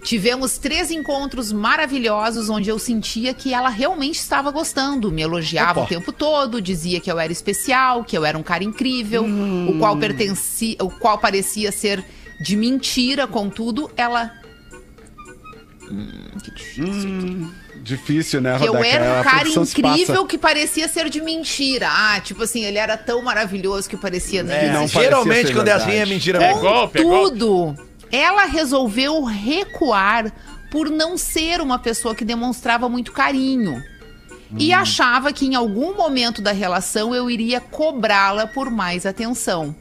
Tivemos 0.01 0.57
três 0.57 0.91
encontros 0.91 1.51
maravilhosos 1.51 2.49
onde 2.49 2.69
eu 2.69 2.79
sentia 2.79 3.33
que 3.33 3.53
ela 3.53 3.69
realmente 3.69 4.15
estava 4.15 4.49
gostando. 4.49 5.11
Me 5.11 5.21
elogiava 5.21 5.81
o 5.81 5.87
tempo 5.87 6.11
todo, 6.11 6.61
dizia 6.61 6.99
que 6.99 7.11
eu 7.11 7.19
era 7.19 7.31
especial, 7.31 8.03
que 8.03 8.17
eu 8.17 8.23
era 8.23 8.37
um 8.37 8.43
cara 8.43 8.63
incrível, 8.63 9.25
o 9.25 9.77
qual 9.77 9.97
pertencia, 9.97 10.77
o 10.81 10.89
qual 10.89 11.17
parecia 11.17 11.71
ser 11.71 12.03
de 12.41 12.55
mentira, 12.55 13.27
contudo, 13.27 13.91
ela 13.97 14.31
Hum, 15.91 16.07
que 16.43 16.51
difícil. 16.51 17.51
Difícil, 17.81 18.41
né, 18.41 18.59
Que 18.59 18.67
eu 18.67 18.75
era 18.83 19.19
um 19.19 19.23
cara 19.23 19.49
incrível 19.49 20.25
que 20.25 20.37
parecia 20.37 20.87
ser 20.87 21.09
de 21.09 21.21
mentira. 21.21 21.87
Ah, 21.89 22.19
tipo 22.19 22.43
assim, 22.43 22.63
ele 22.63 22.77
era 22.77 22.95
tão 22.95 23.23
maravilhoso 23.23 23.89
que 23.89 23.97
parecia 23.97 24.43
nem 24.43 24.55
É, 24.55 24.67
não 24.67 24.81
parecia 24.81 25.01
geralmente 25.01 25.53
quando 25.53 25.67
é 25.67 25.71
assim 25.71 25.93
é 25.93 26.05
mentira. 26.05 26.43
É 26.43 26.47
mesmo. 26.49 26.61
golpe, 26.61 26.99
é 26.99 27.03
golpe. 27.03 27.29
Tudo. 27.31 27.88
Ela 28.11 28.45
resolveu 28.45 29.23
recuar 29.23 30.31
por 30.71 30.89
não 30.89 31.17
ser 31.17 31.61
uma 31.61 31.79
pessoa 31.79 32.13
que 32.15 32.23
demonstrava 32.25 32.87
muito 32.89 33.11
carinho. 33.11 33.81
E 34.57 34.73
Hum. 34.73 34.77
achava 34.79 35.31
que 35.31 35.45
em 35.45 35.53
algum 35.53 35.95
momento 35.95 36.41
da 36.41 36.51
relação 36.51 37.13
eu 37.13 37.29
iria 37.29 37.61
cobrá-la 37.61 38.47
por 38.47 38.71
mais 38.71 39.05
atenção. 39.05 39.75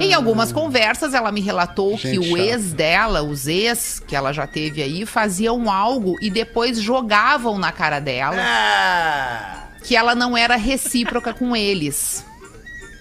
Em 0.00 0.14
algumas 0.14 0.52
conversas, 0.52 1.14
ela 1.14 1.32
me 1.32 1.40
relatou 1.40 1.96
que 1.98 2.14
Gente 2.14 2.18
o 2.20 2.36
chata. 2.36 2.38
ex 2.40 2.72
dela, 2.72 3.22
os 3.24 3.48
ex 3.48 4.00
que 4.06 4.14
ela 4.14 4.32
já 4.32 4.46
teve 4.46 4.82
aí, 4.82 5.04
faziam 5.04 5.68
algo 5.68 6.14
e 6.22 6.30
depois 6.30 6.80
jogavam 6.80 7.58
na 7.58 7.72
cara 7.72 7.98
dela 7.98 8.36
Ah, 8.40 9.64
que 9.82 9.96
ela 9.96 10.14
não 10.14 10.36
era 10.36 10.54
recíproca 10.54 11.34
com 11.34 11.56
eles. 11.56 12.24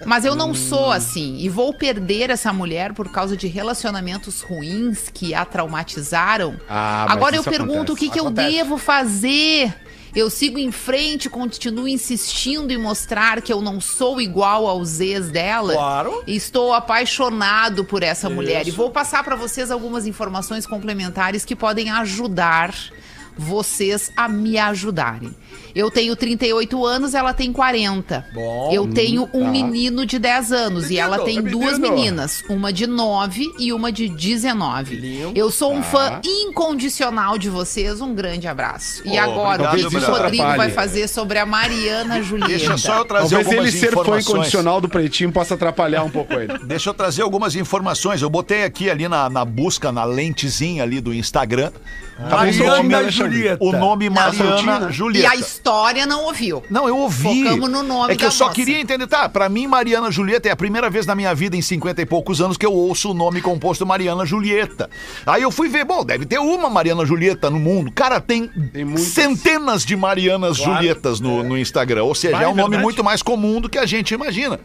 Mas 0.06 0.26
eu 0.26 0.36
não 0.36 0.54
sou 0.54 0.92
assim 0.92 1.38
e 1.38 1.50
vou 1.50 1.74
perder 1.74 2.30
essa 2.30 2.54
mulher 2.54 2.94
por 2.94 3.10
causa 3.12 3.36
de 3.36 3.48
relacionamentos 3.48 4.42
ruins 4.42 5.10
que 5.14 5.34
a 5.34 5.44
traumatizaram. 5.44 6.60
Ah, 6.70 7.06
Agora 7.10 7.36
eu 7.36 7.42
isso 7.42 7.50
pergunto 7.50 7.94
acontece. 7.94 7.94
o 7.94 7.96
que, 7.96 8.10
que 8.10 8.20
eu 8.20 8.30
devo 8.30 8.78
fazer. 8.78 9.74
Eu 10.16 10.30
sigo 10.30 10.58
em 10.58 10.72
frente, 10.72 11.30
continuo 11.30 11.88
insistindo 11.88 12.72
em 12.72 12.78
mostrar 12.78 13.42
que 13.42 13.54
eu 13.54 13.62
não 13.62 13.80
sou 13.80 14.20
igual 14.20 14.66
aos 14.66 15.00
ex 15.00 15.30
dela. 15.30 15.74
Claro. 15.74 16.24
Estou 16.26 16.74
apaixonado 16.74 17.86
por 17.86 18.02
essa 18.02 18.30
mulher 18.30 18.68
e 18.68 18.72
vou 18.72 18.90
passar 18.90 19.24
para 19.24 19.36
vocês 19.36 19.70
algumas 19.70 20.08
informações 20.08 20.66
complementares 20.66 21.46
que 21.46 21.56
podem 21.56 21.92
ajudar 21.92 22.74
vocês 23.38 24.12
a 24.16 24.28
me 24.28 24.58
ajudarem. 24.58 25.34
Eu 25.76 25.92
tenho 25.92 26.16
38 26.16 26.86
anos, 26.86 27.14
ela 27.14 27.34
tem 27.34 27.54
40. 27.54 28.26
Bom. 28.34 28.72
Eu 28.74 28.88
tenho 28.88 29.30
um 29.32 29.44
tá. 29.44 29.52
menino 29.52 30.06
de 30.08 30.18
10 30.18 30.52
anos 30.52 30.90
e 30.90 30.98
ela 30.98 31.20
tem 31.20 31.38
é 31.38 31.42
duas 31.42 31.78
menino. 31.78 31.96
meninas, 31.96 32.44
uma 32.50 32.74
de 32.74 32.88
9 32.88 33.46
e 33.60 33.72
uma 33.72 33.92
de 33.92 34.10
19. 34.10 34.96
Lindo. 34.96 35.32
Eu 35.36 35.52
sou 35.52 35.72
um 35.74 35.78
Tá. 35.82 35.84
fã 35.84 36.22
incondicional 36.26 37.38
de 37.38 37.50
vocês. 37.50 38.02
Um 38.02 38.14
grande 38.16 38.48
abraço. 38.48 39.04
E 39.06 39.18
agora, 39.18 39.70
obrigado, 39.70 39.88
o 39.88 39.90
que, 39.90 39.98
o. 39.98 40.00
Rodrigo 40.00 40.44
Atrapalhe. 40.44 40.58
vai 40.58 40.72
fazer 40.72 41.08
sobre 41.08 41.38
a 41.38 41.46
Mariana 41.46 42.22
Julieta? 42.24 42.50
Deixa 42.50 42.78
só 42.78 42.98
eu 42.98 43.06
trazer 43.06 43.36
Talvez 43.36 43.48
algumas 43.48 43.74
ele 43.74 43.80
ser 43.80 43.92
fã 43.92 44.20
incondicional 44.20 44.82
do 44.82 44.90
Pretinho 44.90 45.32
possa 45.32 45.54
atrapalhar 45.54 46.04
um 46.04 46.10
pouco 46.10 46.34
ele. 46.34 46.58
Deixa 46.66 46.90
eu 46.90 46.94
trazer 46.94 47.22
algumas 47.22 47.56
informações. 47.56 48.22
Eu 48.22 48.30
botei 48.30 48.64
aqui 48.64 48.90
ali 48.90 49.08
na, 49.08 49.30
na 49.30 49.46
busca, 49.46 49.92
na 49.92 50.04
lentezinha 50.04 50.82
ali 50.84 51.00
do 51.00 51.14
Instagram, 51.14 51.72
Tá 52.18 52.44
né, 52.44 52.52
Mariana 52.52 52.98
Alexandre? 52.98 53.27
Julieta. 53.32 53.64
o 53.64 53.72
nome 53.72 54.10
Mariana 54.10 54.80
né? 54.80 54.88
E 54.90 54.94
Julieta. 54.94 55.30
a 55.32 55.36
história 55.36 56.06
não 56.06 56.24
ouviu. 56.26 56.64
Não, 56.70 56.88
eu 56.88 56.98
ouvi. 56.98 57.44
Focamos 57.44 57.70
no 57.70 57.84
nome 57.84 58.14
É 58.14 58.16
que 58.16 58.22
da 58.24 58.28
eu 58.28 58.32
só 58.32 58.46
moça. 58.46 58.56
queria 58.56 58.80
entender, 58.80 59.08
tá? 59.08 59.28
Pra 59.30 59.48
mim, 59.50 59.68
Mariana 59.68 60.10
Julieta 60.12 60.48
é 60.48 60.52
a 60.52 60.56
primeira 60.56 60.90
vez 60.90 61.06
na 61.06 61.16
minha 61.16 61.34
vida 61.36 61.56
em 61.56 61.62
50 61.62 62.02
e 62.02 62.06
poucos 62.06 62.42
anos 62.42 62.58
que 62.58 62.66
eu 62.66 62.74
ouço 62.74 63.12
o 63.12 63.14
nome 63.14 63.42
composto 63.42 63.86
Mariana 63.86 64.26
Julieta. 64.26 64.90
Aí 65.26 65.42
eu 65.42 65.52
fui 65.52 65.70
ver, 65.70 65.86
bom, 65.86 66.04
deve 66.06 66.26
ter 66.26 66.40
uma 66.40 66.70
Mariana 66.70 67.06
Julieta 67.06 67.50
no 67.50 67.60
mundo. 67.60 67.92
Cara, 67.92 68.20
tem, 68.20 68.48
Tem 68.74 68.98
centenas 68.98 69.86
de 69.86 69.96
Marianas 69.96 70.58
Julietas 70.58 71.20
no, 71.20 71.44
no 71.44 71.58
Instagram. 71.58 72.04
Ou 72.04 72.16
seja, 72.16 72.36
Vai, 72.38 72.46
é 72.46 72.48
um 72.48 72.56
nome 72.56 72.78
muito 72.78 73.04
mais 73.04 73.22
comum 73.22 73.60
do 73.62 73.70
que 73.70 73.78
a 73.78 73.86
gente 73.86 74.14
imagina. 74.14 74.60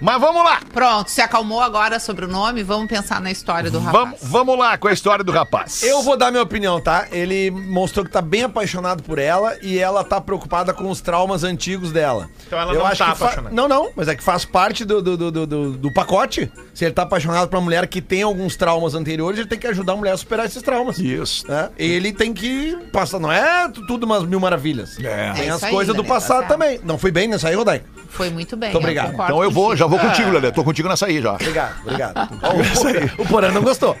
Mas 0.00 0.20
vamos 0.20 0.42
lá. 0.44 0.60
Pronto, 0.72 1.10
se 1.10 1.20
acalmou 1.20 1.60
agora 1.60 1.98
sobre 2.00 2.24
o 2.24 2.28
nome, 2.28 2.62
vamos 2.62 2.88
pensar 2.88 3.20
na 3.20 3.30
história 3.30 3.70
do 3.70 3.78
rapaz. 3.78 4.04
Vamos, 4.04 4.18
vamos 4.22 4.58
lá 4.58 4.78
com 4.78 4.88
a 4.88 4.92
história 4.92 5.22
do 5.24 5.30
rapaz. 5.32 5.82
Eu 5.82 6.02
vou 6.02 6.16
dar 6.16 6.30
minha 6.30 6.42
opinião, 6.42 6.80
tá? 6.80 7.06
Ele 7.12 7.50
mostrou 7.50 8.04
que 8.04 8.10
tá 8.10 8.22
bem 8.22 8.42
apaixonado 8.44 9.02
por 9.02 9.18
ela 9.18 9.56
e 9.62 9.78
ela 9.78 10.02
tá 10.02 10.20
preocupada 10.20 10.72
com 10.72 10.88
os 10.90 11.00
traumas 11.00 11.44
antigos 11.44 11.92
dela. 11.92 12.28
Então 12.46 12.58
ela 12.58 12.72
Eu 12.72 12.78
não 12.80 12.86
acho 12.86 12.98
tá 12.98 13.12
que 13.12 13.18
fa- 13.18 13.24
apaixonada. 13.26 13.54
Não, 13.54 13.68
não, 13.68 13.90
mas 13.94 14.08
é 14.08 14.14
que 14.14 14.22
faz 14.22 14.44
parte 14.44 14.84
do, 14.84 15.02
do, 15.02 15.16
do, 15.16 15.30
do- 15.30 15.46
do- 15.46 15.72
do 15.78 15.92
pacote. 15.92 16.50
Se 16.74 16.84
ele 16.84 16.94
tá 16.94 17.02
apaixonado 17.02 17.48
por 17.48 17.56
uma 17.56 17.62
mulher 17.62 17.86
que 17.86 18.00
tem 18.00 18.22
alguns 18.22 18.56
traumas 18.56 18.94
anteriores, 18.94 19.38
ele 19.40 19.48
tem 19.48 19.58
que 19.58 19.66
ajudar 19.66 19.92
a 19.92 19.96
mulher 19.96 20.12
a 20.12 20.16
superar 20.16 20.46
esses 20.46 20.62
traumas. 20.62 20.98
Isso. 20.98 21.46
né? 21.48 21.68
Ele 21.76 22.12
tem 22.12 22.32
que 22.32 22.76
passar, 22.92 23.18
não 23.18 23.30
é 23.30 23.68
tu- 23.68 23.86
tudo 23.86 24.04
umas 24.04 24.24
mil 24.24 24.40
maravilhas. 24.40 24.98
É. 24.98 25.32
Tem 25.32 25.46
É 25.46 25.50
as 25.50 25.62
aí, 25.62 25.70
coisas 25.70 25.94
do 25.94 26.02
tá 26.02 26.08
passado 26.08 26.38
certo. 26.38 26.48
também. 26.48 26.80
Não 26.84 26.96
fui 26.98 27.10
bem 27.10 27.28
nessa 27.28 27.48
aí, 27.48 27.54
Rodai? 27.54 27.82
Foi 28.08 28.28
muito 28.30 28.56
bem. 28.56 28.70
Muito 28.70 28.78
obrigado. 28.82 29.12
Então 29.14 29.42
eu 29.42 29.50
vou, 29.50 29.76
já 29.76 29.86
vou 29.90 29.98
contigo, 29.98 30.30
Lelê. 30.30 30.50
Tô 30.52 30.64
contigo 30.64 30.88
nessa 30.88 31.06
aí 31.06 31.20
já. 31.20 31.32
Obrigado, 31.34 31.80
obrigado. 31.82 32.30
O, 33.20 33.22
o 33.22 33.26
Porã 33.26 33.50
não 33.50 33.62
gostou. 33.62 33.96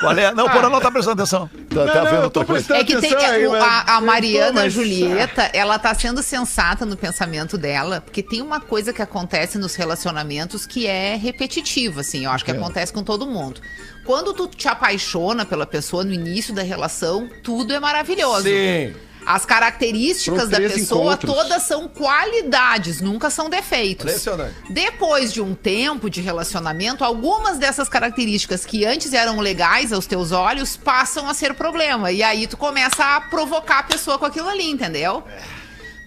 Qual 0.00 0.12
é? 0.18 0.32
Não, 0.34 0.46
o 0.46 0.50
Porã 0.50 0.68
não 0.68 0.80
tá 0.80 0.90
prestando 0.90 1.20
atenção. 1.22 1.48
Tá, 1.68 1.84
tá 1.86 2.04
não, 2.04 2.10
vendo 2.10 2.22
eu 2.24 2.30
tô 2.30 2.44
prestando 2.44 2.80
É 2.80 2.84
que 2.84 2.96
tem 3.00 3.12
atenção 3.12 3.30
aí, 3.30 3.46
o- 3.46 3.54
a, 3.54 3.96
a 3.96 4.00
Mariana 4.00 4.62
mas- 4.62 4.72
Julieta, 4.72 5.50
ela 5.52 5.78
tá 5.78 5.94
sendo 5.94 6.22
sensata 6.22 6.84
no 6.84 6.96
pensamento 6.96 7.56
dela, 7.56 8.00
porque 8.00 8.22
tem 8.22 8.42
uma 8.42 8.60
coisa 8.60 8.92
que 8.92 9.02
acontece 9.02 9.58
nos 9.58 9.74
relacionamentos 9.74 10.66
que 10.66 10.86
é 10.86 11.16
repetitiva, 11.16 12.00
assim, 12.00 12.24
eu 12.24 12.30
acho 12.30 12.44
que 12.44 12.50
acontece 12.50 12.92
com 12.92 13.02
todo 13.02 13.26
mundo. 13.26 13.60
Quando 14.04 14.34
tu 14.34 14.46
te 14.48 14.68
apaixona 14.68 15.46
pela 15.46 15.64
pessoa 15.66 16.04
no 16.04 16.12
início 16.12 16.54
da 16.54 16.62
relação, 16.62 17.28
tudo 17.42 17.72
é 17.72 17.80
maravilhoso. 17.80 18.42
Sim. 18.42 18.94
As 19.26 19.44
características 19.46 20.48
da 20.48 20.58
pessoa 20.58 21.14
encontros. 21.14 21.34
todas 21.34 21.62
são 21.62 21.88
qualidades, 21.88 23.00
nunca 23.00 23.30
são 23.30 23.48
defeitos. 23.48 24.04
Impressionante. 24.06 24.54
Depois 24.70 25.32
de 25.32 25.40
um 25.40 25.54
tempo 25.54 26.10
de 26.10 26.20
relacionamento, 26.20 27.04
algumas 27.04 27.58
dessas 27.58 27.88
características 27.88 28.64
que 28.66 28.84
antes 28.84 29.12
eram 29.12 29.40
legais 29.40 29.92
aos 29.92 30.06
teus 30.06 30.32
olhos 30.32 30.76
passam 30.76 31.28
a 31.28 31.34
ser 31.34 31.54
problema. 31.54 32.10
E 32.12 32.22
aí 32.22 32.46
tu 32.46 32.56
começa 32.56 33.02
a 33.16 33.20
provocar 33.20 33.78
a 33.80 33.82
pessoa 33.84 34.18
com 34.18 34.26
aquilo 34.26 34.48
ali, 34.48 34.70
entendeu? 34.70 35.24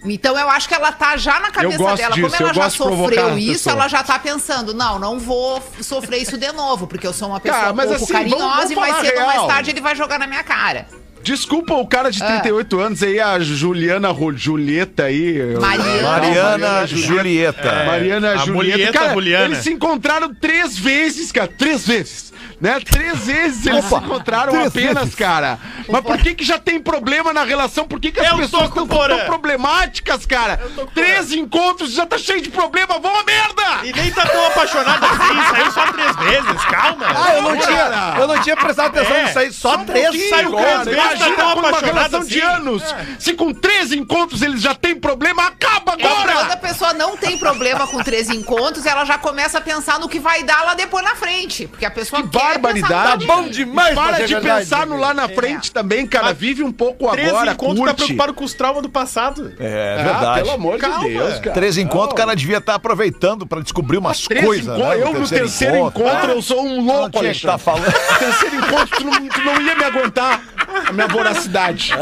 Então 0.04 0.38
eu 0.38 0.48
acho 0.48 0.68
que 0.68 0.74
ela 0.74 0.92
tá 0.92 1.16
já 1.16 1.40
na 1.40 1.50
cabeça 1.50 1.76
dela. 1.96 2.14
disso, 2.14 2.30
Como 2.30 2.36
ela 2.42 2.54
já 2.54 2.70
sofreu 2.70 3.36
isso, 3.36 3.68
ela 3.68 3.88
já 3.88 4.04
tá 4.04 4.16
pensando: 4.16 4.72
não, 4.72 4.96
não 4.96 5.18
vou 5.18 5.60
sofrer 5.82 6.22
isso 6.22 6.38
de 6.38 6.52
novo, 6.52 6.86
porque 6.86 7.04
eu 7.04 7.12
sou 7.12 7.28
uma 7.30 7.40
pessoa 7.40 7.60
Cara, 7.62 7.72
mas 7.72 7.88
pouco 7.88 8.04
assim, 8.04 8.12
carinhosa 8.12 8.38
vamos- 8.44 8.56
vamos 8.56 8.70
e 8.70 8.76
mais 8.76 8.96
cedo 9.06 9.18
ou 9.20 9.26
mais 9.26 9.46
tarde 9.48 9.70
ele 9.72 9.80
vai 9.80 9.96
jogar 9.96 10.18
na 10.20 10.26
minha 10.28 10.44
cara. 10.44 10.86
Desculpa 11.22 11.74
o 11.74 11.86
cara 11.86 12.08
Ah. 12.08 12.10
de 12.10 12.18
38 12.18 12.80
anos 12.80 13.02
aí, 13.02 13.20
a 13.20 13.38
Juliana 13.40 14.08
Ro- 14.08 14.36
Julieta 14.36 15.04
aí. 15.04 15.54
Mariana. 15.60 16.02
Mariana 16.02 16.86
Julieta. 16.86 17.84
Mariana 17.86 18.32
a 18.32 18.36
Julieta. 18.38 18.70
Julieta 18.72 18.92
cara, 18.92 19.12
Juliana. 19.14 19.44
eles 19.46 19.58
se 19.58 19.70
encontraram 19.72 20.34
três 20.34 20.78
vezes, 20.78 21.30
cara. 21.32 21.48
Três 21.48 21.86
vezes. 21.86 22.32
Né? 22.60 22.80
Três 22.80 23.18
vezes 23.26 23.66
eles 23.66 23.84
se 23.84 23.94
encontraram 23.94 24.52
apenas, 24.66 25.04
vezes. 25.04 25.14
cara. 25.14 25.58
Mas 25.88 26.00
por 26.02 26.18
que 26.18 26.34
que 26.34 26.44
já 26.44 26.58
tem 26.58 26.80
problema 26.80 27.32
na 27.32 27.44
relação? 27.44 27.86
Por 27.86 28.00
que 28.00 28.10
que 28.10 28.20
as 28.20 28.26
Eu 28.32 28.36
pessoas 28.36 28.68
estão 28.68 28.86
tão 28.86 29.18
problemáticas, 29.26 30.26
cara? 30.26 30.60
Três 30.94 31.32
encontros 31.32 31.92
já 31.92 32.04
tá 32.04 32.18
cheio 32.18 32.40
de 32.40 32.50
problema. 32.50 32.98
Vão 32.98 33.14
a 33.16 33.22
merda! 33.24 33.86
E 33.86 33.92
nem 33.92 34.10
tá 34.10 34.26
tão 34.26 34.46
apaixonada 34.46 35.06
assim, 35.06 35.54
saiu 35.54 35.72
só 35.72 35.86
três 35.92 36.16
vezes, 36.16 36.64
calma. 36.64 37.06
Ah, 37.08 37.34
eu 37.36 37.42
não, 37.42 37.56
Cara. 37.58 37.66
tinha, 37.66 38.14
eu 38.22 38.26
não 38.28 38.40
tinha 38.40 38.56
prestado 38.56 38.86
atenção 38.98 39.16
É. 39.16 39.24
nisso 39.24 39.38
aí. 39.38 39.52
Só 39.52 39.78
três 39.78 40.04
pouquinho, 40.06 40.28
saiu 40.30 40.50
três 40.56 40.78
vezes. 40.84 40.92
Imagina 40.92 41.36
tá 41.36 41.44
uma 41.54 41.68
apaixonado 41.68 41.84
relação 41.94 42.24
de 42.24 42.42
assim. 42.42 42.54
anos. 42.56 42.82
Se 43.18 43.34
com 43.34 43.52
três 43.54 43.92
encontros 43.92 44.42
eles 44.42 44.60
já 44.60 44.74
têm 44.74 44.94
problema, 44.98 45.46
acaba 45.46 45.92
Quando 45.96 46.06
a 46.06 46.22
agora! 46.32 46.56
pessoa 46.56 46.92
não 46.92 47.16
tem 47.16 47.38
problema 47.38 47.86
com 47.86 48.02
três 48.02 48.28
encontros, 48.30 48.84
ela 48.84 49.04
já 49.04 49.16
começa 49.18 49.58
a 49.58 49.60
pensar 49.60 49.98
no 49.98 50.08
que 50.08 50.18
vai 50.18 50.42
dar 50.42 50.64
lá 50.64 50.74
depois 50.74 51.04
na 51.04 51.14
frente. 51.14 51.66
Porque 51.68 51.84
a 51.86 51.90
pessoa 51.90 52.22
Que 52.22 52.28
quer 52.28 52.38
barbaridade. 52.54 53.26
Tá 53.26 53.34
bom 53.34 53.48
demais 53.48 53.94
Para 53.94 54.24
de 54.26 54.34
verdade. 54.34 54.60
pensar 54.64 54.86
no 54.86 54.96
lá 54.98 55.12
na 55.14 55.28
frente 55.28 55.70
também, 55.72 56.06
cara. 56.06 56.26
Mas 56.26 56.38
Vive 56.38 56.62
um 56.62 56.72
pouco 56.72 57.08
Três 57.10 57.28
agora, 57.28 57.52
encontros 57.52 57.78
tá 57.78 57.84
curte. 57.86 57.96
preocupado 58.04 58.34
com 58.34 58.44
os 58.44 58.54
traumas 58.54 58.82
do 58.82 58.88
passado. 58.88 59.52
É 59.58 59.96
Ah, 59.98 60.02
verdade. 60.02 60.40
pelo 60.42 60.52
amor 60.52 60.78
Calma. 60.78 60.98
de 61.00 61.08
Deus, 61.14 61.38
cara. 61.40 61.52
Três 61.52 61.76
encontros, 61.78 62.12
o 62.12 62.14
cara 62.14 62.34
devia 62.36 62.58
estar 62.58 62.74
aproveitando 62.74 63.46
pra 63.46 63.60
descobrir 63.60 63.98
umas 63.98 64.22
Três 64.22 64.44
coisas, 64.44 64.78
né? 64.78 65.00
Eu 65.02 65.12
no 65.12 65.28
terceiro 65.28 65.76
encontro, 65.88 66.30
eu 66.32 66.42
sou 66.42 66.64
um 66.64 66.82
Não 66.82 66.94
louco, 66.94 67.10
tá 67.10 67.18
Alexandre. 67.18 67.58
falando. 67.58 67.86
No 67.86 67.92
terceiro 68.18 68.56
encontro, 68.56 68.96
tu 68.98 69.04
não, 69.04 69.28
tu 69.28 69.40
não 69.44 69.60
ia 69.60 69.74
me 69.74 69.84
aguentar 69.84 70.40
a 70.86 70.92
minha 70.92 71.08
voracidade. 71.08 71.92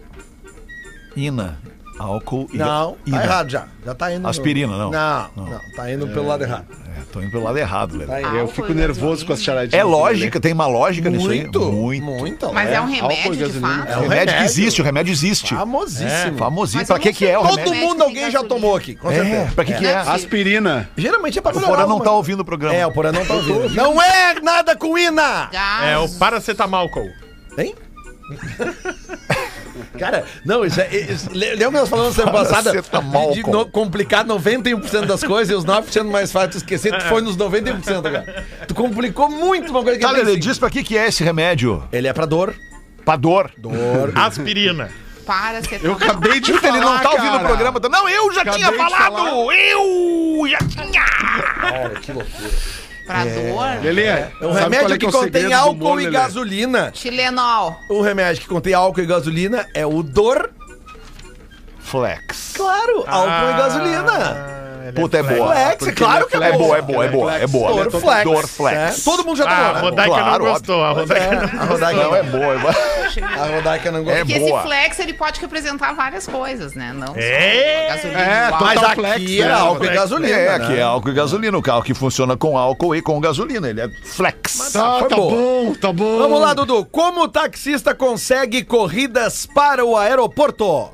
Ina. 1.16 1.58
Álcool 1.98 2.48
e 2.52 2.58
Não, 2.58 2.96
tá 3.10 3.24
errado 3.24 3.48
já. 3.50 3.64
Já 3.84 3.94
tá 3.94 4.12
indo. 4.12 4.22
no- 4.22 4.28
Aspirina, 4.28 4.76
não. 4.76 4.90
Não, 4.90 5.26
Não. 5.36 5.44
não, 5.46 5.60
tá 5.74 5.90
indo 5.90 6.06
pelo 6.08 6.26
lado 6.26 6.42
errado. 6.44 6.66
É, 6.94 7.00
tô 7.12 7.20
indo 7.22 7.30
pelo 7.30 7.44
lado 7.44 7.56
errado, 7.58 7.96
Lelê. 7.96 8.20
Tá. 8.22 8.28
Eu 8.34 8.48
fico 8.48 8.72
nervoso 8.74 9.24
com 9.24 9.32
as 9.32 9.42
charadinhas. 9.42 9.74
É 9.74 9.82
do 9.82 9.88
lógica, 9.90 10.38
tem 10.40 10.52
uma 10.52 10.66
lógica 10.66 11.08
nisso 11.08 11.28
aí. 11.30 11.42
Muito, 11.42 11.60
Muito. 11.72 12.04
muito. 12.04 12.52
Mas 12.52 12.70
é 12.70 12.80
um 12.80 12.84
álcool 12.84 12.94
e 13.12 13.14
remédio, 13.14 13.48
de 13.50 13.60
fato. 13.60 13.90
É 13.90 13.96
O 13.96 13.98
um 13.98 14.02
remédio 14.02 14.36
que 14.36 14.42
existe, 14.44 14.80
o 14.80 14.84
remédio 14.84 15.12
existe. 15.12 15.54
Famosíssimo. 15.54 16.36
Famosíssimo. 16.38 16.80
Mas 16.80 16.86
Pra 16.88 16.96
eu 16.96 17.00
que 17.00 17.12
que 17.12 17.26
é 17.26 17.38
o 17.38 17.42
Todo 17.42 17.50
remédio? 17.50 17.72
remédio 17.72 17.88
mundo, 17.88 18.02
alguém 18.04 18.30
já 18.30 18.42
tomou 18.44 18.76
aqui, 18.76 18.94
com 18.94 19.08
certeza. 19.10 19.34
É, 19.36 19.44
pra 19.54 19.64
que 19.64 19.74
que 19.74 19.86
é 19.86 19.90
é? 19.90 19.96
Aspirina. 19.96 20.88
Geralmente 20.96 21.38
é 21.38 21.42
pra 21.42 21.56
O. 21.56 21.60
Porã 21.60 21.86
não 21.86 22.00
tá 22.00 22.12
ouvindo 22.12 22.40
o 22.40 22.44
programa. 22.44 22.74
É, 22.74 22.86
o 22.86 22.92
Porã 22.92 23.10
não 23.12 23.24
tá 23.24 23.34
ouvindo. 23.34 23.70
Não 23.74 24.00
é 24.02 24.38
nada 24.40 24.76
com 24.76 24.96
Ina! 24.98 25.50
É 25.82 25.96
o 25.98 26.08
paracetamálcool. 26.10 27.08
Hein? 27.58 27.74
Cara, 29.98 30.24
não, 30.44 30.64
isso 30.64 30.80
é. 30.80 30.88
Isso, 30.94 31.30
le- 31.32 31.50
lembra 31.54 31.66
que 31.66 31.78
nós 31.78 31.88
falamos 31.88 32.14
semana 32.14 32.32
passada 32.32 32.70
Paracetamol, 32.70 33.32
de, 33.32 33.42
de 33.42 33.50
no, 33.50 33.66
complicar 33.66 34.24
91% 34.24 35.06
das 35.06 35.22
coisas 35.22 35.50
e 35.50 35.54
os 35.54 35.64
9% 35.64 36.04
mais 36.04 36.30
fácil 36.32 36.50
de 36.50 36.56
esquecer, 36.58 36.96
tu 36.96 37.04
foi 37.06 37.20
nos 37.22 37.36
91%, 37.36 38.02
cara. 38.02 38.44
Tu 38.66 38.74
complicou 38.74 39.28
muito 39.30 39.70
uma 39.70 39.82
coisa 39.82 39.98
que 39.98 40.04
Tá, 40.04 40.10
Lelê, 40.12 40.24
simples. 40.26 40.44
diz 40.44 40.58
pra 40.58 40.70
que 40.70 40.82
que 40.84 40.96
é 40.96 41.06
esse 41.08 41.22
remédio? 41.24 41.82
Ele 41.92 42.06
é 42.08 42.12
pra 42.12 42.26
dor. 42.26 42.54
Pra 43.04 43.16
dor. 43.16 43.50
Dor. 43.58 44.12
Aspirina. 44.16 44.90
Para 45.24 45.60
ser 45.62 45.80
Eu 45.84 45.94
acabei 45.94 46.38
de 46.38 46.52
falar, 46.52 46.76
ele 46.76 46.84
não 46.84 46.98
tá 47.00 47.10
ouvindo 47.10 47.32
cara. 47.32 47.42
o 47.42 47.46
programa. 47.46 47.80
Não, 47.90 48.08
eu 48.08 48.32
já 48.32 48.42
Acabei 48.42 48.60
tinha 48.60 48.72
falado! 48.72 49.52
Eu 49.52 50.48
já 50.48 50.58
tinha! 50.58 51.02
Cara, 51.02 51.90
que 52.00 52.12
loucura. 52.12 52.48
Pra 53.06 53.24
dor. 53.24 53.82
Lelê, 53.82 54.04
É 54.06 54.30
um 54.42 54.52
sabe 54.52 54.76
remédio 54.76 54.86
qual 54.88 54.92
é 54.92 54.98
que 54.98 55.04
é 55.04 55.08
o 55.08 55.12
contém 55.12 55.52
álcool 55.52 55.72
humor, 55.86 56.00
e 56.00 56.04
Lelê? 56.04 56.18
gasolina. 56.18 56.90
Tilenol. 56.90 57.76
O 57.88 58.00
remédio 58.02 58.42
que 58.42 58.48
contém 58.48 58.74
álcool 58.74 59.00
e 59.00 59.06
gasolina 59.06 59.66
é 59.74 59.86
o 59.86 60.02
dor. 60.02 60.50
Flex. 61.78 62.54
Claro, 62.56 63.04
álcool 63.06 63.50
e 63.50 63.56
gasolina. 63.56 64.65
Puta, 64.92 65.18
é 65.18 65.22
boa. 65.22 65.52
Flex, 65.54 65.86
é 65.86 65.92
claro 65.92 66.26
que 66.26 66.36
é, 66.36 66.40
É 66.48 66.52
boa. 66.52 66.58
boa, 66.58 66.76
é 66.78 66.82
boa, 66.82 67.04
é 67.04 67.08
boa, 67.08 67.34
é 67.38 67.46
boa. 67.46 67.84
Dorflex. 67.84 68.24
Dorflex. 68.24 68.98
É, 69.00 69.04
Todo 69.04 69.24
mundo 69.24 69.36
já 69.36 69.44
Ah, 69.44 69.48
tomou, 69.48 69.68
a 69.68 69.72
né? 69.74 69.80
Rodaica 69.80 70.14
Claro, 70.16 70.44
não 70.44 70.52
gostou. 70.52 70.84
A 70.84 70.90
Rodaica 70.92 71.24
É, 71.24 71.30
não 71.54 71.62
a 71.62 71.64
Rodaica 71.64 72.02
Não, 72.02 72.16
é 72.16 72.22
boa. 72.22 72.44
é 72.54 72.58
boa. 72.58 72.74
A 73.36 73.46
Rodaica 73.56 73.92
não 73.92 74.04
gosta. 74.04 74.18
É 74.18 74.24
Porque 74.24 74.38
boa. 74.40 74.58
esse 74.60 74.66
flex 74.68 74.98
ele 74.98 75.12
pode 75.14 75.40
representar 75.40 75.92
várias 75.94 76.26
coisas, 76.26 76.74
né? 76.74 76.92
Não 76.94 77.08
só 77.08 77.14
É. 77.16 77.88
gasolina 77.88 78.20
É. 78.20 78.50
Mas 78.50 78.82
aqui 78.82 78.94
flex, 78.96 79.30
era 79.40 79.46
né? 79.48 79.60
álcool 79.60 79.74
e 79.76 79.86
Flex. 79.86 79.94
gasolina. 80.00 80.36
É, 80.36 80.58
né? 80.58 80.66
que 80.66 80.72
é 80.74 80.82
álcool 80.82 81.08
e 81.08 81.14
gasolina. 81.14 81.58
O 81.58 81.62
carro 81.62 81.82
que 81.82 81.94
funciona 81.94 82.36
com 82.36 82.58
álcool 82.58 82.94
e 82.94 83.02
com 83.02 83.20
gasolina. 83.20 83.68
Ele 83.68 83.80
é 83.80 83.88
flex. 84.04 84.72
Tá, 84.72 84.98
Foi 85.00 85.08
tá 85.08 85.16
boa. 85.16 85.30
bom, 85.30 85.74
tá 85.74 85.92
bom. 85.92 86.18
Vamos 86.18 86.40
lá, 86.40 86.54
Dudu. 86.54 86.84
Como 86.86 87.22
o 87.22 87.28
taxista 87.28 87.94
consegue 87.94 88.64
corridas 88.64 89.46
para 89.46 89.84
o 89.84 89.96
aeroporto? 89.96 90.90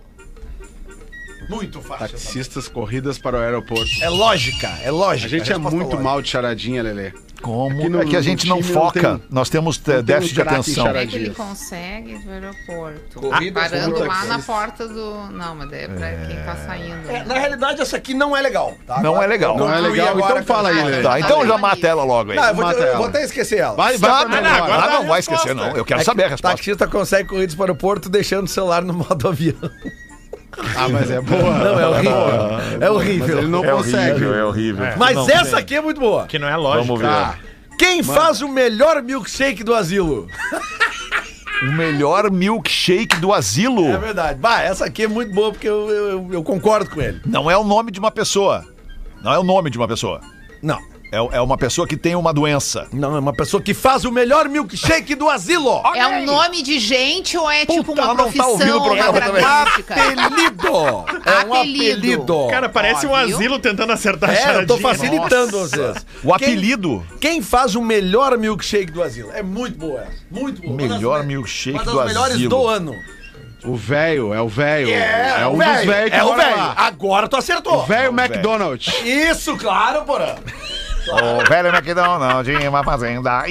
Muito 1.52 1.80
fácil. 1.80 2.08
Taxistas 2.08 2.68
corridas 2.68 3.18
para 3.18 3.36
o 3.36 3.40
aeroporto. 3.40 3.90
É 4.00 4.08
lógica, 4.08 4.68
é 4.82 4.90
lógica. 4.90 5.26
A 5.26 5.38
gente 5.38 5.52
é 5.52 5.58
muito 5.58 5.76
lógica. 5.76 6.02
mal 6.02 6.22
de 6.22 6.28
charadinha, 6.28 6.82
Lelê. 6.82 7.12
Como? 7.42 7.76
Aqui 7.80 7.88
no- 7.88 8.00
é 8.02 8.04
que 8.06 8.16
a 8.16 8.20
gente 8.22 8.46
não 8.46 8.58
time 8.62 8.72
não 8.72 8.80
foca. 8.82 9.00
tem- 9.18 9.22
Nós 9.28 9.50
temos 9.50 9.76
eh, 9.76 9.94
tem 9.94 10.02
déficit 10.04 10.32
um 10.40 10.42
de 10.44 10.48
atenção. 10.48 10.84
Como 10.86 10.96
é 10.96 11.06
que 11.06 11.16
ele 11.16 11.30
consegue 11.30 12.18
do 12.24 12.30
aeroporto? 12.30 13.20
Corridas 13.20 13.68
Parando 13.70 13.94
com 13.96 14.04
lá 14.04 14.24
na 14.26 14.38
porta 14.38 14.86
do. 14.86 15.26
Não, 15.32 15.54
mas 15.56 15.72
é 15.72 15.88
pra 15.88 16.12
quem 16.26 16.36
tá 16.44 16.56
saindo. 16.64 17.08
É, 17.10 17.12
né? 17.14 17.24
na 17.26 17.34
realidade, 17.34 17.80
essa 17.82 17.96
aqui 17.96 18.14
não 18.14 18.36
é 18.36 18.40
legal. 18.40 18.74
tá? 18.86 19.00
Não 19.02 19.20
é 19.20 19.26
legal. 19.26 19.56
Não 19.58 19.68
é 19.68 19.78
Concluí 19.78 19.90
legal, 19.90 20.08
agora 20.16 20.40
então 20.40 20.54
fala 20.56 20.68
aí, 20.68 20.76
com- 20.78 20.84
Lelê. 20.84 21.02
Tá, 21.02 21.18
então 21.18 21.44
já 21.44 21.52
Tá 21.54 21.58
mata 21.58 21.86
ela 21.88 22.04
logo 22.04 22.30
aí. 22.30 22.36
Não, 22.36 22.44
eu 22.48 22.54
vou, 22.54 22.64
Mata 22.64 22.78
eu 22.78 22.86
ela. 22.86 22.96
vou 22.98 23.06
até 23.08 23.24
esquecer 23.24 23.58
ela. 23.58 23.74
Vai, 23.74 23.98
vai 23.98 24.10
Tá, 24.10 24.28
não, 24.28 24.36
agora 24.64 24.82
ah, 24.84 24.90
não 25.00 25.06
vai 25.08 25.18
esquecer, 25.20 25.52
não. 25.54 25.76
Eu 25.76 25.84
quero 25.84 25.98
É 26.00 26.04
que 26.04 26.06
saber 26.06 26.24
a 26.24 26.28
resposta. 26.28 26.56
Taxista 26.56 26.86
consegue 26.86 27.28
corridas 27.28 27.54
para 27.56 27.62
o 27.62 27.64
aeroporto 27.64 28.08
deixando 28.08 28.44
o 28.46 28.48
celular 28.48 28.82
no 28.84 28.92
modo 28.94 29.26
avião. 29.28 29.56
Ah, 30.76 30.88
mas 30.88 31.10
é 31.10 31.20
boa. 31.20 31.40
Não, 31.58 31.80
é 31.80 31.86
horrível. 31.88 32.16
É 32.80 32.90
horrível. 32.90 33.26
Mas 33.28 33.36
ele 33.38 33.46
não 33.48 33.64
É 33.64 33.70
consegue. 33.72 34.10
horrível, 34.12 34.34
é 34.34 34.44
horrível. 34.44 34.86
Mas 34.98 35.16
Não, 35.16 35.30
essa 35.30 35.58
aqui 35.58 35.74
é 35.76 35.80
muito 35.80 36.00
boa. 36.00 36.26
Que 36.26 36.38
não 36.38 36.48
é 36.48 36.56
lógico. 36.56 36.86
Vamos 36.86 37.00
ver. 37.00 37.08
Ah, 37.08 37.34
Quem 37.78 38.02
faz 38.02 38.42
o 38.42 38.48
melhor 38.48 39.02
milkshake 39.02 39.64
do 39.64 39.74
asilo? 39.74 40.26
O 41.62 41.72
melhor 41.72 42.30
milkshake 42.30 43.16
do 43.20 43.32
asilo. 43.32 43.86
É 43.88 43.96
verdade. 43.96 44.38
Bah, 44.38 44.60
essa 44.62 44.84
aqui 44.84 45.04
é 45.04 45.08
muito 45.08 45.32
boa 45.32 45.52
porque 45.52 45.68
eu, 45.68 45.88
eu, 45.90 46.28
eu 46.32 46.42
concordo 46.42 46.90
com 46.90 47.00
ele. 47.00 47.20
Não 47.24 47.50
é 47.50 47.56
o 47.56 47.64
nome 47.64 47.90
de 47.90 47.98
uma 47.98 48.10
pessoa. 48.10 48.64
Não 49.22 49.32
é 49.32 49.38
o 49.38 49.44
nome 49.44 49.70
de 49.70 49.78
uma 49.78 49.86
pessoa. 49.88 50.20
Não. 50.60 50.78
É, 51.12 51.36
é 51.36 51.40
uma 51.42 51.58
pessoa 51.58 51.86
que 51.86 51.94
tem 51.94 52.16
uma 52.16 52.32
doença. 52.32 52.88
Não, 52.90 53.14
é 53.14 53.18
uma 53.18 53.34
pessoa 53.34 53.62
que 53.62 53.74
faz 53.74 54.06
o 54.06 54.10
melhor 54.10 54.48
milkshake 54.48 55.14
do 55.14 55.28
asilo. 55.28 55.82
É 55.94 56.06
um 56.06 56.24
nome 56.24 56.62
de 56.62 56.78
gente 56.78 57.36
ou 57.36 57.50
é 57.50 57.66
tipo 57.66 57.84
Puta, 57.84 58.00
uma 58.00 58.02
ela 58.02 58.14
não 58.14 58.16
tá 58.16 58.22
profissão, 58.32 58.50
ouvindo 58.52 58.72
o 58.72 58.76
uma 58.78 58.84
programa 58.86 59.20
também. 59.20 59.42
gramática? 59.42 59.94
Apelido. 59.94 60.72
É 61.24 61.44
um 61.44 61.54
Apelido. 61.54 61.98
apelido. 61.98 62.46
Cara, 62.50 62.68
parece 62.68 63.06
Ó, 63.06 63.10
um 63.10 63.26
viu? 63.26 63.36
asilo 63.36 63.58
tentando 63.58 63.92
acertar 63.92 64.30
a 64.30 64.32
é, 64.32 64.36
eu 64.36 64.40
charadinha. 64.42 64.66
tô 64.66 64.78
facilitando 64.78 65.58
vocês. 65.58 66.06
O 66.24 66.34
Quem- 66.38 66.48
apelido. 66.48 67.06
Quem 67.20 67.42
faz 67.42 67.74
o 67.74 67.82
melhor 67.82 68.36
milkshake 68.38 68.90
do 68.90 69.02
asilo? 69.02 69.30
É 69.32 69.42
muito 69.42 69.76
boa 69.78 70.00
essa. 70.00 70.12
Muito 70.30 70.62
boa. 70.62 70.72
Uma 70.72 70.82
das 70.88 70.96
Melhor 70.96 71.20
me- 71.20 71.26
milkshake 71.34 71.76
Uma 71.76 71.84
das 71.84 71.94
do 71.94 72.04
melhores 72.04 72.34
asilo. 72.36 72.48
do 72.48 72.66
ano. 72.68 72.94
o 73.64 73.76
velho, 73.76 74.32
é 74.34 74.40
o 74.40 74.48
velho. 74.48 74.90
É, 74.90 75.46
um 75.46 75.56
velho, 75.58 75.76
dos 75.76 75.84
velhos 75.86 76.10
que 76.10 76.16
É 76.16 76.22
o 76.24 76.26
mora 76.28 76.42
velho. 76.44 76.56
lá. 76.56 76.74
Agora 76.78 77.28
tu 77.28 77.36
acertou. 77.36 77.74
O 77.80 77.86
velho 77.86 78.08
McDonald's. 78.18 78.92
Isso, 79.04 79.56
claro, 79.58 80.02
porra. 80.04 80.36
O 81.10 81.48
velho 81.48 81.68
McDonald 81.68 82.44
de 82.44 82.68
uma 82.68 82.84
fazenda. 82.84 83.42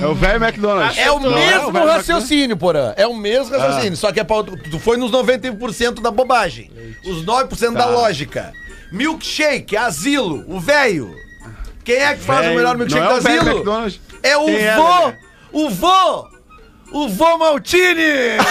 É 0.00 0.06
o 0.06 0.14
velho 0.14 0.42
McDonald's. 0.44 0.98
É 0.98 1.10
o 1.10 1.20
Não, 1.20 1.30
mesmo 1.32 1.72
velho 1.72 1.86
raciocínio, 1.86 2.56
porã. 2.56 2.92
É 2.96 3.06
o 3.06 3.14
mesmo 3.14 3.56
raciocínio. 3.56 3.96
Só 3.96 4.10
que 4.12 4.20
é 4.20 4.24
pra, 4.24 4.42
tu, 4.42 4.78
foi 4.80 4.96
nos 4.96 5.10
91% 5.12 6.00
da 6.00 6.10
bobagem. 6.10 6.70
Os 7.04 7.24
9% 7.24 7.72
da 7.74 7.86
lógica. 7.86 8.52
Milkshake, 8.90 9.76
asilo, 9.76 10.44
o 10.48 10.58
velho. 10.60 11.14
Quem 11.84 11.96
é 11.96 12.14
que 12.14 12.22
faz 12.22 12.40
Velho. 12.40 12.52
o 12.52 12.56
melhor 12.56 12.76
milkshake 12.76 13.04
Não 13.04 13.10
é 13.10 13.14
do 13.14 13.20
o 13.20 13.22
velho 13.22 13.40
asilo? 13.40 13.56
McDonald's. 13.56 14.00
É 14.22 14.36
o 14.36 14.44
Quem 14.46 14.56
é, 14.56 14.76
vô! 14.76 14.98
Lelê? 15.06 15.16
o 15.52 15.70
vô! 15.70 16.28
O 16.92 17.08
vô 17.08 17.38
Maltini! 17.38 18.36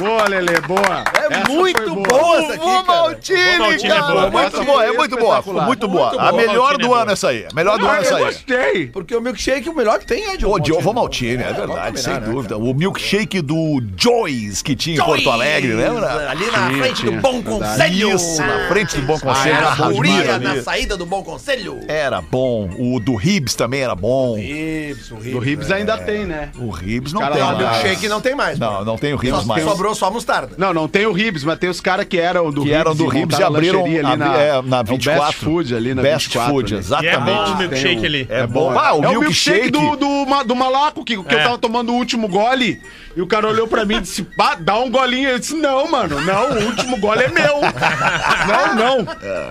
Boa, 0.00 0.28
Lelê, 0.28 0.60
boa. 0.60 1.04
É 1.14 1.34
Essa 1.34 1.50
muito 1.50 1.82
foi 1.82 1.94
boa 1.94 2.38
essa 2.38 2.54
aqui, 2.54 2.64
cara. 2.66 2.82
Maltine, 2.86 3.58
Maltine 3.58 3.90
é 3.90 3.94
cara. 3.94 4.02
boa. 4.12 4.30
Muito 4.30 4.64
boa, 4.64 4.84
é 4.84 4.92
muito 4.92 5.16
boa. 5.16 5.42
Foi 5.42 5.52
espetacular. 5.52 5.66
muito 5.66 5.88
boa. 5.88 6.06
Muito 6.08 6.20
A 6.20 6.30
boa. 6.30 6.42
melhor 6.46 6.74
é 6.74 6.78
do 6.78 6.86
boa. 6.88 7.02
ano 7.02 7.10
essa 7.12 7.28
aí. 7.28 7.46
A 7.50 7.54
melhor 7.54 7.78
do 7.78 7.86
ano 7.86 7.94
Ah, 7.94 8.00
essa 8.00 8.12
eu 8.12 8.16
aí. 8.16 8.24
gostei. 8.24 8.86
Porque 8.88 9.14
o 9.14 9.20
milkshake, 9.20 9.68
o 9.68 9.74
melhor 9.74 9.98
que 9.98 10.06
tem 10.06 10.24
é 10.30 10.36
de 10.36 10.46
O 10.46 10.58
Diogo 10.58 10.92
Maltini. 10.94 11.36
Maltine, 11.38 11.42
é 11.42 11.52
vamos 11.52 11.74
verdade, 11.74 12.00
sem 12.00 12.14
né, 12.14 12.20
dúvida. 12.20 12.56
O 12.56 12.74
milkshake 12.74 13.40
do 13.42 13.82
Joyce 13.96 14.62
que 14.64 14.74
tinha 14.74 14.96
em 14.96 15.04
Porto 15.04 15.30
Alegre, 15.30 15.72
lembra? 15.74 16.30
Ali 16.30 16.46
na 16.50 16.70
frente 16.70 17.04
do 17.04 17.12
Bom. 17.20 17.42
Conselho. 17.42 18.14
Isso, 18.14 18.42
na 18.42 18.68
frente 18.68 18.96
do 18.96 19.02
Bom 19.06 19.18
Conselho, 19.18 19.54
Era 19.54 20.34
a 20.34 20.38
na 20.38 20.62
saída 20.62 20.96
do 20.96 21.04
Bom 21.06 21.22
Conselho. 21.22 21.80
Era 21.88 22.20
bom. 22.20 22.70
O 22.78 22.98
do 23.00 23.14
Ribs 23.16 23.54
também 23.54 23.80
era 23.82 23.94
bom. 23.94 24.36
Isso, 24.38 25.14
o 25.14 25.18
O 25.18 25.20
Ribs. 25.20 25.44
Ribs 25.44 25.70
ainda 25.70 25.98
tem, 25.98 26.24
né? 26.26 26.50
O 26.58 26.70
Ribs 26.70 27.12
não 27.12 27.20
Cara 27.20 27.34
tem 27.34 27.42
lá 27.42 27.52
O 27.52 27.56
do 27.56 27.64
mais. 27.64 27.76
milkshake 27.82 28.08
não 28.08 28.20
tem 28.20 28.34
mais. 28.34 28.58
Não, 28.58 28.84
não 28.84 28.96
tem 28.96 29.12
o 29.12 29.16
Ribs 29.16 29.44
mais. 29.44 29.64
Sobrou 29.64 29.89
só 29.94 30.06
a 30.06 30.10
mostarda. 30.10 30.54
Não, 30.58 30.72
não 30.74 30.88
tem 30.88 31.06
o 31.06 31.12
Ribs, 31.12 31.44
mas 31.44 31.58
tem 31.58 31.68
os 31.70 31.80
caras 31.80 32.06
que 32.06 32.18
eram 32.18 32.50
do 32.50 32.62
Que 32.62 32.68
Ribs. 32.68 32.80
eram 32.80 32.94
do 32.94 33.06
Ribs 33.06 33.38
e 33.38 33.42
abriram 33.42 33.80
a- 33.80 33.84
ali 33.84 34.02
na, 34.02 34.36
é, 34.36 34.62
na 34.62 34.76
é 34.78 34.80
o 34.80 34.84
24. 34.84 35.24
Best 35.26 35.44
Food 35.44 35.74
ali 35.74 35.94
na 35.94 36.02
Best 36.02 36.28
24 36.28 36.52
Food, 36.52 36.74
ali. 36.74 36.84
E 37.04 37.08
é 37.08 37.18
bom 37.18 37.24
o 37.30 37.34
exatamente. 37.42 37.58
milkshake 37.58 38.00
um- 38.00 38.04
ali. 38.04 38.26
É 38.30 38.46
bom. 38.46 38.70
Ah, 38.78 38.94
o 38.94 39.04
é 39.04 39.08
o 39.08 39.20
milkshake. 39.20 39.60
milkshake 39.62 39.70
do, 39.70 39.96
do, 40.26 40.44
do 40.44 40.56
malaco, 40.56 41.04
que, 41.04 41.16
que 41.22 41.34
eu 41.34 41.38
É. 41.38 41.42
tava 41.44 41.58
tomando 41.58 41.92
o 41.92 41.96
último 41.96 42.28
gole. 42.28 42.80
E 43.16 43.20
o 43.20 43.26
cara 43.26 43.48
olhou 43.48 43.66
pra 43.66 43.84
mim 43.84 43.96
e 43.96 44.00
disse: 44.02 44.22
"Pá, 44.22 44.54
dá 44.54 44.78
um 44.78 44.88
golinho. 44.90 45.28
Eu 45.30 45.38
disse: 45.38 45.54
Não, 45.56 45.90
mano, 45.90 46.20
não, 46.20 46.50
o 46.52 46.64
último 46.66 46.96
gole 46.98 47.24
é 47.24 47.28
meu. 47.28 47.56
não, 48.46 48.74
não. 48.74 49.06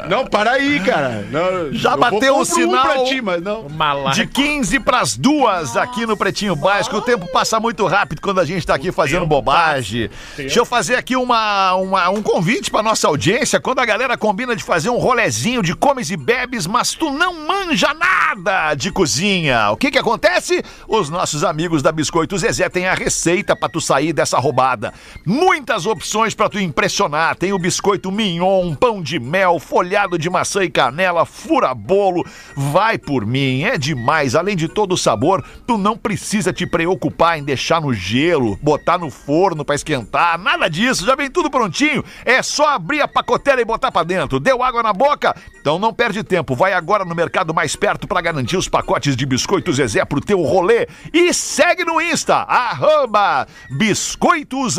Não, 0.09 0.25
para 0.25 0.51
aí, 0.51 0.79
cara. 0.79 1.25
Não, 1.29 1.73
Já 1.73 1.91
eu 1.91 1.97
bateu 1.97 2.35
o 2.37 2.41
um 2.41 2.45
sinal 2.45 3.03
ti, 3.05 3.21
mas 3.21 3.41
não. 3.41 3.67
Malaco. 3.69 4.15
De 4.15 4.25
15 4.25 4.79
pras 4.79 5.17
duas 5.17 5.75
aqui 5.75 6.05
no 6.05 6.15
Pretinho 6.15 6.55
Básico. 6.55 6.95
O 6.97 7.01
tempo 7.01 7.27
passa 7.31 7.59
muito 7.59 7.85
rápido 7.85 8.21
quando 8.21 8.39
a 8.39 8.45
gente 8.45 8.65
tá 8.65 8.75
aqui 8.75 8.91
fazendo 8.91 9.25
bobagem. 9.25 10.09
Deixa 10.37 10.59
eu 10.59 10.65
fazer 10.65 10.95
aqui 10.95 11.15
uma, 11.15 11.75
uma- 11.75 12.09
um 12.09 12.21
convite 12.21 12.71
pra 12.71 12.81
nossa 12.83 13.07
audiência. 13.07 13.59
Quando 13.59 13.79
a 13.79 13.85
galera 13.85 14.17
combina 14.17 14.55
de 14.55 14.63
fazer 14.63 14.89
um 14.89 14.97
rolezinho 14.97 15.61
de 15.61 15.75
comes 15.75 16.09
e 16.11 16.17
bebes, 16.17 16.65
mas 16.67 16.93
tu 16.93 17.09
não 17.11 17.47
manja 17.47 17.93
nada 17.93 18.73
de 18.75 18.91
cozinha. 18.91 19.69
O 19.71 19.77
que 19.77 19.91
que 19.91 19.97
acontece? 19.97 20.63
Os 20.87 21.09
nossos 21.09 21.43
amigos 21.43 21.81
da 21.81 21.91
Biscoito 21.91 22.37
Zezé 22.37 22.69
têm 22.69 22.87
a 22.87 22.93
receita 22.93 23.55
pra 23.55 23.67
tu 23.69 23.81
sair 23.81 24.13
dessa 24.13 24.37
roubada. 24.39 24.93
Muitas 25.25 25.85
opções 25.85 26.33
pra 26.33 26.49
tu 26.49 26.59
impressionar. 26.59 27.35
Tem 27.35 27.53
o 27.53 27.59
biscoito 27.59 28.11
mignon, 28.11 28.73
pão 28.75 29.01
de 29.01 29.19
mel, 29.19 29.59
folhado 29.59 30.17
de 30.17 30.29
maçã 30.29 30.63
e 30.63 30.69
canela, 30.69 31.25
fura 31.25 31.73
bolo. 31.73 32.25
Vai 32.55 32.97
por 32.97 33.25
mim, 33.25 33.63
é 33.63 33.77
demais. 33.77 34.35
Além 34.35 34.55
de 34.55 34.67
todo 34.67 34.93
o 34.93 34.97
sabor, 34.97 35.43
tu 35.67 35.77
não 35.77 35.97
precisa 35.97 36.51
te 36.53 36.65
preocupar 36.65 37.37
em 37.37 37.43
deixar 37.43 37.81
no 37.81 37.93
gelo, 37.93 38.57
botar 38.61 38.97
no 38.97 39.09
forno 39.09 39.63
pra 39.65 39.75
esquentar, 39.75 40.18
nada 40.37 40.69
disso. 40.69 41.05
Já 41.05 41.15
vem 41.15 41.29
tudo 41.29 41.49
prontinho. 41.49 42.03
É 42.25 42.41
só 42.41 42.69
abrir 42.69 43.01
a 43.01 43.07
pacotela 43.07 43.61
e 43.61 43.65
botar 43.65 43.91
pra 43.91 44.03
dentro. 44.03 44.39
Deu 44.39 44.61
água 44.63 44.83
na 44.83 44.93
boca? 44.93 45.35
Então 45.59 45.79
não 45.79 45.93
perde 45.93 46.23
tempo. 46.23 46.55
Vai 46.55 46.73
agora 46.73 47.05
no 47.05 47.15
mercado 47.15 47.53
mais 47.53 47.75
perto 47.75 48.07
pra 48.07 48.21
garantir 48.21 48.57
os 48.57 48.67
pacotes 48.67 49.15
de 49.15 49.25
biscoitos 49.25 49.77
Zezé 49.77 50.03
pro 50.05 50.21
teu 50.21 50.41
rolê 50.41 50.87
e 51.13 51.33
segue 51.33 51.85
no 51.85 52.01
Insta, 52.01 52.35
arroba 52.35 53.47
biscoitos 53.77 54.77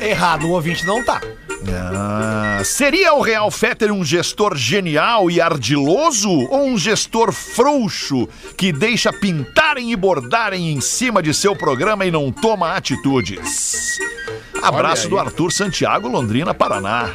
Errado, 0.00 0.46
o 0.46 0.52
ouvinte 0.52 0.86
não 0.86 1.04
tá. 1.04 1.20
Ah, 1.66 2.62
seria 2.64 3.12
o 3.14 3.20
Real 3.20 3.50
Fetter 3.50 3.92
um 3.92 4.04
gestor 4.04 4.56
genial 4.56 5.30
e 5.30 5.40
ardiloso 5.40 6.30
ou 6.30 6.66
um 6.66 6.78
gestor 6.78 7.32
frouxo 7.32 8.28
que 8.56 8.72
deixa 8.72 9.12
pintarem 9.12 9.92
e 9.92 9.96
bordarem 9.96 10.72
em 10.72 10.80
cima 10.80 11.22
de 11.22 11.34
seu 11.34 11.56
programa 11.56 12.06
e 12.06 12.10
não 12.10 12.30
toma 12.30 12.74
atitudes? 12.74 13.98
Abraço 14.62 15.08
do 15.08 15.18
Arthur 15.18 15.52
Santiago, 15.52 16.08
Londrina, 16.08 16.54
Paraná. 16.54 17.10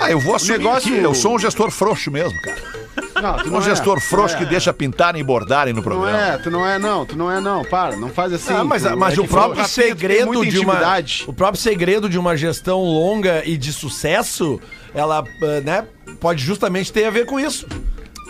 Ah, 0.00 0.10
eu 0.10 0.18
vou 0.18 0.34
assumir 0.34 0.58
negócio- 0.58 0.90
que 0.92 0.98
eu 0.98 1.14
sou 1.14 1.34
um 1.34 1.38
gestor 1.38 1.70
frouxo 1.70 2.10
mesmo, 2.10 2.40
cara. 2.42 2.81
Não, 3.22 3.36
tu 3.38 3.48
Um 3.48 3.52
não 3.52 3.58
é, 3.60 3.62
gestor 3.62 3.94
tu 4.00 4.04
frouxo 4.06 4.34
não 4.34 4.40
que 4.42 4.46
é. 4.46 4.50
deixa 4.50 4.72
pintarem 4.72 5.20
e 5.20 5.24
bordarem 5.24 5.72
no 5.72 5.82
Tu 5.82 5.88
não 5.88 5.96
programa. 5.96 6.18
é, 6.18 6.38
tu 6.38 6.50
não 6.50 6.66
é 6.66 6.78
não, 6.78 7.06
tu 7.06 7.16
não 7.16 7.30
é 7.30 7.40
não, 7.40 7.64
para, 7.64 7.96
não 7.96 8.08
faz 8.08 8.32
assim. 8.32 8.52
Ah, 8.52 8.64
mas 8.64 8.82
tu- 8.82 8.96
mas 8.96 9.16
é 9.16 9.20
o 9.20 9.26
próprio 9.28 9.64
segredo 9.66 10.44
de 10.44 10.58
uma 10.58 10.80
o 11.26 11.32
próprio 11.32 11.60
segredo 11.62 12.08
de 12.08 12.18
uma 12.18 12.36
gestão 12.36 12.80
longa 12.82 13.42
e 13.46 13.56
de 13.56 13.72
sucesso, 13.72 14.60
ela, 14.94 15.24
eh, 15.42 15.60
né, 15.62 15.86
pode 16.20 16.42
justamente 16.42 16.92
ter 16.92 17.04
a 17.04 17.10
ver 17.10 17.24
com 17.26 17.38
isso. 17.40 17.66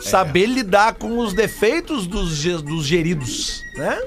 Saber 0.00 0.46
lidar 0.46 0.94
com 0.94 1.18
os 1.18 1.32
defeitos 1.32 2.06
dos, 2.06 2.42
dos 2.62 2.84
geridos, 2.84 3.60
né? 3.76 3.98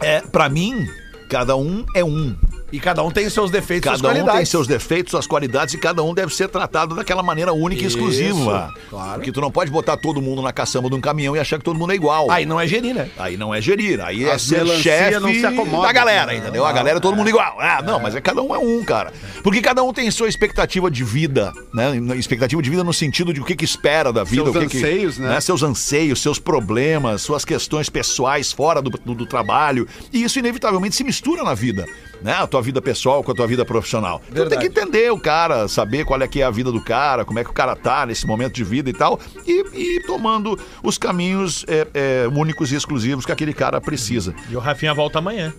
É, 0.00 0.20
pra 0.20 0.48
mim, 0.48 0.86
cada 1.28 1.56
um 1.56 1.84
é 1.94 2.04
um. 2.04 2.36
E 2.72 2.78
cada 2.78 3.02
um 3.02 3.10
tem 3.10 3.26
os 3.26 3.32
seus 3.32 3.50
defeitos 3.50 3.86
e 3.86 3.90
suas 3.90 4.00
Cada 4.00 4.08
um 4.08 4.16
qualidades. 4.16 4.38
tem 4.38 4.46
seus 4.46 4.66
defeitos, 4.66 5.10
suas 5.10 5.26
qualidades 5.26 5.74
e 5.74 5.78
cada 5.78 6.02
um 6.02 6.14
deve 6.14 6.34
ser 6.34 6.48
tratado 6.48 6.94
daquela 6.94 7.22
maneira 7.22 7.52
única 7.52 7.84
Isso, 7.84 7.96
e 7.98 8.00
exclusiva. 8.00 8.72
claro. 8.88 9.14
Porque 9.14 9.32
tu 9.32 9.40
não 9.40 9.50
pode 9.50 9.70
botar 9.70 9.96
todo 9.96 10.20
mundo 10.22 10.40
na 10.42 10.52
caçamba 10.52 10.88
de 10.88 10.94
um 10.94 11.00
caminhão 11.00 11.34
e 11.34 11.40
achar 11.40 11.58
que 11.58 11.64
todo 11.64 11.78
mundo 11.78 11.92
é 11.92 11.96
igual. 11.96 12.30
Aí 12.30 12.46
não 12.46 12.60
é 12.60 12.66
gerir, 12.66 12.94
né? 12.94 13.10
Aí 13.18 13.36
não 13.36 13.52
é 13.54 13.60
gerir, 13.60 14.00
aí 14.00 14.24
é 14.24 14.38
ser 14.38 14.66
chefe 14.78 15.18
não 15.18 15.32
se 15.32 15.44
acomoda. 15.44 15.86
da 15.86 15.92
galera, 15.92 16.34
entendeu? 16.34 16.64
A 16.64 16.72
galera 16.72 16.98
é 16.98 17.00
todo 17.00 17.16
mundo 17.16 17.28
igual. 17.28 17.56
Ah, 17.60 17.82
não, 17.82 17.98
mas 17.98 18.14
é 18.14 18.20
cada 18.20 18.40
um 18.40 18.54
é 18.54 18.58
um, 18.58 18.84
cara. 18.84 19.12
Porque 19.42 19.60
cada 19.60 19.82
um 19.82 19.92
tem 19.92 20.10
sua 20.10 20.28
expectativa 20.28 20.90
de 20.90 21.02
vida, 21.02 21.52
né? 21.74 21.96
Expectativa 22.16 22.62
de 22.62 22.70
vida 22.70 22.84
no 22.84 22.92
sentido 22.92 23.32
de 23.34 23.40
o 23.40 23.44
que 23.44 23.56
que 23.56 23.64
espera 23.64 24.12
da 24.12 24.22
vida, 24.24 24.44
Seus 24.44 24.56
o 24.56 24.60
que 24.60 24.66
que- 24.68 24.76
anseios, 24.78 25.18
né? 25.18 25.40
Seus 25.40 25.62
anseios, 25.62 26.20
seus 26.22 26.38
problemas, 26.38 27.22
suas 27.22 27.44
questões 27.44 27.88
pessoais 27.90 28.52
fora 28.52 28.80
do, 28.80 28.90
do- 28.90 29.14
do 29.14 29.26
trabalho. 29.26 29.88
E 30.12 30.22
isso 30.22 30.38
inevitavelmente 30.38 30.94
se 30.94 31.02
mistura 31.04 31.42
na 31.42 31.54
vida, 31.54 31.86
né? 32.22 32.34
A 32.34 32.46
tua 32.46 32.59
vida 32.60 32.82
pessoal 32.82 33.22
com 33.22 33.32
a 33.32 33.34
tua 33.34 33.46
vida 33.46 33.64
profissional. 33.64 34.20
Então 34.30 34.48
tem 34.48 34.58
que 34.58 34.66
entender 34.66 35.12
o 35.12 35.18
cara, 35.18 35.68
saber 35.68 36.04
qual 36.04 36.20
é 36.20 36.28
que 36.28 36.40
é 36.40 36.44
a 36.44 36.50
vida 36.50 36.72
do 36.72 36.80
cara, 36.80 37.24
como 37.24 37.38
é 37.38 37.44
que 37.44 37.50
o 37.50 37.54
cara 37.54 37.76
tá 37.76 38.06
nesse 38.06 38.26
momento 38.26 38.54
de 38.54 38.64
vida 38.64 38.90
e 38.90 38.92
tal, 38.92 39.20
e, 39.46 39.64
e 39.72 39.96
ir 39.96 40.06
tomando 40.06 40.58
os 40.82 40.98
caminhos 40.98 41.64
é, 41.68 41.86
é, 41.94 42.28
únicos 42.28 42.72
e 42.72 42.76
exclusivos 42.76 43.26
que 43.26 43.32
aquele 43.32 43.52
cara 43.52 43.80
precisa. 43.80 44.34
E 44.48 44.56
o 44.56 44.60
Rafinha 44.60 44.94
volta 44.94 45.18
amanhã. 45.18 45.52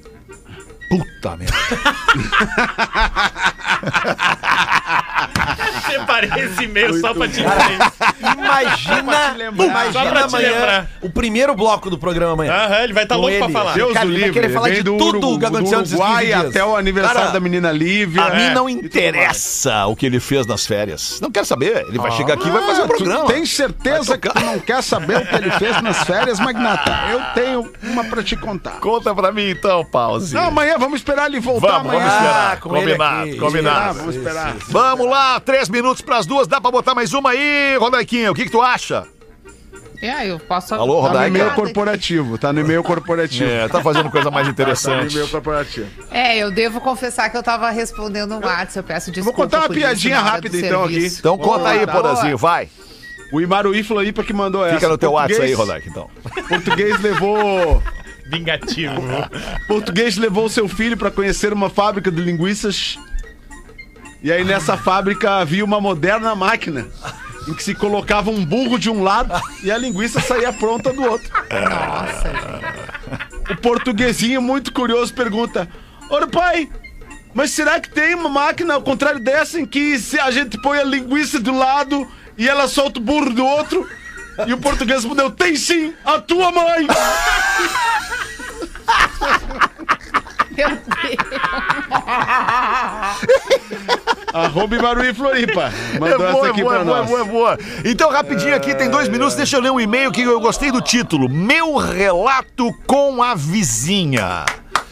Puta 0.89 1.37
merda. 1.37 1.55
Separei 5.89 6.29
esse 6.43 6.63
e-mail 6.63 6.99
só 6.99 7.13
pra 7.13 7.27
te 7.27 7.33
dizer 7.33 7.45
isso. 7.47 7.91
Imagina, 8.37 9.35
Só 9.55 9.63
imagina 9.65 10.09
pra 10.11 10.21
te 10.27 10.35
amanhã 10.35 10.51
lembrar. 10.51 10.87
o 11.01 11.09
primeiro 11.09 11.55
bloco 11.55 11.89
do 11.89 11.97
programa 11.97 12.33
amanhã. 12.33 12.53
Aham, 12.53 12.83
ele 12.83 12.93
vai 12.93 13.03
estar 13.03 13.15
Com 13.15 13.21
louco 13.21 13.37
pra 13.37 13.45
ele. 13.45 13.53
falar. 13.53 13.73
Deus 13.73 13.93
Cara, 13.93 14.05
o 14.05 14.09
ele 14.09 14.19
vai 14.19 14.27
livre, 14.27 14.41
querer 14.41 14.53
falar 14.53 14.67
vem 14.67 14.75
de 14.77 14.83
do, 14.83 14.97
tudo 14.97 15.17
Urugu- 15.17 15.39
que 15.39 15.45
aconteceu 15.45 15.77
do 15.77 15.81
nesses 15.81 15.93
Uruguai 15.99 16.25
15 16.25 16.37
dias. 16.37 16.49
até 16.55 16.65
o 16.65 16.75
aniversário 16.75 17.19
Cara, 17.21 17.31
da 17.31 17.39
menina 17.39 17.71
Lívia. 17.71 18.23
A 18.23 18.29
mim 18.35 18.49
não 18.51 18.69
interessa 18.69 19.85
o 19.87 19.95
que 19.95 20.05
ele 20.05 20.19
fez 20.19 20.45
nas 20.45 20.65
férias. 20.65 21.19
Não 21.21 21.31
quero 21.31 21.45
saber. 21.45 21.85
Ele 21.87 21.97
vai 21.97 22.11
chegar 22.11 22.33
aqui 22.35 22.47
e 22.47 22.51
vai 22.51 22.61
fazer 22.65 22.81
o 22.81 22.85
Ah, 22.85 22.87
programa. 22.87 23.25
Tem 23.27 23.45
certeza 23.45 24.17
que 24.17 24.29
tu 24.29 24.39
não 24.39 24.59
quer 24.59 24.81
saber 24.83 25.17
o 25.17 25.25
que 25.25 25.35
ele 25.35 25.51
fez 25.51 25.81
nas 25.81 26.03
férias, 26.03 26.39
Magnata? 26.39 26.91
Eu 27.11 27.21
tenho 27.33 27.71
uma 27.83 28.03
pra 28.05 28.23
te 28.23 28.35
contar. 28.35 28.79
Conta 28.79 29.13
pra 29.13 29.31
mim 29.31 29.49
então, 29.49 29.83
pause. 29.85 30.33
Não, 30.33 30.47
amanhã 30.47 30.77
vamos 30.77 30.99
esperar 30.99 31.27
ele 31.27 31.39
voltar 31.39 31.79
Vamos, 31.79 31.93
amanhã. 31.93 31.99
vamos 32.05 32.13
esperar. 32.13 32.51
Ah, 32.53 32.57
com 32.57 32.75
ele 32.77 32.85
combinado, 32.91 33.21
aqui. 33.29 33.37
combinado. 33.37 33.79
Ah, 33.89 33.93
vamos 33.93 34.15
esperar. 34.15 34.55
Vamos 34.67 35.07
lá, 35.09 35.30
três 35.39 35.69
minutos 35.69 36.01
pras 36.01 36.25
duas. 36.25 36.47
Dá 36.47 36.59
pra 36.59 36.71
botar 36.71 36.93
mais 36.95 37.13
uma 37.13 37.31
aí, 37.31 37.77
Rodaiquinha? 37.77 38.31
O 38.31 38.35
que, 38.35 38.45
que 38.45 38.51
tu 38.51 38.61
acha? 38.61 39.05
É, 40.01 40.27
eu 40.31 40.39
posso. 40.39 40.73
Alô, 40.73 41.07
Tá 41.07 41.13
no 41.21 41.27
e-mail 41.27 41.51
corporativo, 41.51 42.37
tá 42.37 42.51
no 42.51 42.59
e-mail 42.61 42.81
corporativo. 42.83 43.47
É, 43.47 43.67
tá 43.67 43.81
fazendo 43.83 44.09
coisa 44.09 44.31
mais 44.31 44.47
Tá 44.47 44.49
no 44.49 44.53
interessante. 44.53 45.13
e-mail 45.13 45.27
corporativo. 45.29 45.87
É, 46.09 46.37
eu 46.39 46.49
devo 46.51 46.81
confessar 46.81 47.29
que 47.29 47.37
eu 47.37 47.43
tava 47.43 47.69
respondendo 47.69 48.33
um 48.33 48.39
WhatsApp, 48.43 48.77
eu 48.77 48.83
peço 48.83 49.11
desculpa. 49.11 49.43
contar 49.43 49.59
uma 49.59 49.69
piadinha 49.69 50.17
hora 50.19 50.29
rápida, 50.31 50.57
então, 50.57 50.87
serviço. 50.87 51.19
Então 51.19 51.37
conta 51.37 51.69
aí, 51.69 51.85
Boa, 51.85 52.01
Porazinho, 52.01 52.37
vai. 52.37 52.67
O 53.31 53.39
Imaruí 53.39 53.83
Floripa 53.83 54.23
que 54.23 54.33
mandou 54.33 54.65
essa. 54.65 54.75
Fica 54.75 54.89
no 54.89 54.97
teu 54.97 55.11
WhatsApp 55.11 55.45
aí, 55.45 55.53
Rodaica, 55.53 55.87
então. 55.87 56.09
Português 56.49 56.99
levou... 56.99 57.81
Vingativo. 58.25 58.93
Português 59.67 60.17
levou 60.17 60.47
seu 60.49 60.67
filho 60.67 60.95
pra 60.97 61.11
conhecer 61.11 61.51
uma 61.53 61.69
fábrica 61.69 62.09
de 62.09 62.21
linguiças. 62.21 62.97
E 64.23 64.31
aí 64.31 64.43
nessa 64.43 64.77
fábrica 64.77 65.37
havia 65.37 65.65
uma 65.65 65.81
moderna 65.81 66.35
máquina 66.35 66.87
em 67.47 67.53
que 67.53 67.63
se 67.63 67.73
colocava 67.73 68.29
um 68.29 68.45
burro 68.45 68.77
de 68.77 68.89
um 68.89 69.01
lado 69.01 69.33
e 69.63 69.71
a 69.71 69.77
linguiça 69.77 70.19
saía 70.19 70.53
pronta 70.53 70.93
do 70.93 71.03
outro. 71.03 71.29
Nossa. 71.49 72.31
O 73.49 73.55
portuguesinho, 73.57 74.41
muito 74.41 74.71
curioso, 74.71 75.13
pergunta: 75.13 75.67
Ora, 76.09 76.27
pai, 76.27 76.69
mas 77.33 77.51
será 77.51 77.79
que 77.79 77.89
tem 77.89 78.13
uma 78.13 78.29
máquina 78.29 78.75
ao 78.75 78.81
contrário 78.81 79.19
dessa 79.19 79.59
em 79.59 79.65
que 79.65 79.97
se 79.97 80.19
a 80.19 80.29
gente 80.29 80.61
põe 80.61 80.77
a 80.77 80.83
linguiça 80.83 81.39
de 81.39 81.49
um 81.49 81.57
lado 81.57 82.07
e 82.37 82.47
ela 82.47 82.67
solta 82.67 82.99
o 82.99 83.03
burro 83.03 83.33
do 83.33 83.43
outro? 83.43 83.89
E 84.45 84.53
o 84.53 84.57
português 84.57 85.03
respondeu: 85.03 85.31
Tem 85.31 85.55
sim, 85.55 85.93
a 86.05 86.19
tua 86.19 86.51
mãe! 86.51 86.87
Meu 90.57 90.69
Deus. 90.69 90.79
Arroba 94.33 94.75
Imaruí 94.75 95.13
Floripa. 95.13 95.71
É 95.93 95.99
Mandou 95.99 96.17
boa, 96.17 96.29
essa 96.29 96.47
é 96.47 96.49
aqui 96.51 96.61
boa, 96.63 96.73
pra 96.73 96.81
é 96.81 96.85
boa, 96.85 96.97
nós. 96.97 97.05
é 97.05 97.09
boa, 97.09 97.21
é 97.21 97.25
boa. 97.25 97.57
Então, 97.85 98.09
rapidinho 98.09 98.55
aqui, 98.55 98.73
tem 98.73 98.89
dois 98.89 99.07
minutos, 99.09 99.35
deixa 99.35 99.57
eu 99.57 99.61
ler 99.61 99.71
um 99.71 99.79
e-mail 99.79 100.11
que 100.11 100.21
eu 100.21 100.39
gostei 100.39 100.71
do 100.71 100.81
título. 100.81 101.29
Meu 101.29 101.75
relato 101.75 102.73
com 102.87 103.21
a 103.21 103.35
vizinha. 103.35 104.45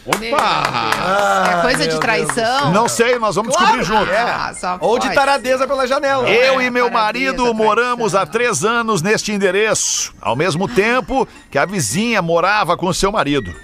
Opa! 0.06 1.50
É 1.50 1.62
coisa 1.62 1.86
de 1.86 2.00
traição? 2.00 2.72
Não 2.72 2.88
sei, 2.88 3.18
nós 3.18 3.36
vamos 3.36 3.54
descobrir 3.54 3.84
junto. 3.84 4.10
Ah, 4.10 4.52
só 4.54 4.78
Ou 4.80 4.98
de 4.98 5.12
taradeza 5.14 5.66
pela 5.66 5.86
janela. 5.86 6.28
Eu 6.28 6.58
É, 6.58 6.64
e 6.64 6.70
meu 6.70 6.90
marido 6.90 7.52
moramos 7.54 8.14
há 8.14 8.24
três 8.26 8.64
anos 8.64 9.02
neste 9.02 9.30
endereço, 9.30 10.12
ao 10.20 10.34
mesmo 10.34 10.66
tempo 10.66 11.28
que 11.50 11.58
a 11.58 11.66
vizinha 11.66 12.20
morava 12.22 12.76
com 12.76 12.92
seu 12.92 13.12
marido. 13.12 13.54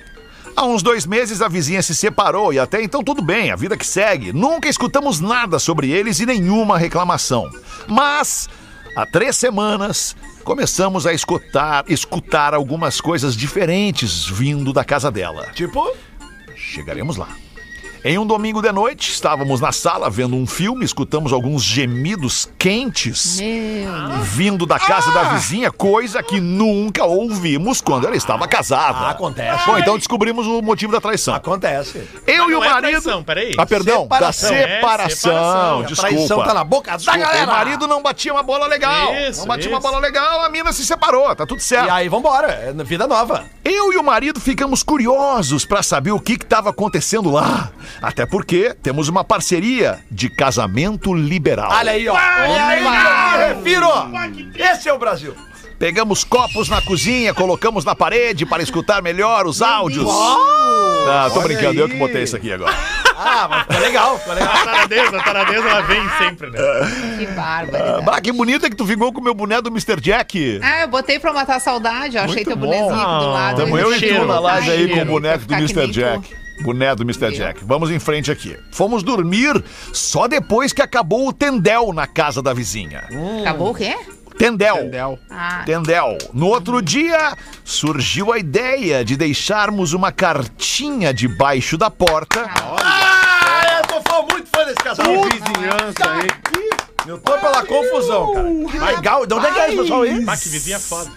Há 0.56 0.64
uns 0.64 0.82
dois 0.82 1.04
meses 1.04 1.42
a 1.42 1.48
vizinha 1.48 1.82
se 1.82 1.94
separou 1.94 2.52
e 2.52 2.58
até 2.58 2.82
então 2.82 3.04
tudo 3.04 3.20
bem, 3.20 3.50
a 3.50 3.56
vida 3.56 3.76
que 3.76 3.86
segue. 3.86 4.32
Nunca 4.32 4.68
escutamos 4.68 5.20
nada 5.20 5.58
sobre 5.58 5.90
eles 5.90 6.18
e 6.18 6.26
nenhuma 6.26 6.78
reclamação. 6.78 7.50
Mas 7.86 8.48
há 8.96 9.04
três 9.04 9.36
semanas 9.36 10.16
começamos 10.42 11.06
a 11.06 11.12
escutar, 11.12 11.84
escutar 11.88 12.54
algumas 12.54 13.00
coisas 13.00 13.36
diferentes 13.36 14.26
vindo 14.26 14.72
da 14.72 14.82
casa 14.82 15.10
dela. 15.10 15.50
Tipo, 15.52 15.94
Chegaremos 16.56 17.16
lá. 17.16 17.28
Em 18.08 18.18
um 18.18 18.24
domingo 18.24 18.62
de 18.62 18.70
noite, 18.70 19.10
estávamos 19.10 19.60
na 19.60 19.72
sala 19.72 20.08
vendo 20.08 20.36
um 20.36 20.46
filme, 20.46 20.84
escutamos 20.84 21.32
alguns 21.32 21.64
gemidos 21.64 22.48
quentes 22.56 23.40
Meu 23.40 24.22
vindo 24.22 24.64
da 24.64 24.78
casa 24.78 25.10
da 25.10 25.24
vizinha, 25.24 25.72
coisa 25.72 26.22
que 26.22 26.38
nunca 26.38 27.04
ouvimos 27.04 27.80
quando 27.80 28.06
ela 28.06 28.14
estava 28.14 28.46
casada. 28.46 28.98
Ah, 28.98 29.10
acontece. 29.10 29.66
Bom, 29.66 29.76
então 29.76 29.98
descobrimos 29.98 30.46
o 30.46 30.62
motivo 30.62 30.92
da 30.92 31.00
traição. 31.00 31.34
acontece. 31.34 32.08
Eu 32.28 32.44
Mas 32.44 32.52
e 32.52 32.54
o 32.54 32.62
é 32.62 32.68
marido. 32.68 32.90
traição, 33.02 33.24
peraí. 33.24 33.54
Ah, 33.58 33.66
perdão, 33.66 34.02
Separação. 34.04 34.50
da 34.50 34.56
É, 34.56 34.74
separação. 34.76 35.16
separação. 35.16 35.80
A 35.80 35.82
Desculpa. 35.82 36.08
traição 36.14 36.44
tá 36.44 36.54
na 36.54 36.62
boca 36.64 36.90
da 36.92 36.96
Desculpa, 36.98 37.18
galera. 37.18 37.44
O 37.50 37.54
marido 37.54 37.88
não 37.88 38.00
batia 38.04 38.32
uma 38.32 38.42
bola 38.44 38.68
legal. 38.68 39.12
Isso, 39.16 39.40
não 39.40 39.46
batia 39.48 39.68
uma 39.68 39.78
isso. 39.80 39.88
bola 39.88 39.98
legal, 39.98 40.42
a 40.42 40.48
mina 40.48 40.72
se 40.72 40.86
separou, 40.86 41.34
tá 41.34 41.44
tudo 41.44 41.60
certo. 41.60 41.88
E 41.88 41.90
aí, 41.90 42.08
vambora. 42.08 42.52
É 42.52 42.72
vida 42.84 43.08
nova. 43.08 43.46
Eu 43.64 43.92
e 43.92 43.96
o 43.96 44.02
marido 44.04 44.38
ficamos 44.38 44.84
curiosos 44.84 45.64
pra 45.64 45.82
saber 45.82 46.12
o 46.12 46.20
que 46.20 46.34
estava 46.34 46.70
acontecendo 46.70 47.32
lá. 47.32 47.72
Até 48.00 48.26
porque 48.26 48.74
temos 48.82 49.08
uma 49.08 49.24
parceria 49.24 49.98
de 50.10 50.28
casamento 50.28 51.14
liberal. 51.14 51.70
Olha 51.72 51.92
aí, 51.92 52.08
ó. 52.08 52.14
Olha 52.14 52.66
aí, 52.66 52.84
eu 52.84 52.90
me 52.90 53.54
refiro. 53.54 53.88
Esse 54.54 54.88
é 54.88 54.92
o 54.92 54.98
Brasil. 54.98 55.34
Pegamos 55.78 56.24
copos 56.24 56.70
na 56.70 56.80
cozinha, 56.80 57.34
colocamos 57.34 57.84
na 57.84 57.94
parede 57.94 58.46
para 58.46 58.62
escutar 58.62 59.02
melhor 59.02 59.46
os 59.46 59.60
áudios. 59.60 60.08
Ah, 61.08 61.28
tô 61.32 61.38
Olha 61.40 61.48
brincando, 61.48 61.78
eu 61.80 61.84
aí. 61.84 61.90
que 61.92 61.98
botei 61.98 62.22
isso 62.22 62.34
aqui 62.34 62.50
agora. 62.50 62.74
Ah, 63.14 63.46
mas 63.48 63.60
ficou 63.62 63.78
legal, 63.80 64.18
ficou 64.18 64.34
legal. 64.34 64.52
A 64.54 64.64
taradeza, 64.64 65.16
a 65.18 65.22
taradeza, 65.22 65.68
ela 65.68 65.80
vem 65.82 66.02
sempre, 66.18 66.50
né? 66.50 66.58
Que 67.18 67.26
bárbaro. 67.26 68.10
Ah, 68.10 68.20
que 68.20 68.32
bonito 68.32 68.64
é 68.66 68.70
que 68.70 68.76
tu 68.76 68.86
ficou 68.86 69.12
com 69.12 69.20
o 69.20 69.24
meu 69.24 69.34
boné 69.34 69.60
do 69.60 69.68
Mr. 69.70 70.00
Jack. 70.00 70.60
Ah, 70.62 70.80
eu 70.82 70.88
botei 70.88 71.18
pra 71.18 71.32
matar 71.32 71.56
a 71.56 71.60
saudade. 71.60 72.16
Eu 72.16 72.22
achei 72.22 72.36
Muito 72.36 72.48
teu 72.48 72.56
bom. 72.56 72.66
bonezinho 72.66 72.94
aqui 72.94 73.24
do 73.24 73.30
lado. 73.32 73.56
Tamo 73.56 73.78
eu 73.78 73.94
e 73.94 74.00
tu 74.00 74.24
na 74.26 74.40
live 74.40 74.70
aí 74.70 74.88
com 74.88 75.00
o 75.00 75.04
boneco 75.04 75.44
do 75.44 75.54
Mr. 75.54 75.88
Jack. 75.88 76.36
Boné 76.62 76.94
do 76.94 77.02
Mr. 77.02 77.32
Jack. 77.32 77.64
Vamos 77.64 77.90
em 77.90 77.98
frente 77.98 78.30
aqui. 78.30 78.56
Fomos 78.72 79.02
dormir 79.02 79.62
só 79.92 80.26
depois 80.26 80.72
que 80.72 80.82
acabou 80.82 81.28
o 81.28 81.32
tendel 81.32 81.92
na 81.92 82.06
casa 82.06 82.42
da 82.42 82.52
vizinha. 82.54 83.04
Acabou 83.42 83.70
o 83.70 83.74
quê? 83.74 83.94
Tendel. 84.38 84.76
Entendeu? 84.76 85.18
Ah, 85.30 85.62
Tendel. 85.64 86.18
No 86.32 86.48
outro 86.48 86.82
dia, 86.82 87.34
surgiu 87.64 88.32
a 88.32 88.38
ideia 88.38 89.02
de 89.02 89.16
deixarmos 89.16 89.94
uma 89.94 90.12
cartinha 90.12 91.12
debaixo 91.14 91.78
da 91.78 91.90
porta. 91.90 92.44
Ah, 92.54 93.78
eu 93.80 93.86
tô 93.86 94.10
fã- 94.10 94.22
muito 94.30 94.48
fã 94.54 94.64
desse 94.64 94.76
casal. 94.76 95.06
Vizinhança, 95.06 96.22
hein? 96.22 96.70
Eu 97.06 97.18
tô 97.18 97.32
pela 97.38 97.64
confusão, 97.64 98.32
cara. 98.34 98.86
Legal. 98.96 99.26
De 99.26 99.32
onde 99.34 99.46
é 99.46 99.52
que 99.52 99.58
é 99.60 99.68
esse 99.68 99.76
pessoal 99.76 100.02
aí? 100.02 100.24
Ah, 100.26 100.36
que 100.36 100.48
vizinha 100.48 100.80
foda. 100.80 101.10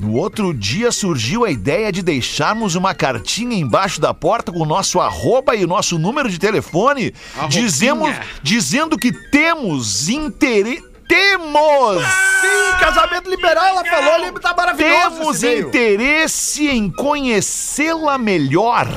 No 0.00 0.14
outro 0.14 0.52
dia 0.52 0.90
surgiu 0.90 1.44
a 1.44 1.50
ideia 1.50 1.92
de 1.92 2.02
deixarmos 2.02 2.74
uma 2.74 2.94
cartinha 2.94 3.56
embaixo 3.56 4.00
da 4.00 4.12
porta 4.12 4.50
com 4.50 4.60
o 4.60 4.66
nosso 4.66 5.00
arroba 5.00 5.54
e 5.54 5.64
o 5.64 5.68
nosso 5.68 5.98
número 5.98 6.28
de 6.28 6.38
telefone, 6.38 7.14
dizemos, 7.48 8.14
dizendo 8.42 8.98
que 8.98 9.12
temos 9.30 10.08
interesse. 10.08 10.94
Temos! 11.06 12.02
Sim, 12.02 12.78
casamento 12.80 13.28
liberal, 13.28 13.66
ela 13.66 13.84
falou 13.84 14.14
ali, 14.14 14.32
tá 14.40 14.54
maravilhoso 14.56 15.10
Temos 15.10 15.42
interesse 15.42 16.66
em 16.66 16.90
conhecê-la 16.90 18.16
melhor. 18.16 18.88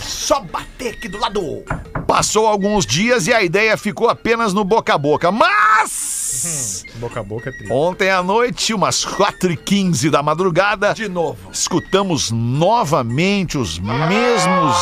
Só 0.00 0.40
bater 0.40 0.94
aqui 0.94 1.08
do 1.08 1.18
lado. 1.18 1.64
Passou 2.06 2.46
alguns 2.46 2.84
dias 2.84 3.26
e 3.26 3.32
a 3.32 3.42
ideia 3.42 3.76
ficou 3.76 4.08
apenas 4.08 4.52
no 4.52 4.64
boca 4.64 4.94
a 4.94 4.98
boca. 4.98 5.30
Mas. 5.30 5.71
Boca 6.96 7.20
a 7.20 7.22
boca 7.22 7.48
é 7.50 7.52
triste. 7.52 7.72
Ontem 7.72 8.10
à 8.10 8.22
noite, 8.22 8.74
umas 8.74 9.04
4h15 9.04 10.10
da 10.10 10.22
madrugada, 10.22 10.92
De 10.94 11.08
novo. 11.08 11.50
escutamos 11.52 12.30
novamente 12.30 13.56
os 13.58 13.78
mesmos 13.78 14.76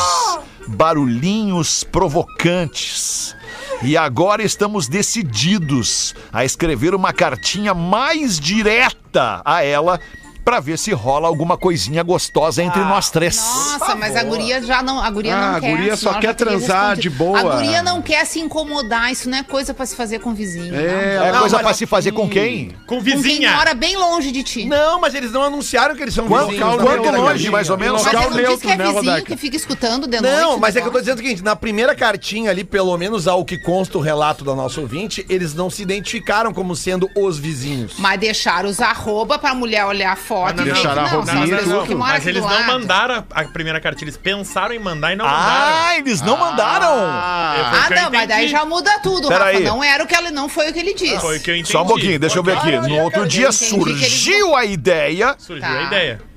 barulhinhos 0.68 1.84
provocantes. 1.84 3.34
E 3.82 3.96
agora 3.96 4.42
estamos 4.42 4.88
decididos 4.88 6.14
a 6.32 6.44
escrever 6.44 6.94
uma 6.94 7.12
cartinha 7.12 7.72
mais 7.72 8.38
direta 8.38 9.40
a 9.44 9.62
ela 9.64 9.98
pra 10.44 10.60
ver 10.60 10.78
se 10.78 10.92
rola 10.92 11.28
alguma 11.28 11.56
coisinha 11.56 12.02
gostosa 12.02 12.62
entre 12.62 12.80
nós 12.80 13.10
três. 13.10 13.36
Nossa, 13.36 13.94
mas 13.96 14.16
a 14.16 14.22
guria 14.24 14.62
já 14.62 14.82
não. 14.82 15.00
A 15.02 15.10
guria 15.10 15.36
Ah, 15.36 15.40
não 15.52 15.56
a 15.56 15.60
quer. 15.60 15.70
guria 15.70 15.96
senão 15.96 16.12
só 16.14 16.18
quer 16.18 16.34
transar 16.34 16.96
de 16.96 17.08
boa. 17.10 17.38
A 17.38 17.42
guria 17.56 17.82
não 17.82 18.02
quer 18.02 18.24
se 18.26 18.40
incomodar. 18.40 19.10
Isso 19.12 19.28
não 19.28 19.38
é 19.38 19.42
coisa 19.42 19.72
pra 19.74 19.86
se 19.86 19.94
fazer 19.96 20.18
com 20.20 20.34
vizinho. 20.34 20.74
É, 20.74 21.16
não. 21.18 21.24
É 21.26 21.32
Não, 21.32 21.40
coisa 21.40 21.56
mas 21.56 21.64
pra 21.66 21.74
se 21.74 21.86
fazer 21.86 22.12
com 22.12 22.28
quem? 22.28 22.70
Com 22.86 22.96
Com 22.98 23.04
quem 23.04 23.16
vizinha. 23.16 23.52
mora 23.56 23.74
bem 23.74 23.96
longe 23.96 24.30
de 24.32 24.42
ti. 24.42 24.64
Não, 24.64 25.00
mas 25.00 25.14
eles 25.14 25.32
não 25.32 25.42
anunciaram 25.42 25.94
que 25.94 26.02
eles 26.02 26.14
são 26.14 26.26
Quanto- 26.26 26.48
vizinhos. 26.50 26.76
quanto 26.76 26.90
primeira 27.02 27.16
longe, 27.18 27.50
mais 27.50 27.70
ou 27.70 27.78
menos? 27.78 28.02
Mas 28.04 28.12
local 28.12 28.30
neutro, 28.30 28.58
que 28.58 28.66
é 28.70 28.76
né, 28.76 28.84
vizinho 28.84 29.02
Rodaica? 29.04 29.26
que 29.26 29.36
fica 29.36 29.56
escutando 29.56 30.06
de 30.06 30.20
noite. 30.20 30.36
Não, 30.40 30.58
mas 30.58 30.76
é 30.76 30.80
que 30.80 30.86
eu 30.88 30.92
tô 30.92 30.98
dizendo 31.00 31.18
o 31.18 31.22
seguinte, 31.22 31.42
na 31.42 31.54
primeira 31.56 31.94
cartinha 31.94 32.50
ali, 32.50 32.64
pelo 32.64 32.96
menos 32.96 33.26
ao 33.28 33.44
que 33.44 33.58
consta 33.58 33.98
o 33.98 34.00
relato 34.00 34.44
da 34.44 34.54
nossa 34.54 34.80
ouvinte, 34.80 35.24
eles 35.28 35.54
não 35.54 35.68
se 35.70 35.82
identificaram 35.82 36.52
como 36.52 36.74
sendo 36.74 37.08
os 37.16 37.38
vizinhos. 37.38 37.94
Mas 37.98 38.18
deixaram 38.20 38.68
os 38.68 38.80
arroba 38.80 39.38
pra 39.38 39.54
mulher 39.54 39.84
olhar 39.84 40.12
a 40.12 40.16
foto 40.30 40.48
Ah, 40.48 40.50
e 40.50 40.54
que 40.54 40.62
deixaram 40.72 41.02
não, 41.10 41.96
Mas 41.98 42.24
eles 42.26 42.44
não 42.44 42.62
mandaram 42.66 43.24
a, 43.34 43.40
a 43.40 43.44
primeira 43.44 43.80
cartilha. 43.80 44.04
Eles 44.06 44.16
pensaram 44.16 44.72
em 44.72 44.78
mandar 44.78 45.12
e 45.12 45.16
não 45.16 45.24
mandaram. 45.26 45.74
Ah, 45.76 45.98
eles 45.98 46.20
não 46.22 46.36
mandaram! 46.36 46.86
Foi 46.86 46.96
o 46.96 47.02
Ah, 47.02 47.86
eu 47.90 47.96
não, 48.02 48.10
mas 48.12 48.28
daí 48.28 48.48
já 48.48 48.64
muda 48.64 48.98
tudo, 49.00 49.28
Pera 49.28 49.46
Rafa. 49.46 49.58
aí. 49.58 49.64
Não 49.64 49.82
era 49.82 50.04
o 50.04 50.06
que 50.06 50.14
ele 50.14 50.30
não 50.30 50.48
foi 50.48 50.70
o 50.70 50.72
que 50.72 50.78
ele 50.78 50.94
disse. 50.94 51.18
Foi 51.20 51.38
o 51.38 51.40
que 51.40 51.50
eu 51.50 51.56
entendi. 51.56 51.72
Só 51.72 51.82
um 51.82 51.86
pouquinho, 51.86 52.18
deixa 52.18 52.38
eu 52.38 52.42
ver 52.44 52.56
aqui. 52.56 52.70
No 52.70 53.00
outro 53.00 53.26
dia 53.26 53.50
surgiu 53.50 54.54
a 54.54 54.64
ideia 54.64 55.34
Surgiu 55.38 55.66
Tá. 55.66 55.78
a 55.78 55.82
ideia. 55.82 56.29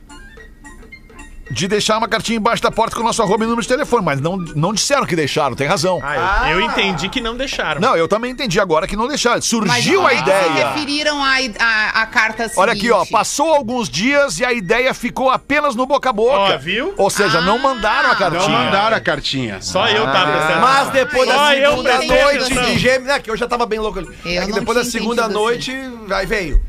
De 1.54 1.68
deixar 1.68 1.98
uma 1.98 2.08
cartinha 2.08 2.38
embaixo 2.38 2.62
da 2.64 2.72
porta 2.72 2.96
com 2.96 3.02
o 3.02 3.06
nosso 3.06 3.22
arroba 3.22 3.44
e 3.44 3.48
número 3.48 3.62
de 3.62 3.68
telefone, 3.68 4.04
mas 4.04 4.20
não, 4.20 4.38
não 4.38 4.74
disseram 4.74 5.06
que 5.06 5.16
deixaram, 5.16 5.56
tem 5.56 5.68
razão. 5.68 6.00
Ah, 6.04 6.50
eu, 6.52 6.60
eu 6.60 6.66
entendi 6.66 7.08
que 7.10 7.22
não 7.22 7.38
deixaram. 7.38 7.80
Não, 7.80 7.96
eu 7.96 8.08
também 8.08 8.32
entendi 8.32 8.60
agora 8.60 8.88
que 8.88 8.96
não 8.96 9.08
deixaram. 9.08 9.36
Mas 9.38 9.46
Surgiu 9.46 9.96
como 10.02 10.08
a 10.08 10.10
que 10.10 10.16
se 10.18 10.22
ideia. 10.24 10.68
referiram 10.70 11.24
à 11.24 11.34
à- 11.60 12.02
à 12.02 12.06
carta 12.08 12.44
seguinte? 12.44 12.60
Olha 12.60 12.74
aqui, 12.74 12.92
ó, 12.92 13.06
passou 13.06 13.54
alguns 13.54 13.88
dias 13.90 14.40
e 14.40 14.46
a 14.46 14.52
ideia 14.52 14.94
ficou 14.94 15.30
apenas 15.30 15.76
no 15.76 15.86
boca 15.86 16.10
a 16.10 16.14
boca. 16.14 16.56
Ó, 16.56 16.58
viu? 16.58 16.94
Ou 16.98 17.10
seja, 17.10 17.40
não 17.42 17.56
Ah, 17.56 17.60
mandaram 17.60 18.12
a 18.12 18.16
cartinha. 18.16 18.42
Não 18.48 18.66
mandaram 18.66 18.98
a 18.98 19.00
cartinha. 19.00 19.62
Só 19.62 19.88
eu 19.88 20.06
tava 20.06 20.32
prestando 20.32 20.62
Mas 20.62 20.90
depois 20.90 21.28
da 21.30 21.50
segunda 21.50 21.98
noite 22.04 22.54
de 22.54 22.78
gêmeos. 22.80 23.10
É, 23.10 23.20
que 23.20 23.30
eu 23.30 23.38
já 23.38 23.48
tava 23.48 23.66
bem 23.66 23.80
louco 23.80 24.00
ali. 24.00 24.08
Eu 24.26 24.42
é 24.42 24.46
que 24.46 24.52
não 24.52 24.60
depois 24.60 24.78
da 24.78 24.84
segunda 24.86 25.28
noite, 25.28 25.72
aí 26.12 26.26
veio. 26.26 26.62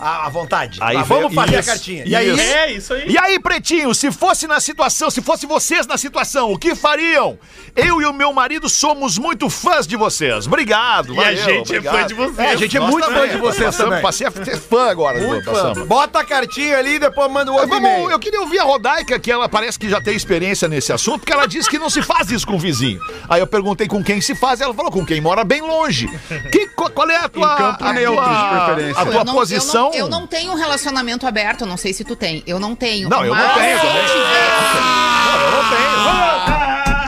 A, 0.00 0.26
a 0.26 0.28
vontade. 0.28 0.78
Aí 0.82 1.02
vamos 1.02 1.34
fazer 1.34 1.56
a 1.56 1.60
isso, 1.60 1.68
cartinha. 1.68 2.04
E 2.06 2.16
aí, 2.16 2.28
isso. 2.30 2.40
É, 2.40 2.72
isso 2.72 2.94
aí. 2.94 3.08
E 3.08 3.18
aí, 3.18 3.38
pretinho, 3.38 3.94
se 3.94 4.10
fosse 4.10 4.46
na 4.46 4.58
situação, 4.60 5.10
se 5.10 5.20
fosse 5.20 5.46
vocês 5.46 5.86
na 5.86 5.98
situação, 5.98 6.52
o 6.52 6.58
que 6.58 6.74
fariam? 6.74 7.38
Eu 7.76 8.00
e 8.00 8.06
o 8.06 8.12
meu 8.12 8.32
marido 8.32 8.68
somos 8.68 9.18
muito 9.18 9.48
fãs 9.50 9.86
de 9.86 9.96
vocês. 9.96 10.46
Obrigado, 10.46 11.14
E 11.14 11.20
a 11.20 11.34
gente 11.34 11.76
é 11.76 11.82
fã 11.82 12.06
de 12.06 12.14
vocês. 12.14 12.38
É, 12.38 12.50
a 12.50 12.56
gente 12.56 12.76
é 12.76 12.80
Nós 12.80 12.90
muito 12.90 13.06
fã 13.10 13.28
de 13.28 13.36
vocês 13.36 13.64
Passamos- 13.66 13.76
também. 13.90 14.02
Passei 14.02 14.26
a 14.26 14.30
ser 14.30 14.58
fã 14.58 14.90
agora 14.90 15.20
muito 15.20 15.44
do 15.44 15.50
fã. 15.50 15.52
Passamos. 15.52 15.86
Bota 15.88 16.20
a 16.20 16.24
cartinha 16.24 16.78
ali 16.78 16.94
e 16.94 16.98
depois 16.98 17.30
manda 17.30 17.50
o 17.50 17.54
outro 17.54 17.68
Vamos, 17.68 18.10
eu 18.10 18.18
queria 18.18 18.40
ouvir 18.40 18.58
a 18.58 18.64
Rodaica, 18.64 19.18
que 19.18 19.30
ela 19.30 19.48
parece 19.48 19.78
que 19.78 19.88
já 19.88 20.00
tem 20.00 20.14
experiência 20.16 20.66
nesse 20.68 20.92
assunto, 20.92 21.20
porque 21.20 21.32
ela 21.32 21.46
disse 21.46 21.68
que 21.68 21.78
não 21.78 21.90
se 21.90 22.02
faz 22.02 22.30
isso 22.30 22.46
com 22.46 22.54
o 22.54 22.58
vizinho. 22.58 23.00
Aí 23.28 23.40
eu 23.40 23.46
perguntei 23.46 23.86
com 23.86 24.02
quem 24.02 24.20
se 24.20 24.34
faz, 24.34 24.60
ela 24.60 24.72
falou 24.74 24.90
com 24.90 25.04
quem 25.04 25.20
mora 25.20 25.44
bem 25.44 25.60
longe. 25.60 26.08
Que, 26.50 26.66
qual 26.68 27.08
é 27.10 27.16
a 27.16 27.28
tua, 27.28 27.52
Em 27.52 27.56
campo 27.56 27.84
a 27.84 27.92
neutro, 27.92 28.24
tua- 28.24 28.32
de 28.34 28.64
preferência. 28.64 29.02
A 29.02 29.06
Eu 29.06 29.12
tua 29.12 29.24
não- 29.24 29.34
posição? 29.34 29.89
Eu 29.94 30.08
não, 30.08 30.18
eu 30.18 30.20
não 30.20 30.26
tenho 30.26 30.52
um 30.52 30.56
relacionamento 30.56 31.26
aberto, 31.26 31.62
eu 31.62 31.66
não 31.66 31.76
sei 31.76 31.92
se 31.92 32.04
tu 32.04 32.14
tem. 32.16 32.42
Eu 32.46 32.58
não 32.60 32.74
tenho. 32.76 33.08
Não, 33.08 33.24
eu 33.24 33.34
não 33.34 33.54
tenho 33.54 33.78
se 33.78 33.86
tivesse- 33.86 34.14
Não, 34.14 35.40
eu 35.40 35.50
não 35.50 35.70
tenho. 35.70 36.59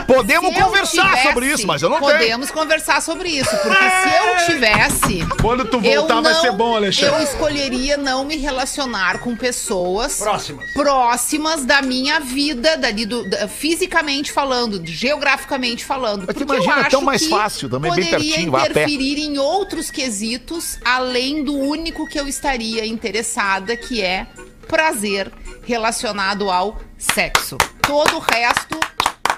Podemos 0.07 0.53
conversar 0.55 1.03
tivesse, 1.09 1.27
sobre 1.27 1.47
isso, 1.51 1.67
mas 1.67 1.81
eu 1.81 1.89
não 1.89 1.99
tenho. 1.99 2.11
Podemos 2.11 2.51
conversar 2.51 3.01
sobre 3.01 3.29
isso, 3.29 3.49
porque 3.57 3.77
se 3.77 4.17
eu 4.17 4.45
tivesse. 4.45 5.25
Quando 5.41 5.65
tu 5.65 5.79
voltar 5.79 6.21
vai 6.21 6.33
não- 6.33 6.41
ser 6.41 6.51
bom, 6.51 6.75
Alexandre. 6.75 7.15
Eu 7.15 7.21
escolheria 7.23 7.97
não 7.97 8.25
me 8.25 8.35
relacionar 8.37 9.19
com 9.19 9.35
pessoas 9.35 10.17
Próximas. 10.19 10.71
próximas 10.73 11.65
da 11.65 11.81
minha 11.81 12.19
vida, 12.19 12.77
dali 12.77 13.05
do, 13.05 13.27
da- 13.29 13.47
fisicamente 13.47 14.31
falando, 14.31 14.81
geograficamente 14.85 15.83
falando. 15.85 16.25
Mas 16.27 16.35
tu 16.35 16.39
porque 16.45 16.51
eu 16.51 16.55
imagina, 16.63 16.75
é 16.75 16.81
acho 16.81 16.89
tão 16.91 17.01
mais 17.01 17.25
fácil, 17.27 17.69
também 17.69 17.91
bem 17.91 18.03
poderia 18.05 18.19
pertinho, 18.33 18.51
vai 18.51 18.61
a 18.61 18.65
pé. 18.65 18.69
interferir 18.83 19.19
em 19.19 19.37
outros 19.37 19.89
quesitos, 19.91 20.77
além 20.83 21.43
do 21.43 21.55
único 21.57 22.07
que 22.07 22.19
eu 22.19 22.27
estaria 22.27 22.85
interessada, 22.85 23.75
que 23.77 24.01
é 24.01 24.27
prazer 24.67 25.31
relacionado 25.65 26.49
ao 26.49 26.77
sexo. 26.97 27.57
Todo 27.81 28.17
o 28.17 28.19
resto, 28.19 28.79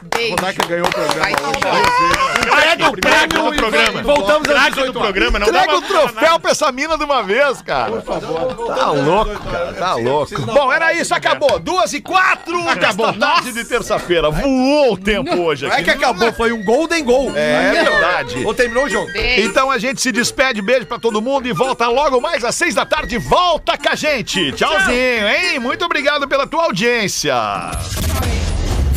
beijo. 0.04 0.32
Rodaica 0.32 0.66
ganhou 0.68 0.88
o 0.88 0.90
programa 0.92 1.26
hoje. 1.26 2.46
Entrega 2.46 2.90
o 2.90 2.92
Craque 2.94 3.28
prêmio 3.28 3.52
do 3.52 3.56
programa. 3.58 4.02
voltamos 4.04 4.50
às 4.50 4.54
Craque 4.56 4.70
do 4.70 4.76
18 4.76 5.00
horas. 5.00 5.12
programa. 5.12 5.40
Não 5.40 5.48
Entrega 5.48 5.76
o 5.78 5.82
troféu 5.82 6.40
pra 6.40 6.52
essa 6.52 6.72
mina 6.72 6.98
de 6.98 7.04
uma 7.04 7.24
vez, 7.24 7.62
cara. 7.62 8.02
Tá 8.02 8.92
louco, 8.92 9.40
cara. 9.52 9.74
Tá 9.74 9.96
louco. 9.96 10.42
Bom, 10.42 10.72
era 10.72 10.94
isso, 10.94 11.14
acabou. 11.14 11.60
Duas 11.60 11.94
e 11.94 12.02
quatro. 12.02 12.68
Acabou. 12.68 13.14
Tarde 13.14 13.52
de 13.52 13.64
terça-feira. 13.66 14.30
Voou 14.30 14.94
o 14.94 14.98
tempo 14.98 15.36
hoje 15.42 15.66
Não 15.66 15.72
é 15.72 15.76
aqui. 15.76 15.86
que 15.86 15.90
acabou, 15.92 16.32
foi 16.34 16.52
um 16.52 16.64
golden 16.64 17.04
goal. 17.04 17.32
É 17.36 17.72
verdade. 17.84 18.44
Ou 18.46 18.54
terminou 18.54 18.86
o 18.86 18.90
jogo. 18.90 19.12
Beijo. 19.12 19.48
Então 19.50 19.70
a 19.72 19.78
gente 19.78 20.02
se 20.02 20.12
despede, 20.12 20.62
beijo 20.62 20.86
pra 20.86 21.00
todo 21.00 21.22
mundo 21.22 21.48
e 21.48 21.54
volta 21.54 21.88
logo 21.88 22.20
mais 22.22 22.44
às 22.44 22.56
seis 22.56 22.74
da 22.76 22.86
tarde. 22.86 23.18
Volta 23.18 23.78
com 23.78 23.90
a 23.90 23.96
gente. 23.96 24.52
Tchauzinho, 24.54 25.28
hein? 25.28 25.60
Muito 25.60 25.84
obrigado 25.86 26.28
pela 26.28 26.46
tua 26.48 26.64
audiência. 26.66 27.36